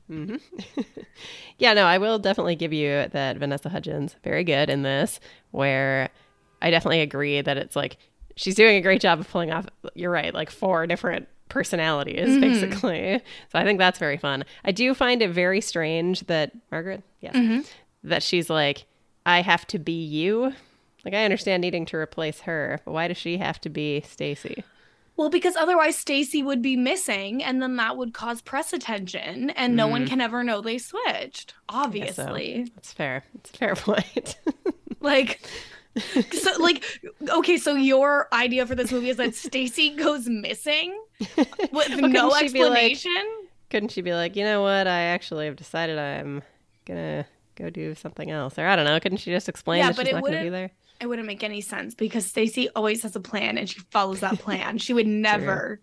hmm 0.08 0.36
yeah, 1.58 1.74
no, 1.74 1.84
I 1.84 1.98
will 1.98 2.18
definitely 2.18 2.56
give 2.56 2.72
you 2.72 3.06
that 3.12 3.36
Vanessa 3.38 3.68
Hudgens 3.68 4.16
very 4.24 4.44
good 4.44 4.70
in 4.70 4.82
this, 4.82 5.20
where 5.50 6.08
I 6.62 6.70
definitely 6.70 7.00
agree 7.00 7.40
that 7.40 7.56
it's 7.56 7.76
like 7.76 7.96
she's 8.36 8.54
doing 8.54 8.76
a 8.76 8.80
great 8.80 9.00
job 9.00 9.20
of 9.20 9.28
pulling 9.30 9.50
off. 9.52 9.66
You're 9.94 10.10
right, 10.10 10.34
like 10.34 10.50
four 10.50 10.86
different 10.86 11.28
personalities 11.48 12.28
Mhm. 12.28 12.40
basically. 12.40 13.20
So 13.50 13.58
I 13.58 13.64
think 13.64 13.78
that's 13.78 13.98
very 13.98 14.16
fun. 14.18 14.44
I 14.64 14.72
do 14.72 14.92
find 14.94 15.22
it 15.22 15.30
very 15.30 15.60
strange 15.60 16.20
that 16.26 16.52
Margaret, 16.70 17.02
yes, 17.20 17.34
Mhm. 17.34 17.66
that 18.04 18.22
she's 18.22 18.50
like, 18.50 18.84
I 19.24 19.40
have 19.42 19.66
to 19.68 19.78
be 19.78 19.92
you. 20.04 20.52
Like 21.04 21.14
I 21.14 21.24
understand 21.24 21.60
needing 21.60 21.86
to 21.86 21.96
replace 21.96 22.40
her, 22.40 22.80
but 22.84 22.92
why 22.92 23.08
does 23.08 23.16
she 23.16 23.38
have 23.38 23.60
to 23.62 23.68
be 23.68 24.00
Stacy? 24.02 24.64
Well, 25.16 25.30
because 25.30 25.56
otherwise 25.56 25.98
Stacy 25.98 26.44
would 26.44 26.62
be 26.62 26.76
missing, 26.76 27.42
and 27.42 27.60
then 27.60 27.74
that 27.76 27.96
would 27.96 28.14
cause 28.14 28.40
press 28.40 28.72
attention, 28.72 29.50
and 29.50 29.74
no 29.74 29.88
one 29.88 30.02
mm-hmm. 30.02 30.10
can 30.10 30.20
ever 30.20 30.44
know 30.44 30.60
they 30.60 30.78
switched. 30.78 31.54
guess 31.54 31.54
so. 31.56 31.76
Obviously, 31.76 32.70
That's 32.76 32.92
fair. 32.92 33.24
It's 33.34 33.50
a 33.50 33.56
fair 33.56 33.74
point. 33.76 34.38
like, 35.00 35.40
so 36.32 36.62
like, 36.62 36.84
okay, 37.30 37.56
so 37.56 37.74
your 37.74 38.28
idea 38.32 38.64
for 38.64 38.76
this 38.76 38.92
movie 38.92 39.08
is 39.10 39.16
that 39.16 39.34
Stacy 39.34 39.90
goes 39.96 40.28
missing 40.28 40.96
with 41.36 41.72
Well, 41.72 42.08
no 42.08 42.30
couldn't 42.30 42.46
she 42.48 42.52
be 42.52 42.64
like- 42.64 42.92
explanation. 42.92 43.26
Couldn't 43.70 43.90
she 43.90 44.00
be 44.00 44.14
like, 44.14 44.34
you 44.36 44.44
know 44.44 44.62
what? 44.62 44.86
I 44.86 45.00
actually 45.00 45.44
have 45.46 45.56
decided 45.56 45.98
I'm 45.98 46.42
gonna 46.86 47.26
go 47.56 47.68
do 47.70 47.94
something 47.94 48.30
else, 48.30 48.56
or 48.58 48.66
I 48.66 48.76
don't 48.76 48.84
know. 48.84 48.98
Couldn't 49.00 49.18
she 49.18 49.30
just 49.32 49.48
explain 49.48 49.80
Yeah, 49.80 49.88
that 49.88 49.96
but 49.96 50.06
she's 50.06 50.12
it 50.12 50.14
not 50.14 50.24
gonna 50.24 50.42
be 50.42 50.48
there? 50.48 50.70
It 51.00 51.06
wouldn't 51.06 51.26
make 51.26 51.44
any 51.44 51.60
sense 51.60 51.94
because 51.94 52.26
Stacy 52.26 52.68
always 52.74 53.02
has 53.02 53.14
a 53.16 53.20
plan 53.20 53.56
and 53.58 53.68
she 53.68 53.80
follows 53.90 54.20
that 54.20 54.38
plan. 54.38 54.78
she 54.78 54.92
would 54.94 55.06
never. 55.28 55.80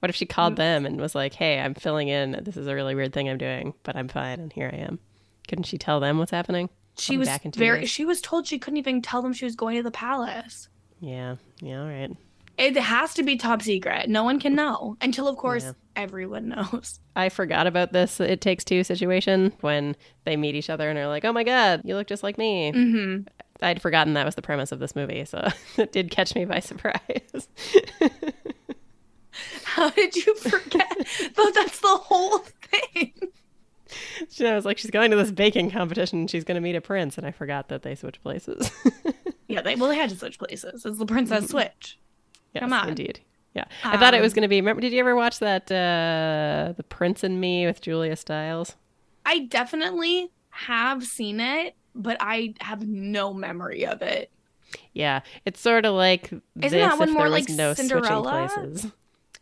What 0.00 0.08
if 0.10 0.16
she 0.16 0.26
Mm. 0.26 0.30
called 0.30 0.56
them 0.56 0.84
and 0.86 1.00
was 1.00 1.14
like, 1.14 1.32
"Hey, 1.34 1.60
I'm 1.60 1.74
filling 1.74 2.08
in. 2.08 2.40
This 2.42 2.56
is 2.56 2.66
a 2.66 2.74
really 2.74 2.94
weird 2.94 3.12
thing 3.12 3.28
I'm 3.28 3.38
doing, 3.38 3.74
but 3.84 3.94
I'm 3.96 4.08
fine, 4.08 4.40
and 4.40 4.52
here 4.52 4.68
I 4.72 4.76
am." 4.78 4.98
Couldn't 5.48 5.64
she 5.64 5.78
tell 5.78 6.00
them 6.00 6.18
what's 6.18 6.30
happening? 6.32 6.70
She 6.98 7.16
was 7.16 7.28
back 7.28 7.44
in 7.44 7.52
two 7.52 7.58
very. 7.60 7.80
days. 7.80 7.90
She 7.90 8.04
was 8.04 8.20
told 8.20 8.46
she 8.46 8.58
couldn't 8.58 8.78
even 8.78 9.00
tell 9.00 9.22
them 9.22 9.32
she 9.32 9.44
was 9.44 9.54
going 9.56 9.76
to 9.76 9.82
the 9.82 9.90
palace. 9.92 10.68
Yeah. 11.00 11.36
Yeah. 11.60 11.80
All 11.82 11.88
right. 11.88 12.10
It 12.58 12.76
has 12.76 13.14
to 13.14 13.22
be 13.22 13.36
top 13.36 13.62
secret. 13.62 14.08
No 14.10 14.24
one 14.24 14.38
can 14.38 14.54
know 14.54 14.96
until, 15.00 15.26
of 15.26 15.36
course, 15.36 15.64
Yeah. 15.64 15.72
everyone 15.96 16.48
knows. 16.50 17.00
I 17.16 17.28
forgot 17.30 17.66
about 17.66 17.92
this 17.92 18.20
It 18.20 18.40
Takes 18.40 18.62
Two 18.64 18.84
situation 18.84 19.52
when 19.62 19.96
they 20.24 20.36
meet 20.36 20.54
each 20.54 20.68
other 20.68 20.90
and 20.90 20.98
are 20.98 21.06
like, 21.08 21.24
"Oh 21.24 21.32
my 21.32 21.44
god, 21.44 21.80
you 21.84 21.94
look 21.96 22.06
just 22.08 22.22
like 22.22 22.38
me." 22.38 22.70
hmm 22.72 23.18
I'd 23.62 23.80
forgotten 23.80 24.14
that 24.14 24.26
was 24.26 24.34
the 24.34 24.42
premise 24.42 24.72
of 24.72 24.78
this 24.78 24.94
movie, 24.96 25.24
so 25.24 25.48
it 25.78 25.92
did 25.92 26.10
catch 26.10 26.34
me 26.34 26.44
by 26.44 26.60
surprise. 26.60 27.48
How 29.64 29.90
did 29.90 30.14
you 30.14 30.34
forget? 30.34 30.96
but 31.36 31.54
that's 31.54 31.80
the 31.80 31.88
whole 31.88 32.38
thing. 32.38 33.12
She 34.30 34.46
I 34.46 34.54
was 34.54 34.64
like, 34.64 34.78
she's 34.78 34.90
going 34.90 35.10
to 35.10 35.16
this 35.16 35.30
baking 35.30 35.70
competition 35.70 36.20
and 36.20 36.30
she's 36.30 36.44
going 36.44 36.54
to 36.56 36.60
meet 36.60 36.74
a 36.76 36.80
prince, 36.80 37.16
and 37.18 37.26
I 37.26 37.30
forgot 37.30 37.68
that 37.68 37.82
they 37.82 37.94
switch 37.94 38.22
places. 38.22 38.70
Yeah, 39.48 39.60
they 39.62 39.74
well 39.76 39.88
they 39.90 39.96
had 39.96 40.10
to 40.10 40.16
switch 40.16 40.38
places. 40.38 40.84
It's 40.86 40.98
the 40.98 41.04
Princess 41.06 41.48
Switch. 41.50 41.98
yes, 42.54 42.60
Come 42.62 42.72
on. 42.72 42.88
indeed. 42.88 43.20
Yeah, 43.54 43.64
I 43.84 43.98
thought 43.98 44.14
it 44.14 44.22
was 44.22 44.32
Um, 44.32 44.36
going 44.36 44.42
to 44.42 44.48
be. 44.48 44.60
Remember, 44.62 44.80
did 44.80 44.92
you 44.94 45.00
ever 45.00 45.14
watch 45.14 45.40
that 45.40 45.70
uh, 45.70 46.72
The 46.74 46.84
Prince 46.84 47.22
and 47.22 47.38
Me 47.38 47.66
with 47.66 47.82
Julia 47.82 48.16
Stiles? 48.16 48.76
I 49.26 49.40
definitely 49.40 50.30
have 50.48 51.04
seen 51.04 51.38
it, 51.38 51.74
but 51.94 52.16
I 52.20 52.54
have 52.60 52.86
no 52.86 53.32
memory 53.32 53.86
of 53.86 54.02
it. 54.02 54.30
Yeah, 54.92 55.20
it's 55.44 55.60
sort 55.60 55.84
of 55.84 55.94
like 55.94 56.30
this 56.56 56.72
that 56.72 56.98
one 56.98 57.08
if 57.08 57.14
more 57.14 57.24
there 57.24 57.32
was 57.32 57.48
like 57.48 57.56
no 57.56 57.74
Cinderella? 57.74 58.48
switching 58.48 58.70
places. 58.70 58.92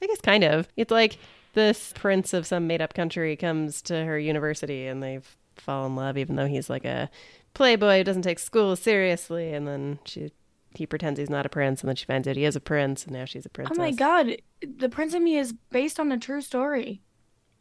I 0.03 0.07
guess 0.07 0.21
kind 0.21 0.45
of. 0.45 0.69
It's 0.77 0.91
like 0.91 1.19
this 1.55 1.93
prince 1.95 2.33
of 2.33 2.47
some 2.47 2.67
made-up 2.67 2.95
country 2.95 3.37
comes 3.37 3.83
to 3.83 4.05
her 4.05 4.19
university 4.19 4.87
and 4.87 5.03
they 5.03 5.21
fall 5.57 5.87
in 5.87 5.97
love, 5.97 6.17
even 6.17 6.37
though 6.37 6.47
he's 6.47 6.71
like 6.71 6.85
a 6.85 7.11
playboy 7.55 7.99
who 7.99 8.05
doesn't 8.05 8.23
take 8.23 8.39
school 8.39 8.77
seriously, 8.77 9.53
and 9.53 9.67
then 9.69 9.99
she 10.05 10.33
he 10.75 10.87
pretends 10.87 11.19
he's 11.19 11.31
not 11.31 11.47
a 11.47 11.49
prince, 11.49 11.81
and 11.81 11.89
then 11.89 11.97
she 11.97 12.05
finds 12.07 12.29
out 12.29 12.37
he 12.37 12.45
is 12.45 12.57
a 12.57 12.61
prince, 12.61 13.05
and 13.05 13.13
now 13.13 13.25
she's 13.25 13.45
a 13.45 13.51
princess. 13.51 13.77
Oh 13.77 13.83
my 13.83 13.91
god, 13.91 14.37
The 14.63 14.89
Prince 14.89 15.15
and 15.15 15.25
Me 15.25 15.37
is 15.37 15.53
based 15.53 15.99
on 15.99 16.13
a 16.13 16.19
true 16.19 16.41
story. 16.41 17.03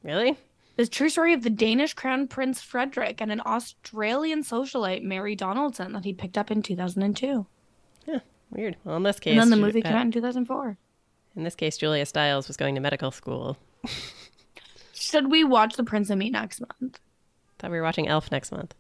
Really? 0.04 0.38
The 0.80 0.88
true 0.88 1.10
story 1.10 1.34
of 1.34 1.44
the 1.44 1.50
Danish 1.50 1.94
crown 1.94 2.26
prince 2.30 2.62
Frederik 2.62 3.20
and 3.20 3.34
an 3.34 3.42
Australian 3.46 4.44
socialite 4.44 5.04
Mary 5.04 5.36
Donaldson 5.36 5.92
that 5.92 6.06
he 6.06 6.14
picked 6.14 6.38
up 6.38 6.50
in 6.52 6.62
2002. 6.62 7.46
Yeah, 8.08 8.20
Weird. 8.50 8.78
Well, 8.86 8.96
in 8.96 9.04
this 9.04 9.20
case, 9.20 9.34
And 9.34 9.42
then 9.42 9.50
the 9.50 9.58
movie 9.58 9.84
uh, 9.84 9.90
came 9.90 9.98
out 9.98 10.06
in 10.06 10.14
2004. 10.14 10.78
in 11.36 11.44
this 11.44 11.56
case, 11.56 11.76
Julia 11.78 12.06
Stiles 12.06 12.48
was 12.48 12.56
going 12.56 12.76
to 12.76 12.80
medical 12.82 13.12
school. 13.12 13.58
Should 14.94 15.30
we 15.30 15.44
watch 15.44 15.76
The 15.76 15.84
Prince 15.84 16.10
and 16.12 16.18
Me 16.20 16.30
next 16.30 16.62
month? 16.62 17.02
Thought 17.58 17.72
we 17.72 17.78
were 17.78 17.84
watching 17.84 18.08
Elf 18.08 18.32
next 18.32 18.54
month. 18.54 18.74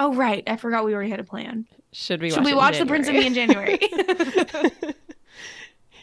Oh 0.00 0.12
right, 0.14 0.42
I 0.48 0.56
forgot 0.56 0.84
we 0.84 0.92
already 0.92 1.10
had 1.10 1.20
a 1.20 1.24
plan. 1.24 1.68
Should 1.92 2.20
we? 2.20 2.30
Should 2.30 2.38
watch 2.38 2.46
we 2.46 2.54
watch 2.54 2.78
The 2.78 2.86
Prince 2.86 3.06
and 3.06 3.16
Me 3.16 3.26
in 3.28 3.34
January? 3.34 3.78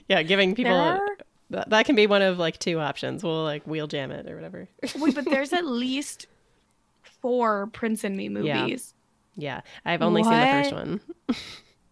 yeah, 0.07 0.23
giving 0.23 0.55
people 0.55 0.75
are- 0.75 1.17
that, 1.49 1.69
that 1.69 1.85
can 1.85 1.95
be 1.95 2.07
one 2.07 2.21
of 2.21 2.39
like 2.39 2.59
two 2.59 2.79
options. 2.79 3.23
We'll 3.23 3.43
like 3.43 3.65
wheel 3.67 3.87
jam 3.87 4.11
it 4.11 4.29
or 4.29 4.35
whatever. 4.35 4.67
Wait, 4.97 5.15
but 5.15 5.25
there's 5.25 5.53
at 5.53 5.65
least 5.65 6.27
four 7.21 7.67
Prince 7.67 8.03
and 8.03 8.15
Me 8.15 8.29
movies. 8.29 8.93
yeah, 9.35 9.61
I've 9.85 10.01
only 10.01 10.23
seen 10.23 10.31
the 10.31 10.63
first 10.63 10.73
one. 10.73 11.01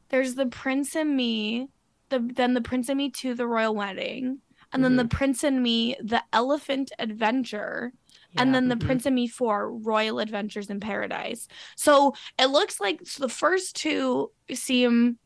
There's 0.10 0.36
the 0.36 0.46
Prince 0.46 0.96
and 0.96 1.18
Me, 1.18 1.70
the 2.10 2.20
then 2.20 2.54
the 2.54 2.62
Prince 2.62 2.88
and 2.90 3.00
Me 3.00 3.10
to 3.10 3.34
the 3.34 3.48
Royal 3.48 3.74
Wedding, 3.74 4.40
and 4.72 4.84
then 4.84 4.96
the 4.96 5.06
Prince 5.06 5.44
and 5.44 5.64
Me, 5.64 5.96
the 6.02 6.24
Elephant 6.34 6.92
Adventure, 7.00 7.94
and 8.38 8.54
then 8.54 8.68
the 8.68 8.76
mhm. 8.76 8.86
Prince 8.86 9.06
and 9.08 9.16
Me 9.16 9.28
for 9.28 9.72
Royal 9.72 10.20
Adventures 10.20 10.70
in 10.70 10.80
Paradise. 10.80 11.48
So 11.76 12.14
it 12.40 12.48
looks 12.48 12.80
like 12.80 13.04
the 13.04 13.30
first 13.30 13.76
two 13.76 14.32
seem 14.54 15.18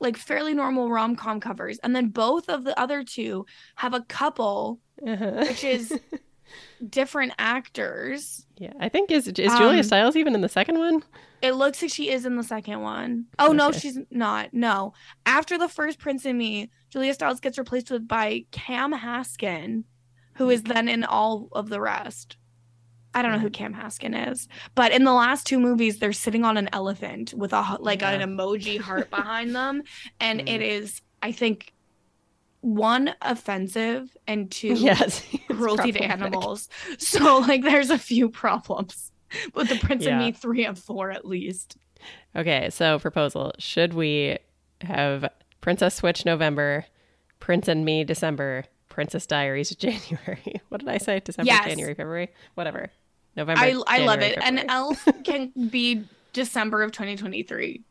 like 0.00 0.16
fairly 0.16 0.54
normal 0.54 0.90
rom 0.90 1.16
com 1.16 1.40
covers, 1.40 1.78
and 1.78 1.94
then 1.96 2.08
both 2.08 2.48
of 2.48 2.64
the 2.64 2.78
other 2.78 3.02
two 3.04 3.46
have 3.76 3.94
a 3.94 4.02
couple 4.02 4.80
Uh-huh. 5.06 5.44
which 5.48 5.64
is 5.64 5.98
different 6.90 7.32
actors. 7.38 8.46
yeah, 8.58 8.72
I 8.80 8.88
think 8.88 9.10
is 9.10 9.26
is 9.28 9.34
Julia 9.34 9.78
Um, 9.78 9.82
Stiles 9.82 10.16
even 10.16 10.34
in 10.34 10.40
the 10.40 10.48
second 10.48 10.78
one? 10.78 11.02
It 11.42 11.52
looks 11.52 11.82
like 11.82 11.92
she 11.92 12.10
is 12.10 12.24
in 12.24 12.36
the 12.36 12.42
second 12.42 12.80
one. 12.80 13.26
Oh 13.38 13.52
no, 13.52 13.72
she's 13.72 13.98
not. 14.10 14.52
No. 14.54 14.94
After 15.26 15.58
the 15.58 15.68
first 15.68 15.98
Prince 15.98 16.24
and 16.24 16.38
Me, 16.38 16.70
Julia 16.90 17.12
Stiles 17.14 17.40
gets 17.40 17.58
replaced 17.58 17.90
with 17.90 18.08
by 18.08 18.44
Kam 18.52 18.92
Heskin, 18.92 19.84
who 20.36 20.50
is 20.50 20.62
then 20.62 20.88
in 20.88 21.04
all 21.04 21.48
of 21.52 21.68
the 21.68 21.80
rest. 21.80 22.36
I 23.16 23.22
don't 23.22 23.32
know 23.32 23.38
who 23.38 23.50
Kam 23.50 23.74
Heskin 23.74 24.30
is, 24.30 24.46
but 24.74 24.92
in 24.92 25.04
the 25.04 25.12
last 25.14 25.46
two 25.46 25.58
movies, 25.58 25.98
they're 25.98 26.12
sitting 26.12 26.44
on 26.44 26.56
an 26.56 26.68
elephant 26.72 27.32
with 27.34 27.52
a 27.52 27.76
like 27.80 28.02
an 28.02 28.20
emoji 28.20 28.78
heart 28.78 29.10
behind 29.10 29.54
them, 29.56 29.82
and 30.20 30.40
Mhm. 30.40 30.48
it 30.48 30.60
is, 30.62 31.00
I 31.22 31.32
think, 31.32 31.72
one 32.60 33.14
offensive 33.22 34.16
and 34.26 34.50
two 34.50 34.68
Yes, 34.76 35.24
cruelty 35.48 35.92
to 35.92 36.02
animals. 36.02 36.68
So 36.98 37.38
like, 37.38 37.62
there's 37.62 37.90
a 37.90 37.98
few 37.98 38.28
problems 38.28 39.12
with 39.54 39.68
the 39.68 39.76
Prince 39.76 40.06
and 40.06 40.18
Me 40.18 40.32
three 40.32 40.64
and 40.64 40.78
four 40.78 41.10
at 41.10 41.24
least. 41.26 41.76
Okay, 42.34 42.68
so 42.70 42.98
proposal: 42.98 43.52
Should 43.58 43.94
we 43.94 44.38
have 44.82 45.28
Princess 45.62 45.94
Switch 45.94 46.24
November, 46.26 46.84
Prince 47.40 47.66
and 47.68 47.84
Me 47.84 48.04
December, 48.04 48.64
Princess 48.88 49.26
Diaries 49.26 49.70
January? 49.76 50.60
What 50.68 50.80
did 50.80 50.88
I 50.88 50.98
say? 50.98 51.20
December, 51.20 51.46
Yes. 51.52 51.64
January, 51.64 51.94
February, 51.94 52.28
whatever. 52.54 52.90
November. 53.36 53.60
I 53.60 53.80
I 53.86 53.98
love 54.04 54.20
it. 54.20 54.38
And 54.40 54.58
February. 54.58 54.66
Elf 54.68 55.08
can 55.24 55.52
be 55.70 56.04
December 56.32 56.82
of 56.82 56.92
2023. 56.92 57.82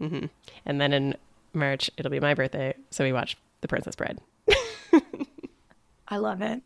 Mhm. 0.00 0.30
And 0.66 0.80
then 0.80 0.92
in 0.92 1.16
March 1.52 1.90
it'll 1.96 2.10
be 2.10 2.20
my 2.20 2.34
birthday, 2.34 2.74
so 2.90 3.04
we 3.04 3.12
watch 3.12 3.36
The 3.60 3.68
Princess 3.68 3.94
Bride. 3.96 4.18
I 6.08 6.16
love 6.18 6.42
it. 6.42 6.62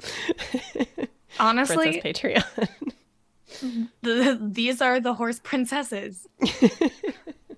Honestly, 1.40 2.00
Princess 2.00 2.22
Patreon. 2.22 2.68
the, 4.02 4.38
these 4.40 4.80
are 4.82 5.00
the 5.00 5.14
horse 5.14 5.40
princesses 5.42 6.26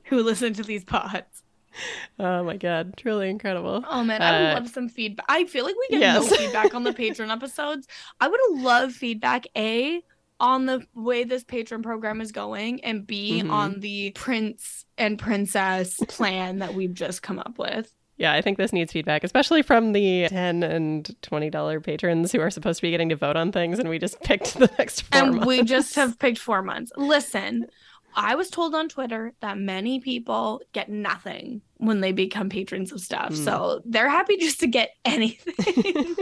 who 0.05 0.23
listen 0.23 0.53
to 0.55 0.63
these 0.63 0.85
pods. 0.85 1.43
oh 2.19 2.43
my 2.45 2.57
god, 2.57 2.95
truly 2.97 3.29
incredible. 3.31 3.85
Oh 3.89 4.05
man, 4.05 4.23
I 4.23 4.31
would 4.41 4.51
Uh, 4.51 4.55
love 4.55 4.69
some 4.71 4.89
feedback. 4.89 5.27
I 5.29 5.45
feel 5.45 5.65
like 5.65 5.75
we 5.77 5.99
get 5.99 6.01
yes. 6.01 6.31
no 6.31 6.37
feedback 6.37 6.75
on 6.75 6.85
the 6.85 6.93
patron 7.03 7.31
episodes. 7.31 7.87
I 8.21 8.29
would 8.29 8.41
love 8.51 8.93
feedback 8.93 9.47
a 9.57 10.03
on 10.39 10.65
the 10.67 10.83
way 10.95 11.25
this 11.25 11.45
patron 11.45 11.83
program 11.83 12.21
is 12.21 12.33
going, 12.33 12.83
and 12.83 13.07
B 13.07 13.43
Mhm. 13.43 13.51
on 13.51 13.81
the 13.81 14.11
prince 14.13 14.87
and 14.97 15.19
princess 15.19 15.97
plan 16.09 16.61
that 16.61 16.75
we've 16.75 16.95
just 16.95 17.23
come 17.23 17.39
up 17.39 17.59
with. 17.59 17.93
Yeah, 18.17 18.33
I 18.35 18.43
think 18.43 18.59
this 18.59 18.73
needs 18.73 18.93
feedback, 18.93 19.25
especially 19.25 19.63
from 19.63 19.93
the 19.93 20.29
ten 20.29 20.63
and 20.63 21.15
twenty 21.23 21.49
dollar 21.51 21.81
patrons 21.81 22.33
who 22.33 22.41
are 22.41 22.51
supposed 22.51 22.79
to 22.79 22.83
be 22.83 22.91
getting 22.91 23.09
to 23.11 23.17
vote 23.17 23.37
on 23.37 23.51
things, 23.53 23.79
and 23.79 23.89
we 23.89 23.99
just 23.99 24.21
picked 24.23 24.55
the 24.59 24.71
next 24.79 25.03
four 25.03 25.23
and 25.23 25.45
we 25.47 25.63
just 25.63 25.95
have 25.95 26.19
picked 26.19 26.39
four 26.39 26.63
months. 26.63 26.93
Listen, 26.97 27.67
I 28.15 28.35
was 28.35 28.51
told 28.51 28.75
on 28.75 28.89
Twitter 28.89 29.33
that 29.41 29.59
many 29.59 30.01
people 30.01 30.61
get 30.73 30.89
nothing 30.89 31.63
when 31.79 32.01
they 32.01 32.13
become 32.13 32.49
patrons 32.49 32.93
of 32.93 33.01
stuff. 33.01 33.29
Hmm. 33.31 33.35
So 33.45 33.83
they're 33.85 34.09
happy 34.11 34.37
just 34.37 34.61
to 34.61 34.67
get 34.67 34.91
anything. 35.05 36.17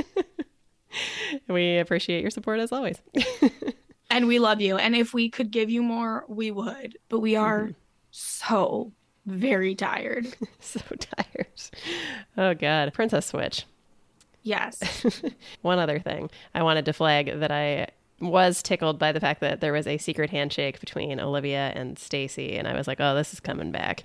we 1.48 1.78
appreciate 1.78 2.22
your 2.22 2.30
support 2.30 2.60
as 2.60 2.72
always. 2.72 3.00
and 4.10 4.26
we 4.26 4.38
love 4.38 4.60
you. 4.60 4.76
And 4.76 4.94
if 4.96 5.12
we 5.14 5.28
could 5.28 5.50
give 5.50 5.70
you 5.70 5.82
more, 5.82 6.24
we 6.28 6.50
would. 6.50 6.98
But 7.08 7.20
we 7.20 7.36
are 7.36 7.64
Mm-hmm. 7.64 7.72
so 8.10 8.92
very 9.26 9.74
tired. 9.74 10.26
so 10.60 10.80
tired. 10.98 11.46
Oh 12.36 12.54
god, 12.54 12.92
Princess 12.94 13.26
Switch. 13.26 13.64
Yes. 14.42 15.04
One 15.62 15.78
other 15.78 15.98
thing 15.98 16.30
I 16.54 16.62
wanted 16.62 16.86
to 16.86 16.92
flag 16.94 17.40
that 17.40 17.50
I 17.50 17.88
was 18.20 18.62
tickled 18.62 18.98
by 18.98 19.12
the 19.12 19.20
fact 19.20 19.40
that 19.40 19.60
there 19.60 19.72
was 19.72 19.86
a 19.86 19.98
secret 19.98 20.30
handshake 20.30 20.80
between 20.80 21.20
Olivia 21.20 21.72
and 21.74 21.98
Stacy, 21.98 22.56
and 22.56 22.66
I 22.66 22.74
was 22.76 22.88
like, 22.88 23.00
oh, 23.00 23.14
this 23.14 23.32
is 23.32 23.40
coming 23.40 23.70
back. 23.70 24.04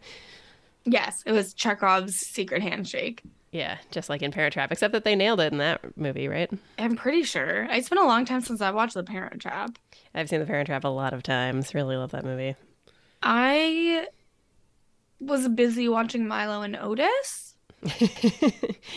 Yes. 0.85 1.23
It 1.25 1.31
was 1.31 1.53
Chekhov's 1.53 2.15
secret 2.15 2.61
handshake. 2.61 3.23
Yeah, 3.51 3.77
just 3.91 4.09
like 4.09 4.23
in 4.23 4.31
Parent 4.31 4.53
Trap, 4.53 4.71
except 4.71 4.93
that 4.93 5.03
they 5.03 5.15
nailed 5.15 5.39
it 5.39 5.51
in 5.51 5.59
that 5.59 5.95
movie, 5.95 6.27
right? 6.27 6.51
I'm 6.79 6.95
pretty 6.95 7.21
sure. 7.21 7.67
It's 7.69 7.87
been 7.87 7.99
a 7.99 8.05
long 8.07 8.25
time 8.25 8.41
since 8.41 8.61
I 8.61 8.71
watched 8.71 8.95
The 8.95 9.03
Parent 9.03 9.41
Trap. 9.41 9.77
I've 10.15 10.27
seen 10.27 10.39
The 10.39 10.47
Parent 10.47 10.65
Trap 10.65 10.83
a 10.83 10.87
lot 10.87 11.13
of 11.13 11.21
times. 11.21 11.75
Really 11.75 11.95
love 11.95 12.11
that 12.11 12.25
movie. 12.25 12.55
I 13.21 14.07
was 15.19 15.47
busy 15.49 15.87
watching 15.87 16.27
Milo 16.27 16.63
and 16.63 16.75
Otis. 16.75 17.52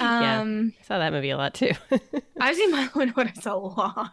yeah, 0.01 0.41
Um, 0.41 0.73
I 0.81 0.85
saw 0.85 0.99
that 0.99 1.13
movie 1.13 1.31
a 1.31 1.37
lot 1.37 1.55
too. 1.55 1.73
I've 2.41 2.57
seen 2.57 2.71
Milo 2.71 2.91
and 2.97 3.13
Otis 3.17 3.47
a 3.47 3.55
lot, 3.55 4.11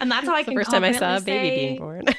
and 0.00 0.10
that's 0.10 0.26
how 0.26 0.34
I 0.34 0.42
the 0.42 0.50
can. 0.52 0.54
first 0.58 0.70
time 0.70 0.84
I 0.84 0.92
saw 0.92 1.16
a 1.16 1.20
baby 1.20 1.48
say- 1.48 1.66
being 1.66 1.78
born. 1.78 2.04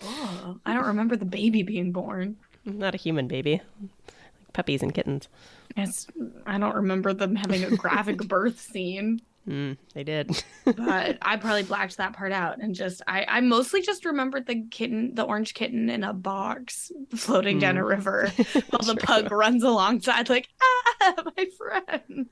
Oh, 0.00 0.60
I 0.64 0.74
don't 0.74 0.86
remember 0.86 1.16
the 1.16 1.24
baby 1.24 1.64
being 1.64 1.90
born. 1.90 2.36
Not 2.64 2.94
a 2.94 2.98
human 2.98 3.26
baby, 3.26 3.60
like 3.80 4.52
puppies 4.52 4.80
and 4.80 4.94
kittens. 4.94 5.28
It's 5.76 6.06
I 6.46 6.56
don't 6.58 6.76
remember 6.76 7.12
them 7.12 7.34
having 7.34 7.64
a 7.64 7.70
graphic 7.76 8.18
birth 8.28 8.60
scene, 8.60 9.20
Mm, 9.48 9.78
they 9.94 10.04
did. 10.04 10.44
but 10.64 11.18
I 11.22 11.36
probably 11.36 11.62
blacked 11.62 11.96
that 11.96 12.12
part 12.12 12.32
out 12.32 12.58
and 12.58 12.74
just 12.74 13.00
I 13.06 13.24
I 13.26 13.40
mostly 13.40 13.80
just 13.80 14.04
remembered 14.04 14.46
the 14.46 14.66
kitten, 14.70 15.14
the 15.14 15.22
orange 15.22 15.54
kitten 15.54 15.88
in 15.88 16.04
a 16.04 16.12
box 16.12 16.92
floating 17.14 17.58
down 17.58 17.78
a 17.78 17.84
river 17.84 18.30
while 18.70 18.82
the 18.82 18.96
pug 18.96 19.32
runs 19.32 19.62
alongside 19.62 20.28
like 20.28 20.48
ah 20.60 21.14
my 21.36 21.46
friend. 21.56 22.28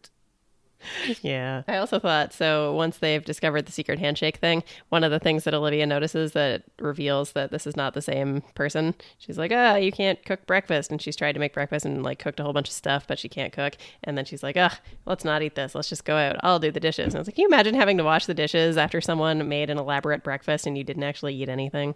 Yeah. 1.22 1.62
I 1.68 1.76
also 1.76 1.98
thought 1.98 2.32
so 2.32 2.72
once 2.74 2.98
they've 2.98 3.24
discovered 3.24 3.66
the 3.66 3.72
secret 3.72 3.98
handshake 3.98 4.36
thing, 4.36 4.62
one 4.88 5.04
of 5.04 5.10
the 5.10 5.18
things 5.18 5.44
that 5.44 5.54
Olivia 5.54 5.86
notices 5.86 6.32
that 6.32 6.62
reveals 6.78 7.32
that 7.32 7.50
this 7.50 7.66
is 7.66 7.76
not 7.76 7.94
the 7.94 8.02
same 8.02 8.42
person. 8.54 8.94
She's 9.18 9.38
like, 9.38 9.52
"Ah, 9.54 9.76
you 9.76 9.92
can't 9.92 10.24
cook 10.24 10.46
breakfast." 10.46 10.90
And 10.90 11.00
she's 11.00 11.16
tried 11.16 11.32
to 11.32 11.38
make 11.40 11.54
breakfast 11.54 11.84
and 11.84 12.02
like 12.02 12.18
cooked 12.18 12.40
a 12.40 12.42
whole 12.42 12.52
bunch 12.52 12.68
of 12.68 12.74
stuff, 12.74 13.06
but 13.06 13.18
she 13.18 13.28
can't 13.28 13.52
cook. 13.52 13.76
And 14.04 14.16
then 14.16 14.24
she's 14.24 14.42
like, 14.42 14.56
"Ah, 14.56 14.78
let's 15.06 15.24
not 15.24 15.42
eat 15.42 15.54
this. 15.54 15.74
Let's 15.74 15.88
just 15.88 16.04
go 16.04 16.16
out. 16.16 16.36
I'll 16.42 16.58
do 16.58 16.70
the 16.70 16.80
dishes." 16.80 17.06
And 17.06 17.16
I 17.16 17.18
was 17.18 17.28
like, 17.28 17.36
"Can 17.36 17.42
you 17.42 17.48
imagine 17.48 17.74
having 17.74 17.98
to 17.98 18.04
wash 18.04 18.26
the 18.26 18.34
dishes 18.34 18.76
after 18.76 19.00
someone 19.00 19.48
made 19.48 19.70
an 19.70 19.78
elaborate 19.78 20.22
breakfast 20.22 20.66
and 20.66 20.76
you 20.76 20.84
didn't 20.84 21.04
actually 21.04 21.34
eat 21.34 21.48
anything?" 21.48 21.94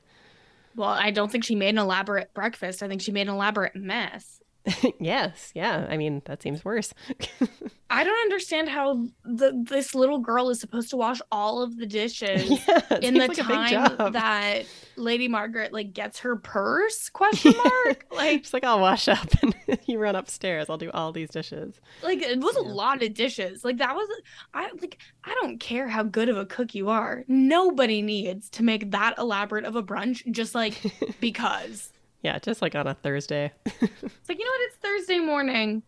Well, 0.77 0.91
I 0.91 1.11
don't 1.11 1.33
think 1.33 1.45
she 1.45 1.57
made 1.57 1.71
an 1.71 1.79
elaborate 1.79 2.33
breakfast. 2.33 2.83
I 2.83 2.89
think 2.89 3.03
she 3.03 3.13
made 3.13 3.29
an 3.29 3.35
elaborate 3.35 3.75
mess. 3.75 4.41
yes. 5.01 5.53
Yeah. 5.55 5.87
I 5.89 5.97
mean, 5.97 6.23
that 6.27 6.43
seems 6.43 6.65
worse. 6.65 6.93
I 7.91 8.05
don't 8.05 8.21
understand 8.21 8.69
how 8.69 9.07
the 9.25 9.65
this 9.69 9.95
little 9.95 10.19
girl 10.19 10.49
is 10.51 10.61
supposed 10.61 10.91
to 10.91 10.97
wash 10.97 11.21
all 11.33 11.63
of 11.63 11.77
the 11.77 11.87
dishes 11.87 12.49
yeah, 12.69 12.99
in 13.03 13.15
the 13.15 13.27
like 13.27 13.37
time 13.37 14.13
that 14.13 14.65
Lady 14.97 15.29
Margaret 15.29 15.73
like 15.73 15.93
gets 15.93 16.21
her 16.21 16.37
purse? 16.37 17.09
Question 17.09 17.55
mark. 17.57 18.07
like, 18.13 18.45
She's 18.45 18.53
like, 18.53 18.65
I'll 18.65 18.81
wash 18.81 19.09
up 19.09 19.27
and 19.43 19.55
you 19.87 19.99
run 19.99 20.15
upstairs. 20.15 20.67
I'll 20.69 20.79
do 20.79 20.91
all 20.93 21.11
these 21.11 21.31
dishes. 21.31 21.81
like 22.03 22.23
it 22.23 22.39
was 22.39 22.57
a 22.57 22.63
lot 22.63 23.03
of 23.03 23.15
dishes. 23.15 23.65
Like 23.65 23.79
that 23.79 23.95
was 23.95 24.09
I 24.55 24.71
like 24.81 24.99
I 25.25 25.35
don't 25.41 25.59
care 25.59 25.89
how 25.89 26.03
good 26.03 26.29
of 26.29 26.37
a 26.37 26.47
cook 26.47 26.75
you 26.75 26.91
are. 26.91 27.25
Nobody 27.27 28.03
needs 28.03 28.49
to 28.51 28.63
make 28.63 28.91
that 28.93 29.15
elaborate 29.19 29.65
of 29.65 29.75
a 29.75 29.83
brunch 29.83 30.31
just 30.31 30.55
like 30.55 30.81
because. 31.21 31.93
Yeah, 32.23 32.39
just 32.39 32.61
like 32.63 32.75
on 32.75 32.87
a 32.87 32.95
Thursday. 32.95 33.53
It's 33.67 34.29
like, 34.29 34.39
you 34.39 34.45
know 34.45 34.51
what? 34.51 34.61
It's 34.63 34.77
Thursday 34.77 35.19
morning. 35.19 35.83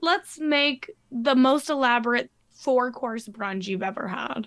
Let's 0.00 0.38
make 0.38 0.90
the 1.10 1.34
most 1.34 1.70
elaborate 1.70 2.30
four 2.50 2.92
course 2.92 3.26
brunch 3.26 3.66
you've 3.66 3.82
ever 3.82 4.06
had. 4.08 4.46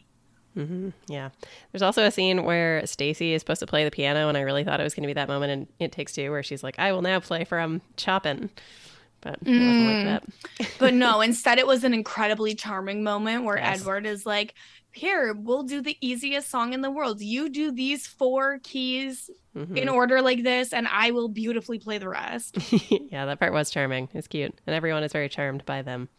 hmm 0.53 0.89
Yeah. 1.08 1.30
There's 1.71 1.82
also 1.82 2.03
a 2.06 2.12
scene 2.12 2.43
where 2.43 2.86
Stacy 2.86 3.34
is 3.34 3.41
supposed 3.41 3.60
to 3.60 3.67
play 3.67 3.84
the 3.84 3.91
piano, 3.91 4.27
and 4.30 4.38
I 4.38 4.41
really 4.41 4.63
thought 4.63 4.80
it 4.80 4.84
was 4.84 4.93
going 4.93 5.03
to 5.03 5.08
be 5.08 5.13
that 5.13 5.27
moment 5.27 5.51
in 5.80 5.86
It 5.86 5.91
Takes 5.91 6.13
Two 6.13 6.30
where 6.32 6.43
she's 6.43 6.63
like, 6.63 6.77
I 6.80 6.91
will 6.91 7.01
now 7.01 7.19
play 7.19 7.43
from 7.43 7.82
Chopin. 7.97 8.49
But 9.21 9.39
wasn't 9.41 9.86
like 9.88 10.03
that. 10.03 10.23
But 10.77 10.93
no, 10.93 11.21
instead, 11.30 11.58
it 11.58 11.65
was 11.65 11.84
an 11.84 11.93
incredibly 11.93 12.53
charming 12.53 13.03
moment 13.03 13.43
where 13.45 13.58
Yes. 13.58 13.82
Edward 13.82 14.06
is 14.06 14.25
like, 14.27 14.53
Here, 14.97 15.33
we'll 15.33 15.63
do 15.63 15.81
the 15.81 15.95
easiest 16.01 16.49
song 16.49 16.73
in 16.73 16.81
the 16.81 16.89
world. 16.91 17.21
You 17.21 17.49
do 17.49 17.71
these 17.71 18.07
four 18.07 18.60
keys 18.63 19.29
Mhm. 19.55 19.77
in 19.77 19.89
order 19.89 20.21
like 20.21 20.43
this, 20.43 20.73
and 20.73 20.88
I 20.91 21.12
will 21.12 21.29
beautifully 21.29 21.79
play 21.79 21.97
the 21.99 22.10
rest. 22.10 22.57
yeah, 23.12 23.25
that 23.25 23.39
part 23.39 23.53
was 23.53 23.69
charming. 23.69 24.10
It's 24.13 24.27
cute. 24.27 24.53
And 24.65 24.75
everyone 24.75 25.03
is 25.03 25.12
very 25.13 25.29
charmed 25.29 25.65
by 25.65 25.81
them. 25.81 26.10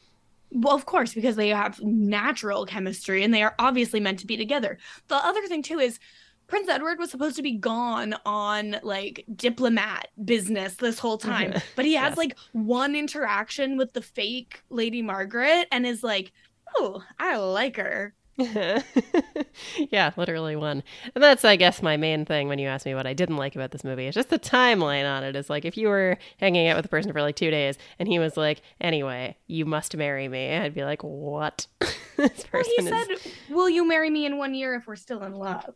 Well, 0.50 0.74
of 0.74 0.86
course, 0.86 1.12
because 1.12 1.36
they 1.36 1.48
have 1.48 1.80
natural 1.82 2.64
chemistry 2.66 3.22
and 3.22 3.34
they 3.34 3.42
are 3.42 3.54
obviously 3.58 4.00
meant 4.00 4.18
to 4.20 4.26
be 4.26 4.36
together. 4.36 4.78
The 5.08 5.16
other 5.16 5.46
thing, 5.46 5.62
too, 5.62 5.78
is 5.78 5.98
Prince 6.46 6.68
Edward 6.70 6.98
was 6.98 7.10
supposed 7.10 7.36
to 7.36 7.42
be 7.42 7.52
gone 7.52 8.14
on 8.24 8.76
like 8.82 9.24
diplomat 9.36 10.08
business 10.24 10.76
this 10.76 10.98
whole 10.98 11.18
time, 11.18 11.52
but 11.76 11.84
he 11.84 11.94
has 11.94 12.12
Yes. 12.12 12.16
like 12.16 12.36
one 12.52 12.94
interaction 12.96 13.76
with 13.76 13.92
the 13.92 14.00
fake 14.02 14.62
Lady 14.70 15.02
Margaret 15.02 15.66
and 15.70 15.84
is 15.86 16.02
like, 16.02 16.32
oh, 16.76 17.02
I 17.18 17.36
like 17.36 17.76
her. 17.76 18.14
yeah, 19.90 20.12
literally 20.16 20.56
one. 20.56 20.82
And 21.14 21.22
that's, 21.24 21.44
I 21.44 21.56
guess, 21.56 21.82
my 21.82 21.96
main 21.96 22.24
thing 22.24 22.48
when 22.48 22.58
you 22.58 22.68
ask 22.68 22.86
me 22.86 22.94
what 22.94 23.06
I 23.06 23.12
didn't 23.12 23.36
like 23.36 23.54
about 23.56 23.72
this 23.72 23.84
movie. 23.84 24.06
It's 24.06 24.14
just 24.14 24.30
the 24.30 24.38
timeline 24.38 25.08
on 25.10 25.24
it. 25.24 25.34
Is 25.36 25.50
like 25.50 25.64
if 25.64 25.76
you 25.76 25.88
were 25.88 26.18
hanging 26.38 26.68
out 26.68 26.76
with 26.76 26.86
a 26.86 26.88
person 26.88 27.12
for 27.12 27.20
like 27.22 27.36
two 27.36 27.50
days 27.50 27.76
and 27.98 28.08
he 28.08 28.18
was 28.18 28.36
like, 28.36 28.62
anyway, 28.80 29.36
you 29.48 29.64
must 29.66 29.96
marry 29.96 30.28
me, 30.28 30.56
I'd 30.56 30.74
be 30.74 30.84
like, 30.84 31.02
what? 31.02 31.66
this 32.16 32.46
Well, 32.52 32.62
he 32.64 32.70
is. 32.72 32.88
said, 32.88 33.06
Will 33.48 33.68
you 33.68 33.86
marry 33.86 34.10
me 34.10 34.26
in 34.26 34.38
one 34.38 34.54
year 34.54 34.74
if 34.74 34.86
we're 34.86 34.96
still 34.96 35.22
in 35.24 35.34
love? 35.34 35.74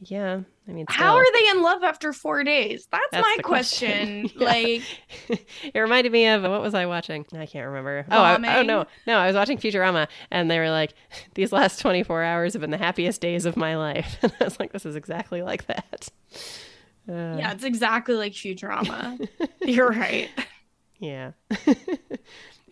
Yeah, 0.00 0.40
I 0.68 0.72
mean, 0.72 0.84
How 0.88 1.16
are 1.16 1.32
they 1.32 1.48
in 1.50 1.62
love 1.62 1.82
after 1.82 2.12
four 2.12 2.44
days? 2.44 2.86
That's, 2.90 3.02
That's 3.12 3.26
my 3.26 3.42
question. 3.42 4.28
question. 4.28 4.40
Like, 4.46 4.82
it 5.74 5.78
reminded 5.78 6.12
me 6.12 6.26
of 6.26 6.42
what 6.42 6.60
was 6.60 6.74
I 6.74 6.84
watching? 6.84 7.24
I 7.32 7.46
can't 7.46 7.66
remember. 7.66 8.04
Oh, 8.10 8.20
I, 8.20 8.34
oh 8.34 8.38
Bombing? 8.38 8.66
no, 8.66 8.84
no, 9.06 9.16
I 9.18 9.26
was 9.26 9.34
watching 9.36 9.56
Futurama, 9.56 10.06
and 10.30 10.50
they 10.50 10.58
were 10.58 10.70
like, 10.70 10.92
"These 11.34 11.50
last 11.50 11.80
twenty 11.80 12.02
four 12.02 12.22
hours 12.22 12.52
have 12.52 12.60
been 12.60 12.70
the 12.70 12.78
happiest 12.78 13.20
days 13.22 13.46
of 13.46 13.56
my 13.56 13.76
life." 13.76 14.18
And 14.22 14.32
I 14.38 14.44
was 14.44 14.60
like, 14.60 14.72
"This 14.72 14.84
is 14.84 14.96
exactly 14.96 15.40
like 15.42 15.66
that." 15.66 16.08
Uh, 17.08 17.36
yeah, 17.38 17.52
it's 17.52 17.64
exactly 17.64 18.16
like 18.16 18.32
Futurama. 18.32 19.26
You're 19.62 19.90
right. 19.90 20.28
yeah. 20.98 21.32
it 21.66 22.10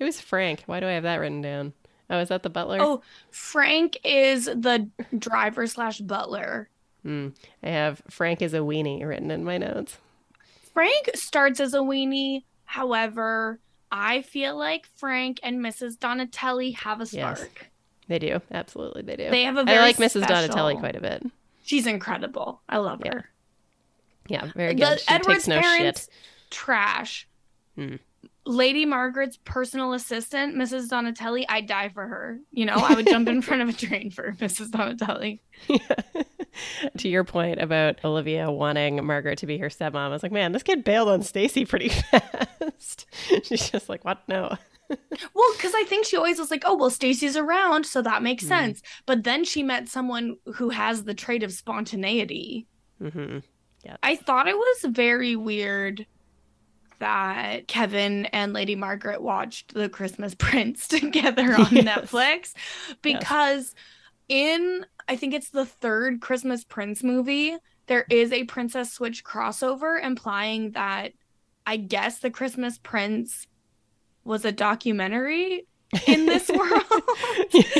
was 0.01 0.21
Frank. 0.21 0.65
Why 0.67 0.81
do 0.81 0.87
I 0.87 0.93
have 0.93 1.05
that 1.05 1.17
written 1.17 1.41
down? 1.41 1.73
Oh, 2.11 2.19
is 2.19 2.29
that 2.29 2.43
the 2.43 2.51
butler? 2.51 2.79
Oh, 2.81 3.03
Frank 3.31 3.99
is 4.05 4.45
the 4.45 4.91
driver 5.19 5.67
slash 5.67 6.01
butler. 6.01 6.69
Hmm. 7.05 7.29
I 7.63 7.69
have 7.69 8.03
Frank 8.09 8.43
is 8.43 8.55
a 8.55 8.59
weenie 8.59 9.07
written 9.07 9.31
in 9.31 9.45
my 9.45 9.59
notes. 9.59 9.99
Frank 10.73 11.11
starts 11.15 11.61
as 11.61 11.75
a 11.75 11.79
weenie. 11.79 12.43
However, 12.65 13.61
I 13.93 14.23
feel 14.23 14.57
like 14.57 14.87
Frank 14.97 15.39
and 15.43 15.61
Mrs. 15.61 15.99
Donatelli 16.01 16.73
have 16.73 17.01
a 17.01 17.07
Yes. 17.11 17.39
spark. 17.39 17.71
They 18.09 18.19
do, 18.19 18.41
absolutely, 18.51 19.03
they 19.03 19.17
do. 19.17 19.31
They 19.31 19.45
have 19.45 19.57
a 19.57 19.61
I 19.61 19.65
very 19.65 19.79
like 19.81 19.97
Mrs. 19.99 20.27
Donatelli 20.27 20.77
quite 20.77 20.97
a 20.97 21.01
bit. 21.01 21.23
She's 21.63 21.87
incredible. 21.87 22.61
I 22.69 22.79
love 22.79 23.03
Yeah. 23.05 23.13
her. 23.15 23.31
Yeah, 24.29 24.51
very 24.57 24.75
The- 24.75 24.81
good. 24.81 25.01
She 25.01 25.09
Edward's 25.09 25.39
takes 25.45 25.49
no 25.49 25.61
parents, 25.61 26.01
shit. 26.03 26.11
trash. 26.51 27.29
Hmm. 27.77 27.97
Lady 28.47 28.85
Margaret's 28.85 29.39
personal 29.45 29.95
assistant, 29.95 30.55
Mrs. 30.55 30.89
Donatelli, 30.91 31.49
I'd 31.49 31.67
die 31.67 31.89
for 31.89 32.07
her. 32.07 32.41
You 32.53 32.67
know, 32.67 32.75
I 32.75 32.95
would 32.95 33.07
jump 33.07 33.27
in 33.29 33.41
front 33.43 33.63
of 33.63 33.69
a 33.71 33.73
train 33.73 34.11
for 34.11 34.33
Mrs. 34.33 34.71
Donatelli. 34.71 35.41
to 36.99 37.09
your 37.09 37.25
point 37.25 37.61
about 37.61 38.05
Olivia 38.05 38.51
wanting 38.51 39.05
Margaret 39.05 39.39
to 39.39 39.47
be 39.47 39.59
her 39.59 39.69
stepmom, 39.69 39.97
I 39.97 40.09
was 40.09 40.23
like, 40.23 40.33
man, 40.33 40.53
this 40.53 40.63
kid 40.63 40.85
bailed 40.85 41.09
on 41.09 41.23
Stacy 41.23 41.65
pretty 41.65 41.89
fast. 42.11 43.07
She's 43.45 43.71
just 43.71 43.89
like, 43.89 44.05
what? 44.05 44.23
No. 44.29 44.57
Well, 44.89 45.53
because 45.57 45.73
I 45.75 45.85
think 45.89 46.05
she 46.07 46.17
always 46.17 46.39
was 46.39 46.51
like, 46.51 46.63
oh, 46.67 46.77
well, 46.77 46.91
Stacy's 46.91 47.37
around, 47.37 47.87
so 47.87 48.03
that 48.03 48.23
makes 48.23 48.45
Mhm. 48.45 48.49
sense. 48.49 48.83
But 49.07 49.25
then 49.25 49.45
she 49.45 49.63
met 49.63 49.89
someone 49.89 50.37
who 50.57 50.69
has 50.71 51.05
the 51.05 51.15
trait 51.15 51.43
of 51.43 51.53
spontaneity. 51.53 52.67
hmm 53.01 53.39
I 54.03 54.17
thought 54.17 54.49
it 54.49 54.57
was 54.57 54.85
very 54.93 55.37
weird 55.37 56.07
that 57.01 57.69
Kevin 57.69 58.25
and 58.27 58.53
Lady 58.55 58.77
Margaret 58.77 59.21
watched 59.21 59.75
The 59.75 59.89
Christmas 59.91 60.35
Prince 60.35 60.89
together 60.89 61.55
on 61.55 61.69
Yes. 61.75 61.85
Netflix 61.85 62.53
because 63.03 63.75
in 64.29 64.87
I 65.09 65.17
think 65.17 65.35
it's 65.35 65.51
the 65.51 65.67
third 65.67 66.21
Christmas 66.21 66.65
Prince 66.65 67.03
movie, 67.03 67.57
there 67.87 68.07
is 68.11 68.33
a 68.33 68.45
Princess 68.45 68.93
Switch 68.93 69.25
crossover 69.25 70.03
implying 70.03 70.71
that 70.73 71.13
I 71.67 71.77
guess 71.77 72.19
The 72.19 72.31
Christmas 72.31 72.79
Prince 72.79 73.47
was 74.25 74.45
a 74.45 74.53
documentary 74.53 75.67
in 76.07 76.27
this 76.27 76.49
world 76.55 76.83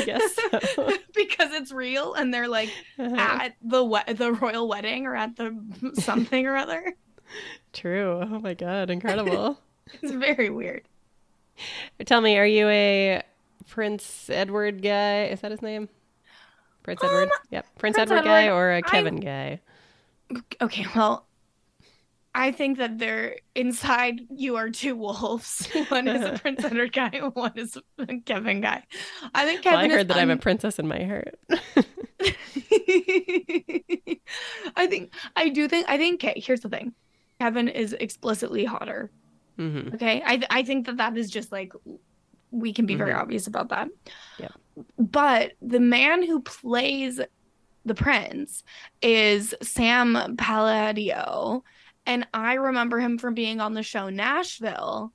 guess 0.05 0.35
so. 0.75 0.89
because 1.15 1.51
it's 1.53 1.71
real 1.71 2.13
and 2.13 2.33
they're 2.33 2.47
like 2.47 2.69
Uh-huh. 2.99 3.15
at 3.17 3.55
the 3.61 3.83
we- 3.83 4.13
the 4.13 4.31
royal 4.33 4.67
wedding 4.67 5.05
or 5.07 5.15
at 5.15 5.35
the 5.35 5.55
something 5.95 6.45
or 6.45 6.55
other. 6.55 6.93
True. 7.73 8.19
Oh 8.21 8.39
my 8.39 8.53
God. 8.53 8.89
Incredible. 8.89 9.59
It's 10.01 10.11
very 10.13 10.49
weird. 10.49 10.87
Tell 12.05 12.19
me, 12.21 12.37
are 12.39 12.45
you 12.45 12.67
a 12.69 13.21
Prince 13.67 14.29
Edward 14.31 14.81
guy? 14.81 15.25
Is 15.25 15.41
that 15.41 15.51
his 15.51 15.61
name? 15.61 15.89
Prince 16.85 17.03
Um, 17.03 17.09
Edward? 17.09 17.29
Yep. 17.51 17.65
Prince, 17.77 17.97
Prince 17.97 18.11
Edward, 18.11 18.23
guy 18.25 18.49
or 18.49 18.71
a 18.71 18.77
I- 18.77 18.81
Kevin 18.81 19.17
guy? 19.19 19.59
Okay, 20.61 20.85
well, 20.95 21.25
I 22.33 22.51
think 22.51 22.77
that 22.79 22.97
they're 22.99 23.37
inside 23.55 24.21
you 24.29 24.55
are 24.57 24.69
two 24.69 24.95
wolves. 24.95 25.67
One 25.89 26.07
is 26.07 26.23
a 26.23 26.37
Prince 26.41 26.63
Edward 26.63 26.93
guy, 26.93 27.09
one 27.33 27.53
is 27.55 27.77
a 27.97 28.17
Kevin 28.25 28.61
guy. 28.61 28.83
I 29.33 29.45
think 29.45 29.63
Well, 29.65 29.73
Kevin 29.75 29.91
I 29.91 29.93
heard 29.95 30.07
that 30.09 30.17
I'm 30.17 30.29
a 30.29 30.37
princess 30.37 30.77
in 30.79 30.87
my 30.87 31.03
heart. 31.03 31.35
I 34.75 34.87
think 34.87 35.13
I 35.35 35.49
do 35.49 35.67
think 35.67 35.85
I 35.89 35.97
think 35.97 36.23
okay, 36.23 36.39
here's 36.39 36.61
the 36.61 36.69
thing. 36.69 36.93
Kevin 37.39 37.67
is 37.67 37.93
explicitly 37.93 38.65
hotter. 38.65 39.11
hmm 39.57 39.89
Okay, 39.93 40.21
I 40.25 40.41
I 40.49 40.63
think 40.63 40.85
that 40.87 40.97
that 40.97 41.17
is 41.17 41.29
just 41.29 41.51
like 41.51 41.73
we 42.51 42.73
can 42.73 42.85
be 42.85 42.95
very 42.95 43.11
Mhm. 43.13 43.19
obvious 43.19 43.47
about 43.47 43.69
that. 43.69 43.89
Yep. 44.39 44.53
But 44.97 45.53
the 45.61 45.79
man 45.79 46.25
who 46.25 46.41
plays 46.41 47.19
the 47.85 47.95
prince 47.95 48.63
is 49.01 49.53
Sam 49.61 50.35
Palladio, 50.37 51.63
and 52.05 52.27
I 52.33 52.55
remember 52.55 52.99
him 52.99 53.17
from 53.17 53.33
being 53.33 53.59
on 53.59 53.73
the 53.73 53.83
show 53.83 54.09
Nashville. 54.09 55.11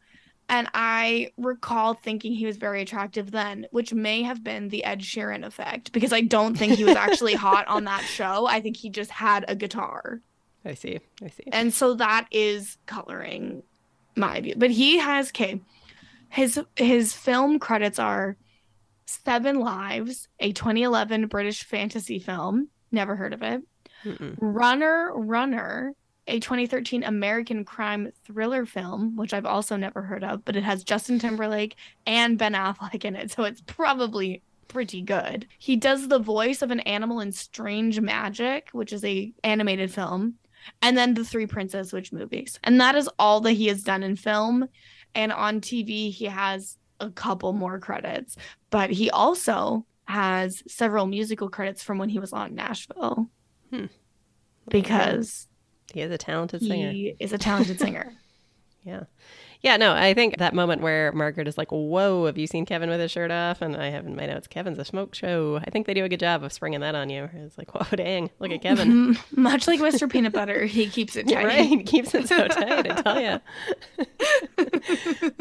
And 0.48 0.68
I 0.74 1.30
recall 1.36 1.94
thinking 1.94 2.32
he 2.32 2.44
was 2.44 2.56
very 2.56 2.82
attractive 2.82 3.30
then, 3.30 3.68
which 3.70 3.94
may 3.94 4.24
have 4.24 4.42
been 4.42 4.68
the 4.68 4.82
Ed 4.82 4.98
Sheeran 5.00 5.46
effect 5.46 5.92
because 5.92 6.12
I 6.12 6.22
don't 6.22 6.58
think 6.58 6.72
he 6.72 6.82
was 6.82 6.96
actually 6.96 7.34
hot 7.36 7.68
on 7.68 7.84
that 7.84 8.02
show. 8.02 8.48
I 8.48 8.60
think 8.60 8.76
he 8.76 8.90
just 8.90 9.12
had 9.12 9.44
a 9.46 9.54
guitar. 9.54 10.20
I 10.64 10.74
see. 10.74 10.98
I 11.22 11.28
see. 11.28 11.44
And 11.52 11.72
so 11.72 11.94
that 11.94 12.26
is 12.32 12.78
coloring 12.86 13.62
my 14.16 14.40
view. 14.40 14.54
But 14.56 14.72
he 14.72 14.98
has 14.98 15.28
okay. 15.28 15.60
His 16.28 16.60
his 16.76 17.12
film 17.12 17.58
credits 17.58 17.98
are 17.98 18.36
Seven 19.10 19.58
Lives, 19.58 20.28
a 20.38 20.52
2011 20.52 21.26
British 21.26 21.64
fantasy 21.64 22.18
film. 22.18 22.68
Never 22.92 23.16
heard 23.16 23.32
of 23.32 23.42
it. 23.42 23.62
Mm-mm. 24.04 24.36
Runner 24.40 25.12
Runner, 25.14 25.94
a 26.26 26.40
2013 26.40 27.02
American 27.02 27.64
crime 27.64 28.12
thriller 28.24 28.64
film, 28.64 29.16
which 29.16 29.34
I've 29.34 29.46
also 29.46 29.76
never 29.76 30.02
heard 30.02 30.24
of, 30.24 30.44
but 30.44 30.56
it 30.56 30.62
has 30.62 30.84
Justin 30.84 31.18
Timberlake 31.18 31.76
and 32.06 32.38
Ben 32.38 32.54
Affleck 32.54 33.04
in 33.04 33.16
it, 33.16 33.30
so 33.30 33.44
it's 33.44 33.62
probably 33.66 34.42
pretty 34.68 35.02
good. 35.02 35.46
He 35.58 35.76
does 35.76 36.08
the 36.08 36.20
voice 36.20 36.62
of 36.62 36.70
an 36.70 36.80
animal 36.80 37.20
in 37.20 37.32
Strange 37.32 38.00
Magic, 38.00 38.68
which 38.72 38.92
is 38.92 39.04
a 39.04 39.32
animated 39.42 39.92
film, 39.92 40.34
and 40.80 40.96
then 40.96 41.14
the 41.14 41.24
Three 41.24 41.46
Princess 41.46 41.90
Switch 41.90 42.12
movies. 42.12 42.58
And 42.62 42.80
that 42.80 42.94
is 42.94 43.08
all 43.18 43.40
that 43.40 43.52
he 43.52 43.66
has 43.66 43.82
done 43.82 44.02
in 44.02 44.14
film. 44.14 44.68
And 45.14 45.32
on 45.32 45.60
TV, 45.60 46.12
he 46.12 46.26
has 46.26 46.78
a 47.00 47.10
couple 47.10 47.52
more 47.52 47.78
credits, 47.78 48.36
but 48.70 48.90
he 48.90 49.11
also 49.11 49.85
has 50.06 50.62
several 50.66 51.06
musical 51.06 51.48
credits 51.48 51.83
from 51.83 51.98
when 51.98 52.09
he 52.09 52.18
was 52.18 52.33
on 52.33 52.54
Nashville 52.54 53.28
Hmm. 53.70 53.87
because 54.68 55.46
He 55.92 56.00
is 56.00 56.11
a 56.11 56.18
talented 56.18 56.61
singer. 56.62 56.90
he 56.90 57.14
is 57.18 57.33
a 57.33 57.38
talented 57.38 57.78
singer. 57.78 58.12
Yeah. 58.83 59.04
Yeah, 59.62 59.76
no, 59.76 59.92
I 59.92 60.14
think 60.14 60.38
that 60.38 60.54
moment 60.54 60.80
where 60.80 61.12
Margaret 61.12 61.46
is 61.46 61.58
like, 61.58 61.70
Whoa, 61.70 62.24
have 62.26 62.38
you 62.38 62.46
seen 62.46 62.64
Kevin 62.64 62.88
with 62.88 62.98
his 63.00 63.10
shirt 63.10 63.30
off? 63.30 63.60
And 63.60 63.76
I 63.76 63.90
have 63.90 64.06
in 64.06 64.16
my 64.16 64.24
notes, 64.26 64.46
Kevin's 64.46 64.78
a 64.78 64.84
smoke 64.84 65.14
show. 65.14 65.60
I 65.62 65.68
think 65.70 65.86
they 65.86 65.92
do 65.94 66.04
a 66.04 66.08
good 66.08 66.20
job 66.20 66.42
of 66.42 66.52
springing 66.52 66.80
that 66.80 66.94
on 66.94 67.10
you. 67.10 67.28
It's 67.34 67.58
like, 67.58 67.74
Whoa, 67.74 67.96
dang, 67.96 68.30
look 68.38 68.50
at 68.52 68.62
Kevin. 68.62 69.18
Much 69.36 69.66
like 69.68 69.80
Mr. 69.80 70.10
Peanut 70.10 70.32
Butter, 70.32 70.64
he 70.64 70.86
keeps 70.88 71.14
it 71.16 71.28
tight. 71.28 71.44
right. 71.44 71.66
He 71.66 71.82
keeps 71.82 72.14
it 72.14 72.26
so 72.28 72.48
tight, 72.48 72.90
I 72.90 73.02
tell 73.02 73.20
you. 73.20 73.40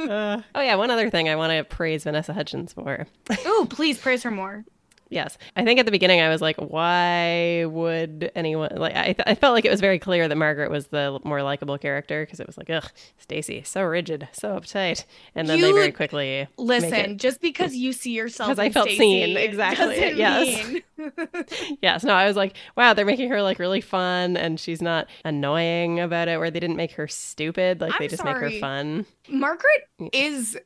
Uh, 0.10 0.42
oh, 0.56 0.62
yeah, 0.62 0.76
one 0.76 0.92
other 0.92 1.10
thing 1.10 1.30
I 1.30 1.36
want 1.36 1.52
to 1.52 1.64
praise 1.64 2.04
Vanessa 2.04 2.34
Hudgens 2.34 2.74
for. 2.74 3.08
oh, 3.46 3.68
please 3.70 3.98
praise 4.00 4.24
her 4.24 4.32
more. 4.32 4.66
Yes. 5.10 5.38
I 5.56 5.64
think 5.64 5.80
at 5.80 5.86
the 5.86 5.92
beginning 5.92 6.22
I 6.22 6.30
was 6.30 6.42
like, 6.42 6.58
why 6.58 7.66
would 7.66 8.32
anyone 8.36 8.70
like 8.76 8.96
I, 8.96 9.04
th- 9.06 9.24
I 9.26 9.36
felt 9.36 9.54
like 9.54 9.66
it 9.66 9.72
was 9.72 9.82
very 9.82 9.98
clear 10.00 10.28
that 10.28 10.36
Margaret 10.36 10.70
was 10.70 10.88
the 10.88 11.20
more 11.24 11.42
likable 11.42 11.78
character 11.78 12.24
because 12.26 12.40
it 12.40 12.46
was 12.48 12.58
like, 12.58 12.70
ugh, 12.70 12.90
Stacy, 13.18 13.64
so 13.64 13.82
rigid, 13.84 14.28
so 14.34 14.50
uptight. 14.60 15.06
And 15.36 15.50
then 15.50 15.62
they 15.62 15.72
very 15.72 15.92
quickly 15.92 16.48
Listen, 16.58 16.94
it- 16.94 17.18
just 17.18 17.42
because 17.42 17.76
you 17.76 17.92
see 17.94 18.12
yourself 18.12 18.50
Because 18.50 18.60
I 18.60 18.70
felt 18.70 18.86
Stacey 18.88 19.00
seen, 19.00 19.38
exactly, 19.38 20.14
yes. 20.16 20.76
Yes, 21.82 22.04
no, 22.04 22.14
I 22.14 22.28
was 22.28 22.36
like, 22.36 22.56
wow, 22.76 22.94
they're 22.94 23.06
making 23.06 23.30
her 23.30 23.42
like 23.42 23.58
really 23.60 23.82
fun 23.82 24.38
and 24.38 24.60
she's 24.60 24.82
not 24.82 25.08
annoying 25.26 26.00
about 26.00 26.28
it 26.28 26.38
where 26.40 26.52
they 26.52 26.60
didn't 26.60 26.76
make 26.76 26.92
her 26.94 27.08
stupid, 27.08 27.82
like 27.82 27.98
they 27.98 28.06
I'm 28.06 28.10
just 28.10 28.24
make 28.24 28.36
her 28.38 28.52
fun. 28.60 29.06
Margaret 29.30 29.88
is 30.14 30.58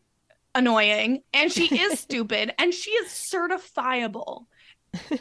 annoying 0.55 1.21
and 1.33 1.51
she 1.51 1.75
is 1.77 1.99
stupid 1.99 2.53
and 2.57 2.73
she 2.73 2.91
is 2.91 3.07
certifiable. 3.11 4.45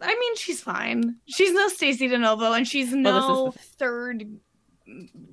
I 0.00 0.14
mean, 0.18 0.36
she's 0.36 0.60
fine. 0.60 1.16
She's 1.26 1.52
no 1.52 1.68
Stacey 1.68 2.08
DeNovo 2.08 2.56
and 2.56 2.66
she's 2.66 2.92
Well, 2.92 3.02
no 3.02 3.50
the- 3.50 3.58
third 3.58 4.24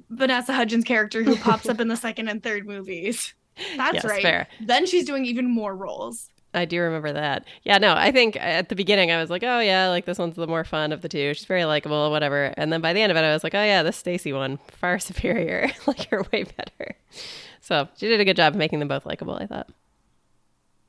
Vanessa 0.09 0.53
Hudgens 0.53 0.83
character 0.83 1.23
who 1.23 1.35
pops 1.35 1.67
up 1.67 1.79
in 1.79 1.87
the 1.87 1.95
second 1.97 2.27
and 2.29 2.41
third 2.43 2.67
movies. 2.67 3.33
That's 3.75 3.95
yes, 3.95 4.05
right. 4.05 4.21
fair. 4.21 4.47
Then 4.61 4.85
she's 4.85 5.05
doing 5.05 5.25
even 5.25 5.49
more 5.49 5.75
roles. 5.75 6.29
I 6.53 6.65
do 6.65 6.79
remember 6.81 7.13
that. 7.13 7.45
Yeah, 7.63 7.77
no, 7.77 7.93
I 7.93 8.11
think 8.11 8.35
at 8.39 8.69
the 8.69 8.75
beginning 8.75 9.11
I 9.11 9.19
was 9.21 9.29
like, 9.29 9.43
oh 9.43 9.59
yeah, 9.59 9.89
like 9.89 10.05
this 10.05 10.17
one's 10.17 10.35
the 10.35 10.47
more 10.47 10.63
fun 10.63 10.91
of 10.91 11.01
the 11.01 11.09
two. 11.09 11.33
She's 11.33 11.45
very 11.45 11.65
likable, 11.65 12.09
whatever. 12.09 12.53
And 12.57 12.73
then 12.73 12.81
by 12.81 12.93
the 12.93 13.01
end 13.01 13.11
of 13.11 13.17
it, 13.17 13.21
I 13.21 13.33
was 13.33 13.43
like, 13.43 13.53
oh 13.53 13.63
yeah, 13.63 13.83
this 13.83 13.97
Stacy 13.97 14.33
one 14.33 14.57
far 14.67 14.97
superior. 14.99 15.69
like 15.87 16.09
her 16.09 16.23
way 16.31 16.43
better. 16.43 16.95
So 17.69 17.87
she 17.95 18.07
did 18.07 18.19
a 18.19 18.25
good 18.25 18.35
job 18.35 18.53
of 18.53 18.57
making 18.57 18.79
them 18.79 18.87
both 18.87 19.05
likable. 19.05 19.35
I 19.35 19.45
thought. 19.45 19.69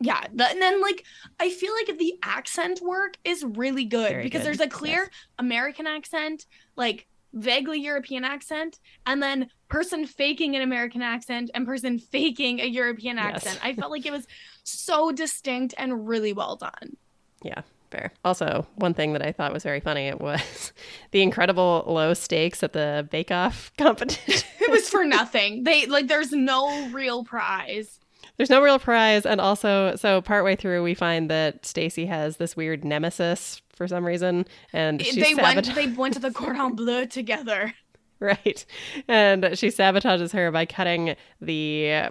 Yeah, 0.01 0.25
the, 0.33 0.49
and 0.49 0.63
then 0.63 0.81
like 0.81 1.05
I 1.39 1.51
feel 1.51 1.75
like 1.75 1.99
the 1.99 2.15
accent 2.23 2.81
work 2.83 3.19
is 3.23 3.45
really 3.45 3.85
good 3.85 4.09
Very 4.09 4.23
because 4.23 4.41
good, 4.41 4.47
there's 4.47 4.61
a 4.61 4.67
clear 4.67 5.01
yes. 5.01 5.09
American 5.39 5.87
accent, 5.87 6.47
like 6.75 7.07
vaguely 7.35 7.81
European 7.81 8.25
accent, 8.25 8.81
and 9.07 9.23
then 9.23 9.51
person 9.69 10.07
faking 10.07 10.57
an 10.57 10.63
American 10.63 11.03
accent 11.03 11.51
and 11.55 11.67
person 11.67 11.99
faking 12.15 12.61
a 12.61 12.65
European 12.65 13.19
Yes. 13.19 13.47
accent. 13.47 13.61
I 13.63 13.75
felt 13.75 13.91
like 13.91 14.07
it 14.07 14.13
was 14.13 14.27
so 14.65 15.13
distinct 15.13 15.75
and 15.77 16.09
really 16.09 16.33
well 16.33 16.57
done. 16.57 16.97
Yeah, 17.43 17.61
fair. 17.91 18.13
Also, 18.25 18.67
one 18.77 18.95
thing 18.95 19.13
that 19.13 19.27
I 19.27 19.33
thought 19.33 19.53
was 19.53 19.63
very 19.63 19.81
funny 19.81 20.07
it 20.07 20.21
was 20.21 20.73
the 21.11 21.23
incredible 21.23 21.85
low 21.87 22.15
stakes 22.15 22.63
at 22.63 22.73
the 22.73 23.07
Bake 23.11 23.31
Off 23.31 23.73
competition. 23.79 24.49
It 24.61 24.71
was 24.71 24.89
for 24.89 25.05
nothing. 25.05 25.65
They 25.65 25.87
like 25.87 26.09
there's 26.09 26.33
no 26.33 26.89
real 26.91 27.25
prize. 27.25 27.99
There's 28.37 28.51
no 28.51 28.63
real 28.63 28.79
prize, 28.79 29.27
and 29.27 29.41
also, 29.41 29.97
so 29.97 30.23
partway 30.23 30.57
through, 30.57 30.83
we 30.83 30.95
find 30.95 31.31
that 31.31 31.67
Stacy 31.67 32.07
has 32.07 32.39
this 32.39 32.57
weird 32.57 32.85
nemesis 32.85 33.61
for 33.75 33.87
some 33.87 34.05
reason, 34.05 34.47
and 34.73 35.05
she 35.05 35.21
they 35.21 35.35
went 35.35 35.75
they 35.75 35.89
went 35.89 36.15
to 36.15 36.21
the 36.21 36.31
Cordon 36.35 36.75
Bleu 36.75 37.07
together. 37.07 37.75
Right. 38.19 38.65
And 39.09 39.59
she 39.59 39.69
sabotages 39.69 40.33
her 40.33 40.51
by 40.51 40.67
cutting 40.67 41.17
the 41.41 42.11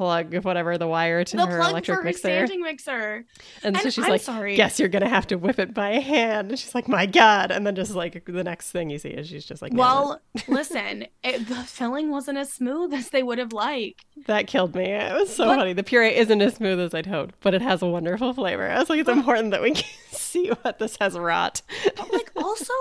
plug 0.00 0.32
of 0.34 0.46
whatever 0.46 0.78
the 0.78 0.86
wire 0.88 1.24
to 1.24 1.36
The 1.36 1.44
her 1.46 1.58
plug 1.58 1.70
electric 1.72 1.94
for 1.96 2.00
her 2.02 2.04
mixer. 2.04 2.20
sanding 2.22 2.62
mixer. 2.62 3.24
And, 3.62 3.76
so 3.76 3.90
she's 3.90 3.98
I'm 4.04 4.10
like, 4.10 4.22
sorry. 4.22 4.56
Guess 4.56 4.80
you're 4.80 4.88
gonna 4.88 5.08
have 5.10 5.26
to 5.26 5.36
whip 5.36 5.58
it 5.58 5.74
by 5.74 5.98
hand. 6.00 6.48
And 6.50 6.58
she's 6.58 6.74
like, 6.74 6.88
My 6.88 7.04
God. 7.04 7.50
And 7.50 7.66
then 7.66 7.74
just 7.76 7.94
like 7.94 8.24
the 8.24 8.42
next 8.44 8.70
thing 8.70 8.88
you 8.88 8.98
see 8.98 9.10
is 9.10 9.28
she's 9.28 9.44
just 9.44 9.60
like, 9.60 9.72
Well, 9.74 10.20
listen, 10.48 11.06
it, 11.22 11.46
the 11.48 11.56
filling 11.56 12.10
wasn't 12.10 12.38
as 12.38 12.50
smooth 12.50 12.94
as 12.94 13.10
they 13.10 13.22
would 13.22 13.38
have 13.38 13.52
liked. 13.52 14.04
that 14.26 14.46
killed 14.46 14.74
me. 14.74 14.84
It 14.84 15.12
was 15.12 15.34
so 15.36 15.44
But- 15.44 15.56
funny. 15.56 15.72
The 15.74 15.82
puree 15.84 16.16
isn't 16.16 16.40
as 16.40 16.54
smooth 16.54 16.80
as 16.80 16.94
I'd 16.94 17.06
hoped, 17.06 17.34
but 17.40 17.52
it 17.52 17.60
has 17.60 17.82
a 17.82 17.86
wonderful 17.86 18.32
flavor. 18.32 18.68
I 18.70 18.78
was 18.78 18.88
like, 18.88 19.00
it's 19.00 19.08
important 19.08 19.50
that 19.50 19.60
we 19.62 19.72
can 19.72 19.84
see 20.10 20.48
what 20.62 20.78
this 20.78 20.96
has 21.00 21.18
wrought. 21.18 21.60
But 21.96 22.10
like 22.12 22.30
also, 22.36 22.72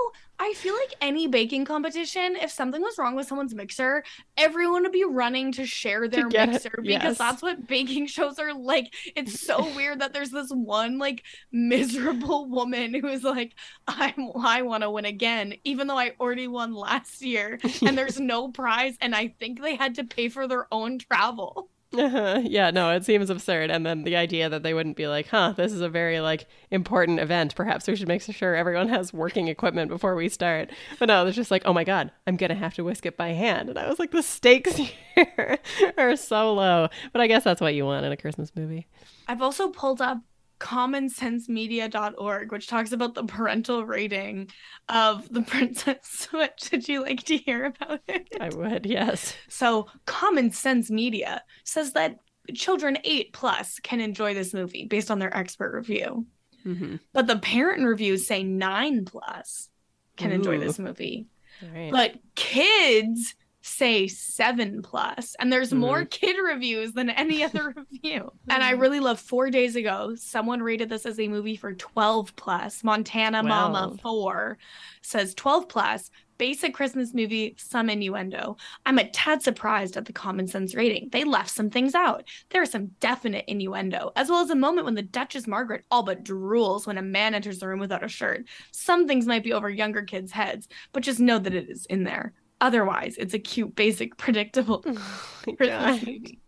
I 0.42 0.54
feel 0.54 0.74
like 0.74 0.94
any 1.02 1.28
baking 1.28 1.66
competition, 1.66 2.38
if 2.38 2.50
something 2.50 2.82
was 2.82 2.98
wrong 2.98 3.14
with 3.14 3.28
someone's 3.28 3.54
mixer, 3.54 4.06
everyone 4.38 4.84
would 4.84 4.94
be 4.94 5.04
running 5.04 5.52
to 5.54 5.66
share 5.66 6.08
their 6.08 6.28
it, 6.28 6.50
mixer 6.50 6.72
because 6.82 7.04
yes. 7.04 7.18
that's 7.18 7.42
what 7.42 7.68
baking 7.68 8.08
shows 8.08 8.40
are 8.40 8.54
like. 8.54 8.94
It's 9.18 9.42
so 9.42 9.70
weird 9.76 10.00
that 10.00 10.14
there's 10.14 10.32
this 10.32 10.50
one 10.50 10.98
like 10.98 11.24
miserable 11.52 12.50
woman 12.50 12.94
who 12.94 13.08
is 13.08 13.24
like, 13.24 13.54
I 13.88 14.14
I 14.42 14.62
want 14.62 14.84
to 14.84 14.90
win 14.90 15.06
again, 15.06 15.56
even 15.66 15.88
though 15.88 15.98
I 15.98 16.14
already 16.22 16.48
won 16.48 16.74
last 16.74 17.22
year, 17.22 17.60
and 17.86 17.98
there's 17.98 18.20
no 18.20 18.48
prize, 18.48 18.96
and 19.02 19.14
I 19.14 19.36
think 19.40 19.62
they 19.62 19.76
had 19.76 19.96
to 19.96 20.06
pay 20.06 20.30
for 20.30 20.48
their 20.48 20.68
own 20.72 21.00
travel. 21.00 21.70
Uh-huh. 21.98 22.42
Yeah, 22.50 22.72
no, 22.72 22.92
it 22.92 23.04
seems 23.06 23.30
absurd. 23.30 23.72
And 23.72 23.86
then 23.86 24.04
the 24.04 24.16
idea 24.16 24.50
that 24.50 24.64
they 24.64 24.74
wouldn't 24.74 24.96
be 24.96 25.08
like, 25.08 25.28
huh, 25.28 25.54
this 25.56 25.72
is 25.72 25.82
a 25.82 25.90
very 25.90 26.20
like 26.20 26.48
important 26.72 27.20
event. 27.20 27.56
Perhaps 27.56 27.88
we 27.88 27.96
should 27.96 28.08
make 28.08 28.22
sure 28.22 28.56
everyone 28.56 28.90
has 28.90 29.14
working 29.14 29.48
equipment 29.48 29.90
before 29.90 30.16
we 30.16 30.30
start. 30.30 30.70
But 31.00 31.08
no, 31.08 31.26
it's 31.26 31.36
just 31.36 31.52
like, 31.52 31.64
oh 31.66 31.74
my 31.74 31.84
god, 31.84 32.12
I'm 32.28 32.38
gonna 32.38 32.56
have 32.56 32.74
to 32.76 32.84
whisk 32.84 33.06
it 33.06 33.18
by 33.18 33.30
hand. 33.30 33.70
And 33.70 33.80
I 33.80 33.88
was 33.88 34.00
like, 34.00 34.12
the 34.12 34.24
stakes 34.24 34.76
here 35.16 35.58
are 35.98 36.16
so 36.16 36.54
low. 36.54 36.90
But 37.12 37.22
I 37.22 37.28
guess 37.28 37.44
that's 37.44 37.62
what 37.62 37.74
you 37.74 37.86
want 37.86 38.06
in 38.06 38.12
a 38.12 38.18
Christmas 38.18 38.52
movie. 38.56 38.88
I've 39.28 39.42
also 39.42 39.70
pulled 39.70 40.02
up 40.02 40.20
commonsensemedia.org, 40.60 42.52
which 42.52 42.68
talks 42.68 42.92
about 42.92 43.16
the 43.16 43.24
parental 43.24 43.86
rating 43.86 44.50
of 44.88 45.32
the 45.32 45.42
Princess 45.48 45.98
Switch. 46.04 46.70
Did 46.70 46.88
you 46.88 47.02
like 47.02 47.24
to 47.24 47.38
hear 47.38 47.66
about 47.66 48.02
it? 48.08 48.28
I 48.40 48.50
would, 48.50 48.86
yes. 48.86 49.36
So, 49.48 49.88
Common 50.06 50.52
Sense 50.52 50.92
Media 50.92 51.44
says 51.64 51.94
that 51.94 52.18
children 52.54 52.98
8 53.04 53.34
plus 53.34 53.80
can 53.80 54.02
enjoy 54.02 54.34
this 54.34 54.54
movie 54.54 54.86
based 54.86 55.12
on 55.12 55.20
their 55.20 55.36
expert 55.36 55.74
review. 55.74 56.26
Mm-hmm. 56.66 56.98
But 57.14 57.28
the 57.28 57.38
parent 57.38 57.86
reviews 57.86 58.28
say 58.28 58.44
9 58.44 59.06
plus 59.06 59.70
can 60.18 60.32
enjoy 60.32 60.60
this 60.60 60.78
movie. 60.80 61.28
Right. 61.74 61.92
But 61.92 62.16
kids 62.36 63.36
say 63.70 64.08
7 64.08 64.82
plus 64.82 65.36
and 65.40 65.52
there's 65.52 65.70
mm-hmm. 65.70 65.80
more 65.80 66.06
kid 66.06 66.38
reviews 66.44 66.94
than 66.94 67.10
any 67.10 67.44
other 67.46 67.74
review. 67.76 68.32
And 68.50 68.64
I 68.64 68.72
mm-hmm. 68.72 68.82
really 68.82 69.00
love 69.00 69.20
4 69.20 69.50
days 69.50 69.76
ago 69.76 70.16
someone 70.16 70.62
rated 70.62 70.90
this 70.90 71.06
as 71.06 71.20
a 71.20 71.28
movie 71.28 71.56
for 71.56 71.74
12 71.74 72.36
plus. 72.36 72.84
Montana 72.84 73.44
Mama 73.44 73.96
4 74.02 74.58
says 75.02 75.34
12 75.36 75.70
plus. 75.70 76.12
Basic 76.38 76.74
Christmas 76.74 77.14
movie, 77.14 77.56
some 77.58 77.90
innuendo. 77.90 78.56
I'm 78.86 78.98
a 78.98 79.10
tad 79.10 79.44
surprised 79.44 79.98
at 79.98 80.06
the 80.06 80.14
common 80.14 80.48
sense 80.48 80.74
rating. 80.74 81.10
They 81.12 81.26
left 81.26 81.50
some 81.50 81.70
things 81.70 81.94
out. 81.94 82.30
There 82.50 82.64
is 82.64 82.72
some 82.72 82.92
definite 83.02 83.44
innuendo, 83.50 84.14
as 84.16 84.30
well 84.30 84.40
as 84.40 84.50
a 84.50 84.56
moment 84.56 84.86
when 84.86 84.96
the 84.96 85.02
Duchess 85.02 85.48
Margaret 85.48 85.84
all 85.92 86.04
but 86.04 86.24
drools 86.24 86.88
when 86.88 86.98
a 86.98 87.02
man 87.02 87.36
enters 87.36 87.60
the 87.60 87.68
room 87.68 87.82
without 87.82 88.06
a 88.06 88.08
shirt. 88.08 88.46
Some 88.72 89.06
things 89.06 89.26
might 89.26 89.44
be 89.44 89.52
over 89.52 89.70
younger 89.70 90.04
kids' 90.04 90.32
heads, 90.32 90.70
but 90.94 91.04
just 91.04 91.20
know 91.20 91.40
that 91.40 91.54
it 91.54 91.70
is 91.70 91.86
in 91.88 92.06
there. 92.06 92.32
Otherwise, 92.62 93.16
it's 93.18 93.34
a 93.34 93.40
cute, 93.40 93.76
basic, 93.76 94.18
predictable 94.18 94.84
Oh 95.48 95.56
Christmas 95.56 96.02
movie. 96.04 96.40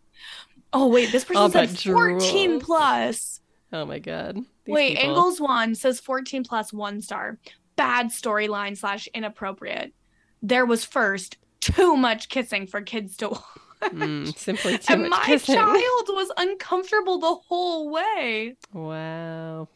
Oh 0.74 0.88
wait, 0.88 1.12
this 1.12 1.24
person 1.26 1.52
said 1.52 1.70
14 1.80 2.60
drools. 2.60 2.62
plus. 2.62 3.42
Oh 3.74 3.86
my 3.86 4.00
god. 4.00 4.36
These 4.66 4.74
Wait, 4.74 4.98
people. 4.98 5.10
Angles 5.10 5.40
One 5.42 5.76
says 5.76 6.00
14 6.00 6.44
plus 6.44 6.74
one 6.74 7.02
star. 7.02 7.40
Bad 7.78 8.08
storyline 8.08 8.78
slash 8.78 9.08
inappropriate. 9.14 9.94
There 10.42 10.66
was 10.66 10.84
first 10.86 11.38
too 11.62 11.96
much 11.96 12.30
kissing 12.30 12.68
for 12.68 12.82
kids 12.82 13.18
to 13.18 13.30
watch. 13.30 13.42
Mm, 13.84 14.38
simply 14.38 14.78
too 14.78 14.98
much 14.98 15.00
and 15.00 15.02
much 15.10 15.10
my 15.10 15.26
kissing. 15.26 15.56
child 15.56 16.06
was 16.10 16.32
uncomfortable 16.38 17.20
the 17.20 17.36
whole 17.36 17.90
way. 17.90 18.56
Wow. 18.74 19.70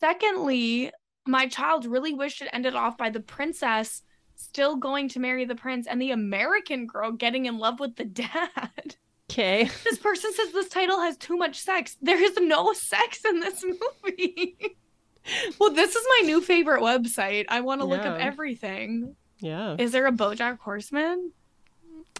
Secondly, 0.00 0.90
my 1.26 1.46
child 1.48 1.86
really 1.86 2.12
wished 2.12 2.42
it 2.42 2.48
ended 2.52 2.74
off 2.74 2.98
by 2.98 3.10
the 3.10 3.20
princess 3.20 4.02
still 4.36 4.76
going 4.76 5.08
to 5.10 5.20
marry 5.20 5.44
the 5.44 5.54
prince 5.54 5.86
and 5.86 6.00
the 6.00 6.10
American 6.10 6.86
girl 6.86 7.12
getting 7.12 7.46
in 7.46 7.58
love 7.58 7.80
with 7.80 7.96
the 7.96 8.04
dad. 8.04 8.96
Okay. 9.28 9.68
This 9.82 9.98
person 9.98 10.32
says 10.32 10.52
this 10.52 10.68
title 10.68 11.00
has 11.00 11.16
too 11.16 11.36
much 11.36 11.58
sex. 11.58 11.96
There 12.00 12.22
is 12.22 12.38
no 12.40 12.72
sex 12.72 13.24
in 13.24 13.40
this 13.40 13.62
movie. 13.64 14.56
well, 15.58 15.72
this 15.72 15.96
is 15.96 16.06
my 16.08 16.26
new 16.26 16.40
favorite 16.40 16.80
website. 16.80 17.44
I 17.48 17.60
want 17.60 17.80
to 17.80 17.86
look 17.86 18.02
up 18.02 18.20
everything. 18.20 19.16
Yeah. 19.40 19.74
Is 19.78 19.90
there 19.90 20.06
a 20.06 20.12
Bojack 20.12 20.60
Horseman? 20.60 21.32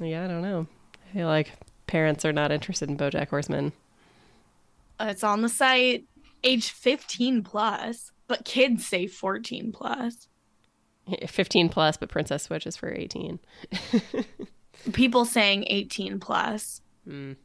Yeah, 0.01 0.25
I 0.25 0.27
don't 0.27 0.43
know. 0.43 0.67
I 1.09 1.15
feel 1.15 1.29
like 1.29 1.53
parents 1.87 2.25
are 2.25 2.33
not 2.33 2.51
interested 2.53 2.91
in 2.91 2.99
BoJack 2.99 3.29
Horseman. 3.29 3.73
Uh, 5.01 5.07
it's 5.11 5.25
on 5.25 5.43
the 5.43 5.49
site. 5.49 6.07
Age 6.43 6.71
15 6.71 7.45
plus, 7.45 8.13
but 8.29 8.45
kids 8.45 8.87
say 8.87 9.07
14 9.07 9.73
plus. 9.73 10.29
15 11.27 11.69
plus, 11.69 11.97
but 11.97 12.09
Princess 12.09 12.45
Switch 12.45 12.67
is 12.67 12.77
for 12.77 12.93
18. 12.93 13.39
People 14.93 15.25
saying 15.25 15.65
18 15.69 16.21
plus. 16.21 16.81
Mm. 17.09 17.37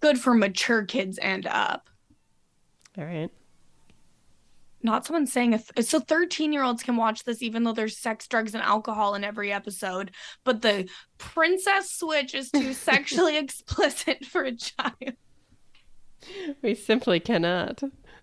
Good 0.00 0.18
for 0.18 0.34
mature 0.34 0.84
kids 0.84 1.18
and 1.18 1.46
up. 1.46 1.88
All 2.98 3.04
right. 3.04 3.30
Not 4.84 5.06
someone 5.06 5.26
saying 5.26 5.54
a 5.54 5.58
th- 5.58 5.86
so 5.86 6.00
13 6.00 6.52
year 6.52 6.64
olds 6.64 6.82
can 6.82 6.96
watch 6.96 7.22
this 7.22 7.40
even 7.40 7.62
though 7.62 7.72
there's 7.72 7.96
sex, 7.96 8.26
drugs, 8.26 8.52
and 8.52 8.62
alcohol 8.62 9.14
in 9.14 9.22
every 9.22 9.52
episode. 9.52 10.10
But 10.44 10.62
the 10.62 10.88
princess 11.18 11.92
switch 11.92 12.34
is 12.34 12.50
too 12.50 12.72
sexually 12.72 13.36
explicit 13.38 14.24
for 14.24 14.42
a 14.42 14.56
child. 14.56 15.14
We 16.62 16.74
simply 16.74 17.20
cannot. 17.20 17.82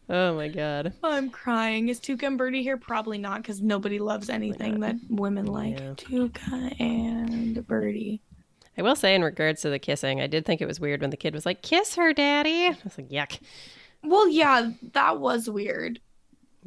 Oh 0.09 0.35
my 0.35 0.47
god. 0.47 0.93
I'm 1.03 1.29
crying. 1.29 1.89
Is 1.89 1.99
Tuca 1.99 2.23
and 2.23 2.37
Bertie 2.37 2.63
here? 2.63 2.77
Probably 2.77 3.19
not, 3.19 3.43
because 3.43 3.61
nobody 3.61 3.99
loves 3.99 4.29
anything 4.29 4.79
that 4.79 4.95
women 5.07 5.45
like. 5.45 5.79
Yeah. 5.79 5.93
Tuca 5.93 6.79
and 6.81 7.65
Bertie. 7.67 8.21
I 8.77 8.81
will 8.81 8.95
say, 8.95 9.13
in 9.13 9.23
regards 9.23 9.61
to 9.61 9.69
the 9.69 9.77
kissing, 9.77 10.19
I 10.19 10.27
did 10.27 10.45
think 10.45 10.61
it 10.61 10.67
was 10.67 10.79
weird 10.79 11.01
when 11.01 11.09
the 11.11 11.17
kid 11.17 11.33
was 11.33 11.45
like, 11.45 11.61
"Kiss 11.61 11.95
her, 11.95 12.11
daddy." 12.13 12.67
I 12.67 12.77
was 12.83 12.97
like, 12.97 13.09
"Yuck." 13.09 13.39
Well, 14.03 14.27
yeah, 14.29 14.71
that 14.93 15.19
was 15.19 15.49
weird. 15.49 15.99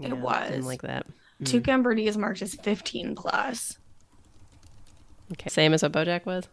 It 0.00 0.16
was. 0.16 0.50
Didn't 0.50 0.66
like 0.66 0.82
that. 0.82 1.06
Tuca 1.42 1.68
and 1.68 1.82
Bertie 1.82 2.06
is 2.06 2.16
marked 2.16 2.42
as 2.42 2.54
15 2.54 3.16
plus. 3.16 3.78
Okay. 5.32 5.50
Same 5.50 5.74
as 5.74 5.82
what 5.82 5.92
BoJack 5.92 6.26
was. 6.26 6.44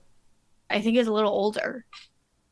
I 0.70 0.82
think 0.82 0.98
is 0.98 1.08
a 1.08 1.12
little 1.14 1.32
older. 1.32 1.86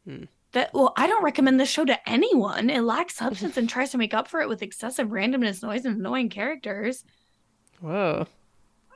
Hmm. 0.05 0.25
That 0.53 0.73
well, 0.73 0.93
I 0.95 1.07
don't 1.07 1.23
recommend 1.23 1.59
this 1.59 1.69
show 1.69 1.85
to 1.85 2.09
anyone. 2.09 2.69
It 2.69 2.81
lacks 2.81 3.15
substance 3.15 3.57
and 3.57 3.69
tries 3.69 3.91
to 3.91 3.97
make 3.97 4.13
up 4.13 4.27
for 4.27 4.41
it 4.41 4.49
with 4.49 4.61
excessive 4.61 5.09
randomness, 5.09 5.61
noise, 5.61 5.85
and 5.85 5.97
annoying 5.97 6.29
characters. 6.29 7.03
Whoa. 7.81 8.27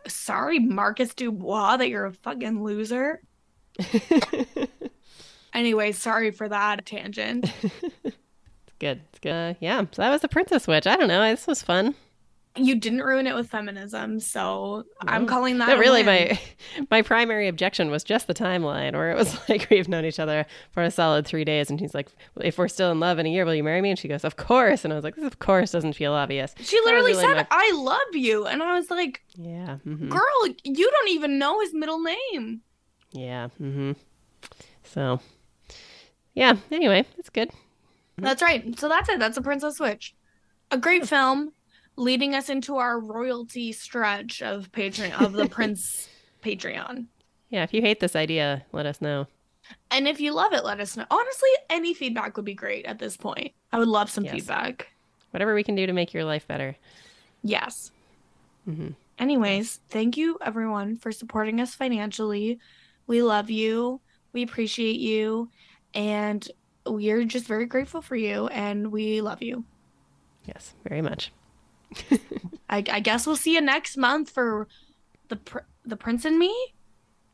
Sorry, 0.08 0.60
Marcus 0.60 1.14
Dubois, 1.14 1.78
that 1.78 1.90
you're 1.90 2.06
a 2.06 2.14
fucking 2.14 2.64
loser. 2.64 3.22
Anyway, 5.54 5.92
sorry 5.92 6.32
for 6.32 6.48
that 6.50 6.86
tangent. 6.86 7.52
It's 8.04 8.78
good. 8.80 9.02
It's 9.10 9.20
good. 9.20 9.32
Uh, 9.32 9.54
yeah. 9.60 9.82
So 9.92 10.02
that 10.02 10.10
was 10.10 10.22
the 10.22 10.28
Princess 10.28 10.64
Switch. 10.64 10.88
I 10.88 10.96
don't 10.96 11.08
know. 11.08 11.22
This 11.30 11.46
was 11.46 11.62
fun. 11.62 11.94
You 12.58 12.76
didn't 12.76 13.02
ruin 13.02 13.28
it 13.28 13.36
with 13.36 13.50
feminism, 13.50 14.20
so 14.20 14.84
I'm 15.08 15.26
calling 15.26 15.58
that. 15.60 15.70
No, 15.70 15.78
really, 15.78 16.04
my 16.04 16.40
my 16.92 17.02
primary 17.02 17.48
objection 17.48 17.90
was 17.90 18.04
just 18.04 18.28
the 18.28 18.34
timeline, 18.34 18.94
where 18.94 19.12
it 19.12 19.16
was 19.18 19.38
like 19.50 19.68
we've 19.70 19.88
known 19.88 20.04
each 20.06 20.20
other 20.20 20.46
for 20.72 20.84
a 20.84 20.92
solid 20.92 21.26
three 21.26 21.46
days, 21.46 21.70
and 21.70 21.80
he's 21.80 21.94
like, 21.94 22.10
"If 22.42 22.58
we're 22.58 22.68
still 22.68 22.92
in 22.92 23.00
love 23.00 23.20
in 23.20 23.26
a 23.26 23.30
year, 23.30 23.46
will 23.46 23.56
you 23.56 23.64
marry 23.64 23.82
me?" 23.82 23.90
And 23.92 23.98
she 24.00 24.08
goes, 24.10 24.24
"Of 24.26 24.36
course." 24.36 24.84
And 24.84 24.92
I 24.92 24.96
was 24.96 25.04
like, 25.04 25.16
"This 25.16 25.26
of 25.26 25.40
course 25.40 25.72
doesn't 25.72 25.94
feel 25.94 26.12
obvious." 26.14 26.54
She 26.60 26.78
literally 26.82 27.12
really 27.14 27.26
said, 27.26 27.34
my- 27.36 27.48
"I 27.52 27.72
love 27.74 28.16
you," 28.16 28.46
and 28.48 28.62
I 28.62 28.74
was 28.78 28.90
like, 28.92 29.22
"Yeah, 29.36 29.78
hmm 29.78 30.10
"Girl, 30.10 30.48
you 30.64 30.92
don't 30.92 31.10
even 31.10 31.40
know 31.40 31.60
his 31.62 31.74
middle 31.74 32.02
name." 32.02 32.62
yeah." 33.12 33.48
mm-hmm. 33.62 33.94
So, 34.84 35.22
yeah. 36.34 36.56
Anyway, 36.70 37.06
it's 37.18 37.30
good. 37.30 37.52
That's 38.18 38.42
right. 38.42 38.78
So 38.78 38.90
that's 38.90 39.08
it. 39.10 39.20
That's 39.20 39.38
a 39.38 39.42
Princess 39.42 39.78
Switch. 39.78 40.14
A 40.70 40.78
great 40.78 41.08
film 41.08 41.54
leading 41.96 42.34
us 42.36 42.50
into 42.50 42.78
our 42.78 43.00
royalty 43.00 43.72
stretch 43.72 44.42
of 44.42 44.72
Patreon 44.72 45.22
of 45.22 45.34
the 45.34 45.48
Prince 45.50 46.10
Patreon. 46.44 47.06
Yeah. 47.50 47.64
If 47.64 47.74
you 47.74 47.82
hate 47.82 48.00
this 48.00 48.16
idea, 48.16 48.66
let 48.72 48.86
us 48.86 49.02
know. 49.02 49.28
And 49.92 50.08
if 50.08 50.20
you 50.20 50.34
love 50.34 50.54
it, 50.54 50.64
let 50.66 50.80
us 50.80 50.98
know. 50.98 51.06
Honestly, 51.12 51.50
any 51.70 51.94
feedback 51.94 52.36
would 52.36 52.46
be 52.46 52.54
great 52.54 52.86
at 52.86 53.00
this 53.00 53.16
point. 53.18 53.52
I 53.72 53.80
would 53.80 53.88
love 53.88 54.10
some 54.10 54.24
Yes. 54.26 54.34
feedback. 54.34 54.88
Whatever 55.32 55.54
we 55.54 55.64
can 55.64 55.76
do 55.76 55.86
to 55.86 55.94
make 55.94 56.14
your 56.14 56.26
life 56.26 56.48
better. 56.48 56.76
Yes. 57.44 57.92
Mm-hmm. 58.68 58.90
Anyways, 59.20 59.80
thank 59.90 60.18
you 60.18 60.38
everyone 60.42 60.98
for 60.98 61.12
supporting 61.12 61.62
us 61.62 61.74
financially. 61.76 62.60
We 63.08 63.22
love 63.22 63.50
you. 63.50 64.02
We 64.34 64.44
appreciate 64.44 65.00
you. 65.00 65.50
And 65.94 66.46
we're 66.86 67.24
just 67.26 67.46
very 67.48 67.66
grateful 67.66 68.02
for 68.02 68.16
you 68.16 68.48
and 68.48 68.92
we 68.92 69.22
love 69.22 69.42
you. 69.44 69.64
Yes, 70.46 70.74
very 70.88 71.02
much. 71.02 71.32
I, 72.70 72.78
I 72.90 73.00
guess 73.00 73.26
we'll 73.28 73.36
see 73.36 73.54
you 73.56 73.62
next 73.62 73.98
month 73.98 74.30
for 74.30 74.68
the 75.30 75.36
pr- 75.38 75.60
the 75.86 75.96
Prince 75.98 76.26
and 76.26 76.38
Me. 76.40 76.56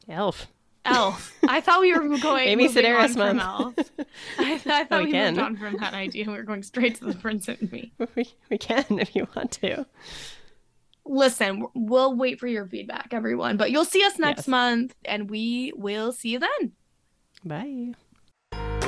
Elf. 0.09 0.47
Elf. 0.85 1.33
I 1.47 1.59
thought 1.59 1.81
we 1.81 1.93
were 1.93 2.17
going 2.17 2.47
Amy 2.47 2.69
Sedaris 2.69 3.13
from 3.13 3.37
month. 3.37 3.77
Elf. 3.77 4.07
I, 4.39 4.53
I 4.65 4.83
thought 4.85 4.99
we 5.01 5.05
we 5.07 5.11
can. 5.11 5.33
moved 5.35 5.45
on 5.45 5.57
from 5.57 5.77
that 5.77 5.93
idea. 5.93 6.25
We 6.25 6.33
were 6.33 6.43
going 6.43 6.63
straight 6.63 6.95
to 6.95 7.05
the 7.05 7.15
Prince 7.15 7.47
and 7.49 7.69
Me. 7.71 7.91
we, 8.15 8.25
we 8.49 8.57
can 8.57 8.85
if 8.99 9.15
you 9.15 9.27
want 9.35 9.51
to. 9.53 9.85
Listen, 11.05 11.65
we'll 11.73 12.15
wait 12.15 12.39
for 12.39 12.47
your 12.47 12.65
feedback, 12.65 13.09
everyone. 13.11 13.57
But 13.57 13.71
you'll 13.71 13.85
see 13.85 14.03
us 14.05 14.17
next 14.19 14.39
Yes. 14.41 14.47
month, 14.47 14.95
and 15.05 15.29
we 15.29 15.71
will 15.75 16.11
see 16.13 16.29
you 16.29 16.39
then. 16.39 16.71
Bye. 17.45 18.86